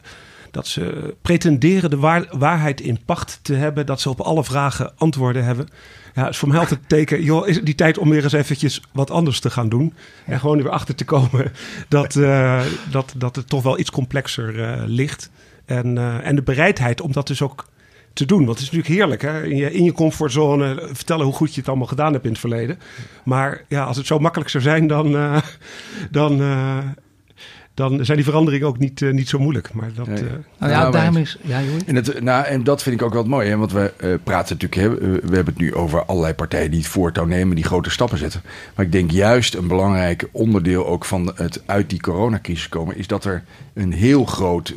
dat 0.52 0.68
ze 0.68 1.16
pretenderen 1.22 1.90
de 1.90 1.98
waar, 1.98 2.28
waarheid 2.32 2.82
in 2.82 3.00
pacht 3.06 3.40
te 3.42 3.54
hebben, 3.54 3.86
dat 3.86 4.02
ze 4.02 4.10
op 4.10 4.20
alle 4.20 4.44
vragen 4.44 4.92
antwoorden 4.98 5.44
hebben. 5.44 5.68
Ja, 6.16 6.30
is 6.30 6.38
voor 6.38 6.48
mij 6.48 6.60
altijd 6.60 6.80
teken, 6.88 7.24
joh, 7.24 7.48
is 7.48 7.56
het 7.56 7.66
die 7.66 7.76
tijd 7.76 7.98
om 7.98 8.10
weer 8.10 8.24
eens 8.24 8.34
eventjes 8.34 8.82
wat 8.92 9.12
anders 9.12 9.40
te 9.40 9.50
gaan 9.50 9.70
doen. 9.70 9.94
En 10.26 10.40
gewoon 10.40 10.58
er 10.58 10.64
weer 10.64 10.72
achter 10.72 10.96
te 10.96 11.06
komen 11.06 11.52
dat, 11.88 12.16
uh, 12.16 12.62
dat, 12.92 13.14
dat 13.18 13.36
het 13.36 13.50
toch 13.50 13.64
wel 13.64 13.80
iets 13.80 13.92
complexer 13.92 14.56
uh, 14.56 14.84
ligt. 14.86 15.30
En, 15.66 15.96
uh, 15.96 16.28
en 16.28 16.36
de 16.36 16.42
bereidheid 16.42 17.02
om 17.02 17.12
dat 17.12 17.28
dus 17.28 17.42
ook 17.42 17.66
te 18.14 18.26
doen. 18.26 18.46
Want 18.46 18.60
het 18.60 18.60
is 18.60 18.72
natuurlijk 18.72 18.94
heerlijk, 18.94 19.22
hè? 19.22 19.44
In, 19.44 19.56
je, 19.56 19.72
in 19.72 19.84
je 19.84 19.92
comfortzone 19.92 20.90
vertellen 20.92 21.26
hoe 21.26 21.34
goed 21.34 21.54
je 21.54 21.60
het 21.60 21.70
allemaal 21.70 21.88
gedaan 21.88 22.14
hebt 22.14 22.26
in 22.26 22.32
het 22.32 22.40
verleden. 22.40 22.80
Maar 23.24 23.64
ja, 23.68 23.84
als 23.84 23.98
het 23.98 24.06
zo 24.06 24.20
makkelijk 24.20 24.50
zou 24.50 24.64
zijn, 24.64 24.88
dan, 24.88 25.16
uh, 25.16 25.38
dan, 26.12 26.42
uh, 26.42 26.78
dan 27.80 28.06
zijn 28.06 28.18
die 28.18 28.26
veranderingen 28.26 28.68
ook 28.68 28.78
niet, 28.78 29.02
uh, 29.02 29.14
niet 29.14 29.30
zo 29.30 29.40
moeilijk. 29.40 29.74
Maar 29.74 29.92
dat, 29.96 30.08
nee. 30.08 30.24
nou 30.58 30.72
ja, 30.72 30.80
nou, 30.80 30.92
daarom 30.92 31.18
is... 31.18 31.38
Ja, 31.42 31.62
en, 31.86 31.96
het, 31.96 32.22
nou, 32.22 32.46
en 32.46 32.64
dat 32.64 32.84
vind 32.84 32.96
ik 32.96 33.02
ook 33.02 33.14
wel 33.14 33.24
mooi, 33.24 33.50
hè? 33.50 33.58
want 33.58 33.72
we 33.72 34.20
praten 34.24 34.58
natuurlijk... 34.58 35.02
Hè, 35.02 35.10
we 35.10 35.36
hebben 35.36 35.54
het 35.54 35.58
nu 35.58 35.74
over 35.74 36.06
allerlei 36.06 36.34
partijen 36.34 36.72
die 36.72 36.80
het 36.80 36.90
voortouw 36.90 37.26
nemen... 37.26 37.56
die 37.56 37.66
grote 37.66 37.90
stappen 37.90 38.18
zetten. 38.18 38.42
Maar 38.76 38.86
ik 38.86 38.92
denk 38.92 39.12
juist 39.12 39.56
een 39.56 39.68
belangrijk 39.68 40.30
onderdeel 40.32 40.88
ook 40.88 41.06
van 41.06 41.32
het 41.36 41.62
uit 41.66 41.90
die 41.90 42.02
coronacrisis 42.02 42.70
komen... 42.70 42.98
is 42.98 43.08
dat 43.08 43.26
er 43.26 43.44
een 43.74 43.94
heel 43.94 44.26
groot, 44.26 44.74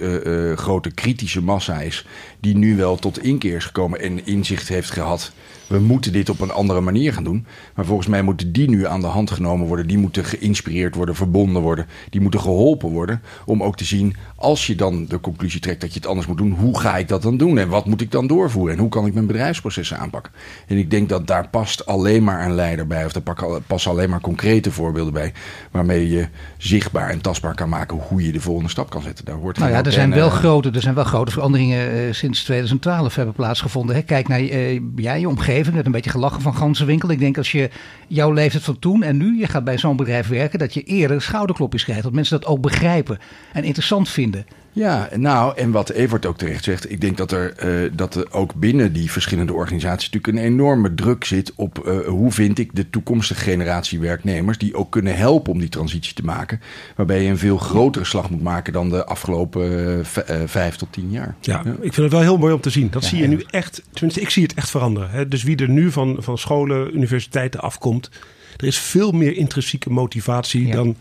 grote 0.55 0.91
kritische 0.91 1.43
massa 1.43 1.81
is 1.81 2.07
die 2.41 2.57
nu 2.57 2.77
wel 2.77 2.97
tot 2.97 3.23
inkeer 3.23 3.57
is 3.57 3.65
gekomen 3.65 4.01
en 4.01 4.27
inzicht 4.27 4.69
heeft 4.69 4.91
gehad. 4.91 5.33
We 5.73 5.79
moeten 5.79 6.13
dit 6.13 6.29
op 6.29 6.41
een 6.41 6.51
andere 6.51 6.81
manier 6.81 7.13
gaan 7.13 7.25
doen. 7.25 7.47
Maar 7.75 7.85
volgens 7.85 8.09
mij 8.09 8.23
moeten 8.23 8.53
die 8.53 8.69
nu 8.69 8.87
aan 8.87 9.01
de 9.01 9.07
hand 9.07 9.31
genomen 9.31 9.67
worden. 9.67 9.87
Die 9.87 9.99
moeten 9.99 10.25
geïnspireerd 10.25 10.95
worden, 10.95 11.15
verbonden 11.15 11.63
worden. 11.63 11.87
Die 12.11 12.21
moeten 12.21 12.41
geholpen 12.41 12.89
worden. 12.89 13.23
Om 13.45 13.63
ook 13.63 13.77
te 13.77 13.85
zien, 13.85 14.17
als 14.37 14.67
je 14.67 14.75
dan 14.75 15.07
de 15.07 15.21
conclusie 15.21 15.61
trekt 15.61 15.81
dat 15.81 15.93
je 15.93 15.99
het 15.99 16.09
anders 16.09 16.27
moet 16.27 16.39
doen. 16.39 16.53
Hoe 16.53 16.81
ga 16.81 16.97
ik 16.97 17.09
dat 17.09 17.23
dan 17.23 17.37
doen? 17.37 17.59
En 17.59 17.69
wat 17.69 17.87
moet 17.87 18.01
ik 18.01 18.11
dan 18.11 18.27
doorvoeren? 18.27 18.75
En 18.75 18.81
hoe 18.81 18.89
kan 18.89 19.07
ik 19.07 19.15
mijn 19.15 19.27
bedrijfsprocessen 19.27 19.99
aanpakken? 19.99 20.33
En 20.67 20.77
ik 20.77 20.91
denk 20.91 21.09
dat 21.09 21.27
daar 21.27 21.49
past 21.49 21.87
alleen 21.87 22.25
maar 22.25 22.45
een 22.45 22.55
leider 22.55 22.87
bij. 22.87 23.05
Of 23.05 23.13
daar 23.13 23.61
passen 23.67 23.91
alleen 23.91 24.11
maar 24.11 24.21
concrete 24.21 24.71
voorbeelden 24.71 25.13
bij. 25.13 25.33
Waarmee 25.71 26.09
je 26.09 26.29
zichtbaar 26.57 27.11
en 27.11 27.21
tastbaar 27.21 27.55
kan 27.55 27.69
maken 27.69 27.99
hoe 28.09 28.25
je 28.25 28.33
de 28.33 28.41
volgende 28.41 28.71
stap 28.71 28.91
kan 28.91 29.03
zetten. 29.03 29.25
Daar 29.25 29.35
hoort 29.35 29.59
nou 29.59 29.71
ja, 29.71 29.85
er 29.85 29.93
zijn, 29.93 30.15
wel 30.15 30.31
grote, 30.31 30.71
er 30.71 30.83
zijn 30.83 30.95
wel 30.95 31.05
grote 31.05 31.33
veranderingen 31.33 31.95
uh, 31.95 32.13
sinds 32.13 32.33
sinds 32.33 32.45
2012 32.45 33.15
hebben 33.15 33.35
plaatsgevonden. 33.35 33.97
Hè? 33.97 34.03
Kijk 34.03 34.29
naar 34.29 34.41
uh, 34.41 34.81
jij, 34.97 35.21
je 35.21 35.29
omgeving, 35.29 35.62
met 35.71 35.87
een 35.87 35.93
beetje 35.93 36.11
gelachen 36.11 36.43
van 36.43 36.57
ganzenwinkel. 36.57 37.11
Ik 37.11 37.19
denk 37.19 37.39
als 37.39 37.53
je 37.53 37.71
jouw 38.09 38.33
leeftijd 38.33 38.65
van 38.65 38.79
toen 38.79 39.03
en 39.03 39.17
nu, 39.17 39.39
je 39.39 39.47
gaat 39.47 39.65
bij 39.65 39.79
zo'n 39.79 39.97
bedrijf 39.97 40.29
werken, 40.29 40.59
dat 40.59 40.75
je 40.75 40.83
eerder 40.83 41.23
schouderklopjes 41.23 41.85
krijgt. 41.85 42.03
Dat 42.03 42.13
mensen 42.13 42.41
dat 42.41 42.49
ook 42.49 42.61
begrijpen 42.61 43.19
en 43.53 43.65
interessant 43.65 44.09
vinden. 44.09 44.47
Ja, 44.75 45.09
nou, 45.17 45.57
en 45.57 45.71
wat 45.71 45.91
Evert 45.91 46.27
ook 46.27 46.39
terecht 46.39 46.65
zegt, 46.65 46.91
ik 46.91 47.01
denk 47.01 47.17
dat 47.17 47.33
er, 47.33 47.55
uh, 47.85 47.91
dat 47.93 48.15
er 48.15 48.33
ook 48.33 48.55
binnen 48.55 48.93
die 48.93 49.11
verschillende 49.11 49.53
organisaties 49.53 50.11
natuurlijk 50.11 50.39
een 50.39 50.53
enorme 50.53 50.95
druk 50.95 51.25
zit 51.25 51.53
op 51.57 51.85
uh, 51.87 52.07
hoe 52.07 52.33
vind 52.33 52.59
ik 52.59 52.75
de 52.75 52.91
toekomstige 52.91 53.41
generatie 53.41 54.01
werknemers 54.01 54.59
die 54.59 54.75
ook 54.75 54.91
kunnen 54.91 55.17
helpen 55.17 55.53
om 55.53 55.59
die 55.59 55.69
transitie 55.69 56.15
te 56.15 56.25
maken, 56.25 56.61
waarbij 56.97 57.23
je 57.23 57.31
een 57.31 57.39
veel 57.39 57.59
grotere 57.59 58.05
slag 58.05 58.31
moet 58.31 58.43
maken 58.43 58.73
dan 58.73 58.89
de 58.89 59.05
afgelopen 59.05 59.99
uh, 59.99 60.05
vijf 60.47 60.77
tot 60.77 60.93
tien 60.93 61.11
jaar. 61.11 61.35
Ja, 61.41 61.63
ja, 61.65 61.71
ik 61.71 61.93
vind 61.93 61.97
het 61.97 62.13
wel 62.13 62.21
heel 62.21 62.39
mooi 62.39 62.55
om 62.55 62.61
te 62.61 62.71
zien. 62.71 62.91
Dat 62.91 63.03
ja, 63.03 63.09
zie 63.09 63.19
je 63.19 63.29
nu 63.29 63.45
echt, 63.51 63.83
tenminste 63.93 64.21
ik 64.21 64.31
zie 64.31 64.43
het 64.43 64.55
echt 64.55 64.71
veranderen. 64.71 65.11
Hè? 65.11 65.29
Dus 65.29 65.43
wie 65.43 65.57
er 65.57 65.69
nu 65.69 65.91
van, 65.91 66.17
van 66.19 66.39
scholen, 66.39 66.95
universiteiten 66.95 67.61
afkomt, 67.61 68.11
er 68.57 68.67
is 68.67 68.79
veel 68.79 69.13
meer 69.13 69.37
intrinsieke 69.37 69.91
motivatie 69.91 70.67
ja. 70.67 70.75
dan 70.75 70.97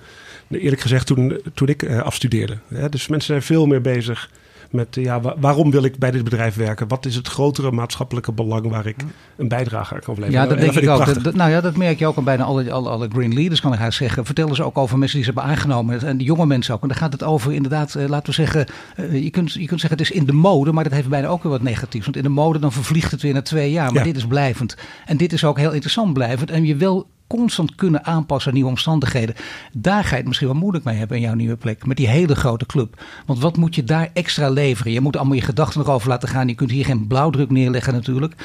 eerlijk 0.59 0.81
gezegd 0.81 1.07
toen, 1.07 1.39
toen 1.53 1.67
ik 1.67 1.81
uh, 1.81 2.01
afstudeerde. 2.01 2.57
Dus 2.89 3.07
mensen 3.07 3.27
zijn 3.27 3.41
veel 3.41 3.65
meer 3.65 3.81
bezig 3.81 4.29
met 4.71 4.95
ja, 4.95 5.21
waarom 5.37 5.71
wil 5.71 5.83
ik 5.83 5.97
bij 5.97 6.11
dit 6.11 6.23
bedrijf 6.23 6.55
werken? 6.55 6.87
Wat 6.87 7.05
is 7.05 7.15
het 7.15 7.27
grotere 7.27 7.71
maatschappelijke 7.71 8.31
belang 8.31 8.69
waar 8.69 8.85
ik 8.85 8.95
een 9.37 9.47
bijdrage 9.47 9.93
aan 9.93 9.99
kan 9.99 10.13
leveren? 10.13 10.41
Ja, 10.41 10.47
dat 10.47 10.57
denk 10.57 10.73
ik, 10.73 10.89
ook. 10.89 11.23
Dat, 11.23 11.35
nou 11.35 11.51
ja, 11.51 11.61
dat 11.61 11.77
merk 11.77 11.99
je 11.99 12.07
ook 12.07 12.17
aan 12.17 12.23
bijna 12.23 12.43
alle, 12.43 12.71
alle, 12.71 12.89
alle 12.89 13.07
green 13.13 13.33
leaders, 13.33 13.61
kan 13.61 13.73
ik 13.73 13.79
haar 13.79 13.93
zeggen. 13.93 14.25
Vertellen 14.25 14.55
ze 14.55 14.63
ook 14.63 14.77
over 14.77 14.97
mensen 14.97 15.17
die 15.17 15.25
ze 15.25 15.31
hebben 15.33 15.51
aangenomen. 15.51 16.01
En 16.01 16.17
de 16.17 16.23
jonge 16.23 16.45
mensen 16.45 16.73
ook. 16.73 16.81
En 16.81 16.87
dan 16.87 16.97
gaat 16.97 17.13
het 17.13 17.23
over 17.23 17.53
inderdaad, 17.53 17.95
uh, 17.95 18.07
laten 18.07 18.27
we 18.27 18.33
zeggen, 18.33 18.67
je, 19.11 19.29
kunt, 19.29 19.53
je 19.53 19.65
kunt 19.65 19.79
zeggen 19.79 19.99
het 19.99 20.09
is 20.09 20.11
in 20.11 20.25
de 20.25 20.33
mode, 20.33 20.71
maar 20.71 20.83
dat 20.83 20.93
heeft 20.93 21.09
bijna 21.09 21.27
ook 21.27 21.43
weer 21.43 21.51
wat 21.51 21.61
negatiefs. 21.61 22.05
Want 22.05 22.17
in 22.17 22.23
de 22.23 22.29
mode 22.29 22.59
dan 22.59 22.71
vervliegt 22.71 23.11
het 23.11 23.21
weer 23.21 23.33
na 23.33 23.41
twee 23.41 23.71
jaar. 23.71 23.93
Maar 23.93 24.03
dit 24.03 24.17
is 24.17 24.27
blijvend. 24.27 24.77
En 25.05 25.17
dit 25.17 25.33
is 25.33 25.43
ook 25.43 25.57
heel 25.57 25.71
interessant 25.71 26.13
blijvend. 26.13 26.51
En 26.51 26.65
je 26.65 26.75
wil 26.75 27.07
constant 27.38 27.76
kunnen 27.76 28.06
aanpassen 28.06 28.48
aan 28.48 28.56
nieuwe 28.56 28.70
omstandigheden. 28.70 29.36
Daar 29.74 30.04
ga 30.04 30.10
je 30.10 30.15
het 30.15 30.26
misschien 30.26 30.48
wel 30.48 30.58
moeilijk 30.58 30.86
mee 30.86 30.98
hebben 30.98 31.17
in 31.17 31.24
jouw 31.24 31.34
nieuwe 31.34 31.56
plek. 31.56 31.86
Met 31.86 31.98
die 31.98 32.08
hele 32.08 32.36
grote 32.36 32.65
club. 32.65 33.04
Want 33.26 33.39
wat 33.39 33.58
moet 33.58 33.76
je 33.76 33.84
daar 33.84 34.10
extra 34.13 34.50
leveren? 34.50 34.91
Je 34.91 35.02
moet 35.02 35.15
allemaal 35.15 35.36
je 35.36 35.41
gedachten 35.41 35.80
nog 35.80 35.89
over 35.89 36.10
laten 36.10 36.30
gaan. 36.30 36.48
Je 36.48 36.56
kunt 36.56 36.72
hier 36.72 36.86
geen 36.86 37.08
blauwdruk 37.08 37.50
neerleggen 37.50 37.94
natuurlijk. 37.94 38.36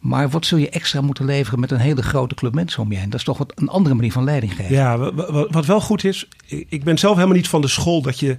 Maar 0.00 0.28
wat 0.30 0.46
zul 0.46 0.58
je 0.58 0.70
extra 0.70 1.00
moeten 1.00 1.24
leveren 1.24 1.60
met 1.60 1.70
een 1.70 1.78
hele 1.78 2.02
grote 2.02 2.34
club 2.34 2.54
mensen 2.54 2.82
om 2.82 2.92
je 2.92 2.98
heen? 2.98 3.10
Dat 3.10 3.18
is 3.18 3.26
toch 3.26 3.38
wat 3.38 3.52
een 3.54 3.68
andere 3.68 3.94
manier 3.94 4.12
van 4.12 4.24
leiding 4.24 4.54
geven. 4.54 4.74
Ja, 4.74 5.12
wat 5.50 5.66
wel 5.66 5.80
goed 5.80 6.04
is. 6.04 6.28
Ik 6.46 6.84
ben 6.84 6.98
zelf 6.98 7.14
helemaal 7.14 7.36
niet 7.36 7.48
van 7.48 7.60
de 7.60 7.68
school 7.68 8.02
dat 8.02 8.18
je 8.18 8.36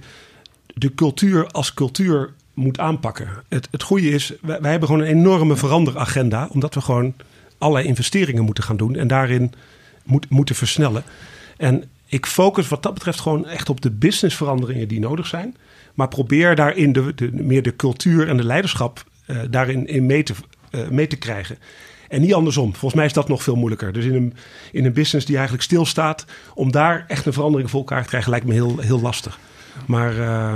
de 0.74 0.94
cultuur 0.94 1.46
als 1.46 1.74
cultuur 1.74 2.32
moet 2.54 2.78
aanpakken. 2.78 3.28
Het, 3.48 3.68
het 3.70 3.82
goede 3.82 4.10
is, 4.10 4.32
wij, 4.40 4.60
wij 4.60 4.70
hebben 4.70 4.88
gewoon 4.88 5.04
een 5.04 5.16
enorme 5.16 5.56
veranderagenda. 5.56 6.48
Omdat 6.50 6.74
we 6.74 6.80
gewoon 6.80 7.14
allerlei 7.58 7.86
investeringen 7.86 8.44
moeten 8.44 8.64
gaan 8.64 8.76
doen. 8.76 8.96
En 8.96 9.08
daarin 9.08 9.52
moet, 10.04 10.28
moeten 10.28 10.54
versnellen. 10.54 11.02
En 11.56 11.84
ik 12.06 12.26
focus 12.26 12.68
wat 12.68 12.82
dat 12.82 12.94
betreft 12.94 13.20
gewoon 13.20 13.46
echt 13.46 13.68
op 13.70 13.80
de 13.80 13.90
businessveranderingen 13.90 14.88
die 14.88 15.00
nodig 15.00 15.26
zijn. 15.26 15.56
Maar 15.94 16.08
probeer 16.08 16.54
daarin 16.54 16.92
de, 16.92 17.14
de 17.14 17.32
meer 17.32 17.62
de 17.62 17.76
cultuur 17.76 18.28
en 18.28 18.36
de 18.36 18.44
leiderschap 18.44 19.04
uh, 19.26 19.38
daarin 19.50 19.86
in 19.86 20.06
mee, 20.06 20.22
te, 20.22 20.34
uh, 20.70 20.88
mee 20.88 21.06
te 21.06 21.16
krijgen. 21.16 21.58
En 22.08 22.20
niet 22.20 22.34
andersom. 22.34 22.70
Volgens 22.70 22.94
mij 22.94 23.04
is 23.04 23.12
dat 23.12 23.28
nog 23.28 23.42
veel 23.42 23.56
moeilijker. 23.56 23.92
Dus 23.92 24.04
in 24.04 24.14
een, 24.14 24.34
in 24.72 24.84
een 24.84 24.92
business 24.92 25.26
die 25.26 25.34
eigenlijk 25.34 25.64
stilstaat, 25.64 26.24
om 26.54 26.72
daar 26.72 27.04
echt 27.08 27.26
een 27.26 27.32
verandering 27.32 27.70
voor 27.70 27.80
elkaar 27.80 28.02
te 28.02 28.08
krijgen, 28.08 28.30
lijkt 28.30 28.46
me 28.46 28.52
heel, 28.52 28.78
heel 28.78 29.00
lastig. 29.00 29.38
Maar 29.86 30.14
uh, 30.16 30.54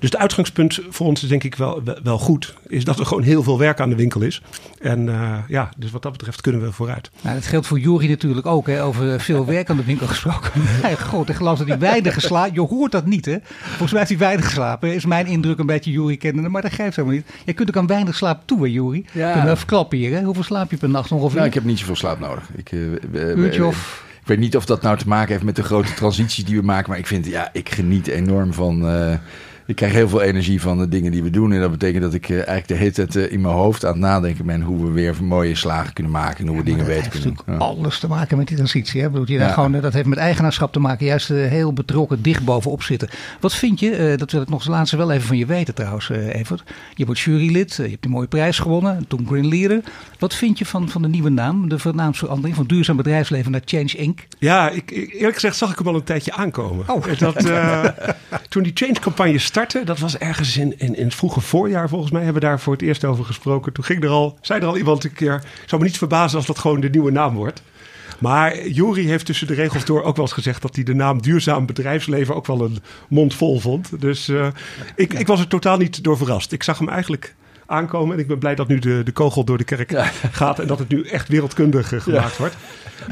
dus 0.00 0.10
het 0.10 0.16
uitgangspunt 0.16 0.80
voor 0.88 1.06
ons 1.06 1.22
is 1.22 1.28
denk 1.28 1.44
ik 1.44 1.54
wel, 1.54 1.82
wel 2.02 2.18
goed. 2.18 2.54
Is 2.68 2.84
dat 2.84 2.98
er 2.98 3.06
gewoon 3.06 3.22
heel 3.22 3.42
veel 3.42 3.58
werk 3.58 3.80
aan 3.80 3.88
de 3.88 3.96
winkel 3.96 4.20
is. 4.20 4.42
En 4.80 5.06
uh, 5.06 5.34
ja, 5.48 5.70
dus 5.76 5.90
wat 5.90 6.02
dat 6.02 6.12
betreft 6.12 6.40
kunnen 6.40 6.60
we 6.60 6.72
vooruit. 6.72 7.10
Nou, 7.20 7.34
dat 7.34 7.46
geldt 7.46 7.66
voor 7.66 7.78
Jury 7.78 8.08
natuurlijk 8.08 8.46
ook. 8.46 8.66
Hè, 8.66 8.84
over 8.84 9.20
veel 9.20 9.46
werk 9.46 9.70
aan 9.70 9.76
de 9.76 9.84
winkel 9.84 10.06
gesproken. 10.06 10.50
God, 11.10 11.28
ik 11.28 11.36
geloof 11.36 11.58
dat 11.58 11.68
hij 11.68 11.78
weinig 11.78 12.14
geslapen. 12.14 12.54
Je 12.54 12.60
hoort 12.60 12.92
dat 12.92 13.06
niet 13.06 13.24
hè. 13.24 13.36
Volgens 13.42 13.90
mij 13.90 13.98
heeft 13.98 14.10
hij 14.10 14.20
weinig 14.20 14.44
geslapen. 14.44 14.94
Is 14.94 15.04
mijn 15.04 15.26
indruk 15.26 15.58
een 15.58 15.66
beetje 15.66 15.90
Jury 15.90 16.16
kennende. 16.16 16.48
Maar 16.48 16.62
dat 16.62 16.72
geeft 16.72 16.96
helemaal 16.96 17.16
niet. 17.16 17.26
Je 17.44 17.52
kunt 17.52 17.68
ook 17.68 17.76
aan 17.76 17.86
weinig 17.86 18.16
slaap 18.16 18.42
toe 18.44 18.60
hè 18.60 18.66
Jury. 18.66 19.04
Ja. 19.12 19.30
Kunnen 19.30 19.50
we 19.50 19.54
even 19.54 19.66
klappen 19.66 19.98
hier 19.98 20.12
hè. 20.16 20.22
Hoeveel 20.22 20.44
slaap 20.44 20.70
je 20.70 20.76
per 20.76 20.88
nacht 20.88 21.12
ongeveer? 21.12 21.36
Nou, 21.36 21.48
ik 21.48 21.54
heb 21.54 21.64
niet 21.64 21.78
zoveel 21.78 21.96
slaap 21.96 22.20
nodig. 22.20 22.48
Ik, 22.56 22.72
uh, 22.72 23.36
Uurtje 23.36 23.64
of... 23.64 24.08
Ik 24.20 24.26
weet 24.26 24.38
niet 24.38 24.56
of 24.56 24.64
dat 24.64 24.82
nou 24.82 24.98
te 24.98 25.08
maken 25.08 25.32
heeft 25.32 25.44
met 25.44 25.56
de 25.56 25.62
grote 25.62 25.94
transitie 25.94 26.44
die 26.44 26.56
we 26.56 26.64
maken. 26.64 26.90
Maar 26.90 26.98
ik 26.98 27.06
vind, 27.06 27.26
ja, 27.26 27.50
ik 27.52 27.68
geniet 27.68 28.06
enorm 28.06 28.52
van... 28.52 28.84
Ik 29.70 29.76
krijg 29.76 29.92
heel 29.92 30.08
veel 30.08 30.22
energie 30.22 30.60
van 30.60 30.78
de 30.78 30.88
dingen 30.88 31.12
die 31.12 31.22
we 31.22 31.30
doen. 31.30 31.52
En 31.52 31.60
dat 31.60 31.70
betekent 31.70 32.02
dat 32.02 32.14
ik 32.14 32.28
uh, 32.28 32.36
eigenlijk 32.36 32.68
de 32.68 32.74
hele 32.74 32.90
tijd 32.90 33.16
uh, 33.16 33.32
in 33.32 33.40
mijn 33.40 33.54
hoofd 33.54 33.84
aan 33.84 33.90
het 33.90 34.00
nadenken 34.00 34.46
ben 34.46 34.62
hoe 34.62 34.84
we 34.84 34.90
weer 34.90 35.14
mooie 35.22 35.54
slagen 35.54 35.92
kunnen 35.92 36.12
maken 36.12 36.38
en 36.38 36.46
hoe 36.46 36.56
we 36.56 36.64
dingen 36.64 36.86
beter 36.86 37.10
kunnen 37.10 37.34
doen. 37.46 37.54
Ja. 37.54 37.60
alles 37.60 37.98
te 37.98 38.08
maken 38.08 38.36
met 38.36 38.46
die 38.46 38.56
transitie. 38.56 39.02
Hè? 39.02 39.08
je 39.24 39.32
ja. 39.32 39.52
gewoon, 39.52 39.72
dat 39.72 39.92
heeft 39.92 40.06
met 40.06 40.18
eigenaarschap 40.18 40.72
te 40.72 40.80
maken. 40.80 41.06
Juist 41.06 41.30
uh, 41.30 41.48
heel 41.48 41.72
betrokken, 41.72 42.22
dicht 42.22 42.44
bovenop 42.44 42.82
zitten. 42.82 43.08
Wat 43.40 43.54
vind 43.54 43.80
je, 43.80 44.14
dat 44.16 44.32
wil 44.32 44.42
ik 44.42 44.48
nog 44.48 44.66
laatste 44.66 44.96
wel 44.96 45.10
even 45.10 45.26
van 45.26 45.36
je 45.36 45.46
weten 45.46 45.74
trouwens, 45.74 46.08
Evert. 46.10 46.62
Je 46.94 47.06
wordt 47.06 47.20
jurylid, 47.20 47.74
je 47.74 47.82
hebt 47.82 48.02
die 48.02 48.10
mooie 48.10 48.26
prijs 48.26 48.58
gewonnen, 48.58 49.04
toen 49.08 49.26
Green 49.26 49.48
Leader. 49.48 49.80
Wat 50.18 50.34
vind 50.34 50.58
je 50.58 50.66
van, 50.66 50.88
van 50.88 51.02
de 51.02 51.08
nieuwe 51.08 51.30
naam, 51.30 51.68
de 51.68 51.78
naamsverandering 51.94 52.56
van 52.56 52.66
duurzaam 52.66 52.96
bedrijfsleven 52.96 53.50
naar 53.50 53.62
Change 53.64 53.96
Inc? 53.96 54.20
Ja, 54.38 54.70
ik, 54.70 54.90
eerlijk 54.90 55.34
gezegd 55.34 55.56
zag 55.56 55.70
ik 55.70 55.78
hem 55.78 55.88
al 55.88 55.94
een 55.94 56.04
tijdje 56.04 56.32
aankomen. 56.32 56.88
Oh. 56.88 57.04
Dat, 57.18 57.44
toen 58.48 58.62
die 58.62 58.72
Change 58.74 59.00
campagne 59.00 59.38
dat 59.68 59.98
was 59.98 60.18
ergens 60.18 60.56
in, 60.56 60.78
in, 60.78 61.04
het 61.04 61.14
vroege 61.14 61.40
voorjaar 61.40 61.88
volgens 61.88 62.10
mij. 62.10 62.22
Hebben 62.22 62.42
we 62.42 62.48
daar 62.48 62.60
voor 62.60 62.72
het 62.72 62.82
eerst 62.82 63.04
over 63.04 63.24
gesproken. 63.24 63.72
Toen 63.72 63.84
ging 63.84 64.04
er 64.04 64.10
al, 64.10 64.38
zei 64.40 64.60
er 64.60 64.66
al 64.66 64.76
iemand 64.76 65.04
een 65.04 65.12
keer... 65.12 65.42
Zou 65.66 65.80
me 65.80 65.86
niet 65.86 65.98
verbazen 65.98 66.36
als 66.38 66.46
dat 66.46 66.58
gewoon 66.58 66.80
de 66.80 66.90
nieuwe 66.90 67.10
naam 67.10 67.34
wordt. 67.34 67.62
Maar 68.18 68.68
Jori 68.68 69.08
heeft 69.08 69.26
tussen 69.26 69.46
de 69.46 69.54
regels 69.54 69.84
door 69.84 70.02
ook 70.02 70.16
wel 70.16 70.24
eens 70.24 70.34
gezegd 70.34 70.62
dat 70.62 70.74
hij 70.74 70.84
de 70.84 70.94
naam 70.94 71.22
duurzaam 71.22 71.66
bedrijfsleven 71.66 72.34
ook 72.34 72.46
wel 72.46 72.60
een 72.60 72.78
mond 73.08 73.34
vol 73.34 73.60
vond. 73.60 74.00
Dus 74.00 74.28
uh, 74.28 74.48
ik, 74.94 75.12
ik 75.12 75.26
was 75.26 75.40
er 75.40 75.48
totaal 75.48 75.76
niet 75.76 76.04
door 76.04 76.16
verrast. 76.16 76.52
Ik 76.52 76.62
zag 76.62 76.78
hem 76.78 76.88
eigenlijk 76.88 77.34
aankomen. 77.70 78.14
En 78.14 78.20
ik 78.20 78.26
ben 78.26 78.38
blij 78.38 78.54
dat 78.54 78.68
nu 78.68 78.78
de, 78.78 79.02
de 79.04 79.12
kogel 79.12 79.44
door 79.44 79.58
de 79.58 79.64
kerk 79.64 79.92
gaat 80.32 80.58
en 80.58 80.66
dat 80.66 80.78
het 80.78 80.88
nu 80.88 81.02
echt 81.02 81.28
wereldkundig 81.28 81.92
uh, 81.92 82.00
gemaakt 82.00 82.36
wordt. 82.36 82.56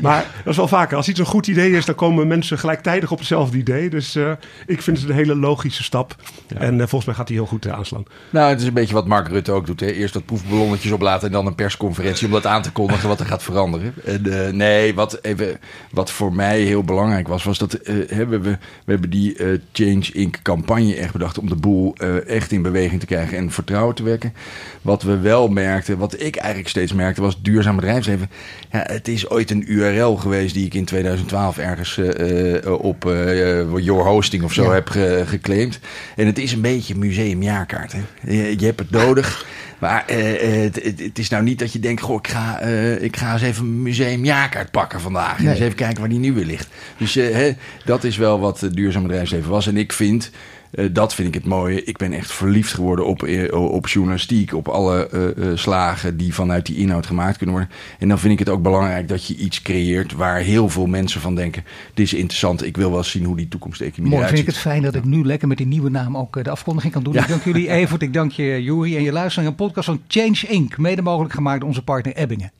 Maar 0.03 0.27
dat 0.37 0.53
is 0.53 0.57
wel 0.57 0.69
vaker. 0.69 0.97
Als 0.97 1.09
iets 1.09 1.19
een 1.19 1.27
goed 1.27 1.47
idee 1.47 1.73
is, 1.73 1.85
dan 1.85 1.95
komen 1.95 2.27
mensen 2.27 2.59
gelijktijdig 2.59 3.11
op 3.11 3.19
hetzelfde 3.19 3.59
idee. 3.59 3.91
Dus 3.91 4.17
uh, 4.17 4.33
ik 4.67 4.83
vind 4.83 5.01
het 5.01 5.09
een 5.09 5.15
hele 5.15 5.37
logische 5.37 5.83
stap. 5.83 6.15
En 6.57 6.75
uh, 6.75 6.79
volgens 6.79 7.05
mij 7.05 7.15
gaat 7.15 7.29
hij 7.29 7.37
heel 7.37 7.47
goed 7.47 7.69
aanslaan. 7.69 8.05
Nou, 8.31 8.49
het 8.51 8.61
is 8.61 8.67
een 8.67 8.73
beetje 8.73 8.95
wat 8.95 9.07
Mark 9.07 9.29
Rutte 9.29 9.53
ook 9.53 9.67
doet. 9.67 9.81
Hè? 9.81 9.87
Eerst 9.87 10.15
dat 10.15 10.25
proefballonnetjes 10.25 10.93
oplaten 10.93 11.27
en 11.27 11.33
dan 11.33 11.47
een 11.47 11.55
persconferentie 11.55 12.27
om 12.27 12.33
dat 12.33 12.47
aan 12.47 12.63
te 12.63 12.73
kondigen 12.73 13.09
wat 13.09 13.21
er 13.21 13.27
gaat 13.27 13.43
veranderen. 13.43 13.95
En, 14.05 14.57
nee, 14.57 14.95
wat, 14.95 15.19
even, 15.23 15.59
wat 15.91 16.11
voor 16.11 16.33
mij 16.33 16.61
heel 16.61 16.85
belangrijk 16.85 17.29
was, 17.29 17.45
was 17.45 17.59
dat 17.59 17.79
hebben 18.09 18.43
we, 18.43 18.51
we 18.85 18.93
hebben 18.93 19.11
die 19.11 19.37
Change 19.73 20.13
Inc. 20.13 20.39
campagne 20.43 20.97
echt 20.97 21.13
bedacht 21.13 21.39
om 21.39 21.49
de 21.49 21.57
boel 21.57 21.95
echt 22.27 22.53
in 22.53 22.63
beweging 22.63 23.01
te 23.01 23.07
krijgen 23.07 23.39
en 23.39 23.51
vertrouwen 23.51 23.95
te 23.95 24.03
wekken. 24.03 24.33
Wat 24.83 25.03
we 25.03 25.19
wel 25.19 25.49
merkten, 25.49 25.99
wat 25.99 26.21
ik 26.21 26.37
eigenlijk 26.37 26.69
steeds 26.69 26.93
merkte, 26.93 27.21
was 27.21 27.43
duurzaam 27.43 27.77
bedrijfsleven. 27.77 28.31
Ja, 28.73 28.85
het 28.87 29.09
is 29.09 29.31
ooit 29.31 29.51
een 29.51 29.73
URL 29.73 30.17
geweest 30.17 30.55
die 30.55 30.67
ik 30.67 30.75
in 30.75 30.85
2012 30.85 31.59
ergens 31.59 31.97
uh, 31.97 32.81
op 32.81 33.05
uh, 33.05 33.79
Your 33.79 34.05
Hosting 34.05 34.43
of 34.43 34.53
zo 34.53 34.65
ja. 34.65 34.73
heb 34.73 34.89
ge 34.89 35.23
geclaimd. 35.27 35.79
En 36.17 36.27
het 36.27 36.39
is 36.39 36.53
een 36.53 36.61
beetje 36.61 36.95
museumjaarkaart. 36.95 37.93
Hè? 37.93 38.01
Je, 38.33 38.59
je 38.59 38.65
hebt 38.65 38.79
het 38.79 38.91
nodig. 38.91 39.47
Maar 39.79 40.05
het, 40.07 41.19
is 41.19 41.29
nou 41.29 41.43
niet 41.43 41.59
dat 41.59 41.73
je 41.73 41.79
denkt, 41.79 42.03
goh, 42.03 42.17
ik 42.17 42.29
ga, 42.29 42.65
uh, 42.65 43.03
ik 43.03 43.17
ga 43.17 43.33
eens 43.33 43.43
even 43.43 43.65
een 43.65 43.83
museumjaarkaart 43.83 44.71
pakken 44.71 45.01
vandaag. 45.01 45.39
Nee. 45.39 45.47
En 45.47 45.53
eens 45.53 45.63
even 45.63 45.77
kijken 45.77 46.01
waar 46.01 46.09
die 46.09 46.19
nu 46.19 46.33
weer 46.33 46.45
ligt. 46.45 46.69
Dus 46.97 47.17
uh, 47.17 47.35
hè, 47.35 47.53
dat 47.85 48.05
is 48.05 48.17
wel 48.17 48.41
wat 48.41 48.69
duurzaam 48.73 49.03
bedrijfsleven 49.03 49.51
was. 49.51 49.67
En 49.67 49.77
ik 49.77 49.93
vind 49.93 50.31
uh, 50.71 50.89
dat 50.93 51.15
vind 51.15 51.29
ik 51.29 51.35
het 51.35 51.45
mooie. 51.45 51.85
Ik 51.85 51.97
ben 51.97 52.13
echt 52.13 52.33
verliefd 52.33 52.73
geworden 52.73 53.07
op, 53.07 53.23
uh, 53.23 53.55
op 53.55 53.89
journalistiek, 53.89 54.55
op 54.55 54.69
alle 54.69 55.09
uh, 55.37 55.47
slagen 55.55 56.17
die 56.17 56.35
vanuit 56.35 56.67
die 56.67 56.77
inhoud 56.77 57.07
gemaakt 57.07 57.37
kunnen 57.37 57.55
worden. 57.57 57.75
En 57.99 58.09
dan 58.09 58.19
vind 58.19 58.33
ik 58.33 58.39
het 58.39 58.49
ook 58.49 58.63
belangrijk 58.63 59.09
dat 59.09 59.27
je 59.27 59.37
iets 59.37 59.63
creëert 59.63 60.13
waar 60.13 60.39
heel 60.39 60.69
veel 60.69 60.87
mensen 60.87 61.21
van 61.21 61.35
denken: 61.35 61.65
dit 61.95 62.07
is 62.07 62.15
interessant, 62.15 62.65
ik 62.65 62.77
wil 62.77 62.93
wel 62.93 63.05
zien 63.05 63.25
hoe 63.25 63.37
die 63.37 63.49
toekomsteconomie 63.49 64.11
Mooi, 64.11 64.25
eruit 64.25 64.35
vind 64.35 64.49
ik 64.49 64.55
het 64.55 64.63
fijn 64.63 64.83
dat 64.83 64.95
ik 64.95 65.05
nu 65.05 65.25
lekker 65.25 65.49
met 65.49 65.57
die 65.57 65.67
nieuwe 65.67 65.91
naam 65.91 66.17
ook 66.17 66.45
de 66.45 66.51
afkondiging 66.51 66.93
kan 66.93 67.03
doen. 67.03 67.13
Ja. 67.13 67.23
Ik 67.23 67.29
dank 67.29 67.45
jullie 67.45 67.69
Evert, 67.69 68.03
ik 68.03 68.13
dank 68.13 68.33
je 68.33 68.63
Juri 68.63 68.97
en 68.97 69.03
je 69.03 69.13
luistert 69.13 69.45
naar 69.45 69.47
een 69.47 69.67
podcast 69.67 69.87
van 69.87 70.01
Change 70.07 70.47
Inc., 70.49 70.77
mede 70.77 71.03
mogelijk 71.03 71.35
gemaakt 71.35 71.59
door 71.59 71.69
onze 71.69 71.85
partner 71.85 72.17
Ebbingen. 72.17 72.53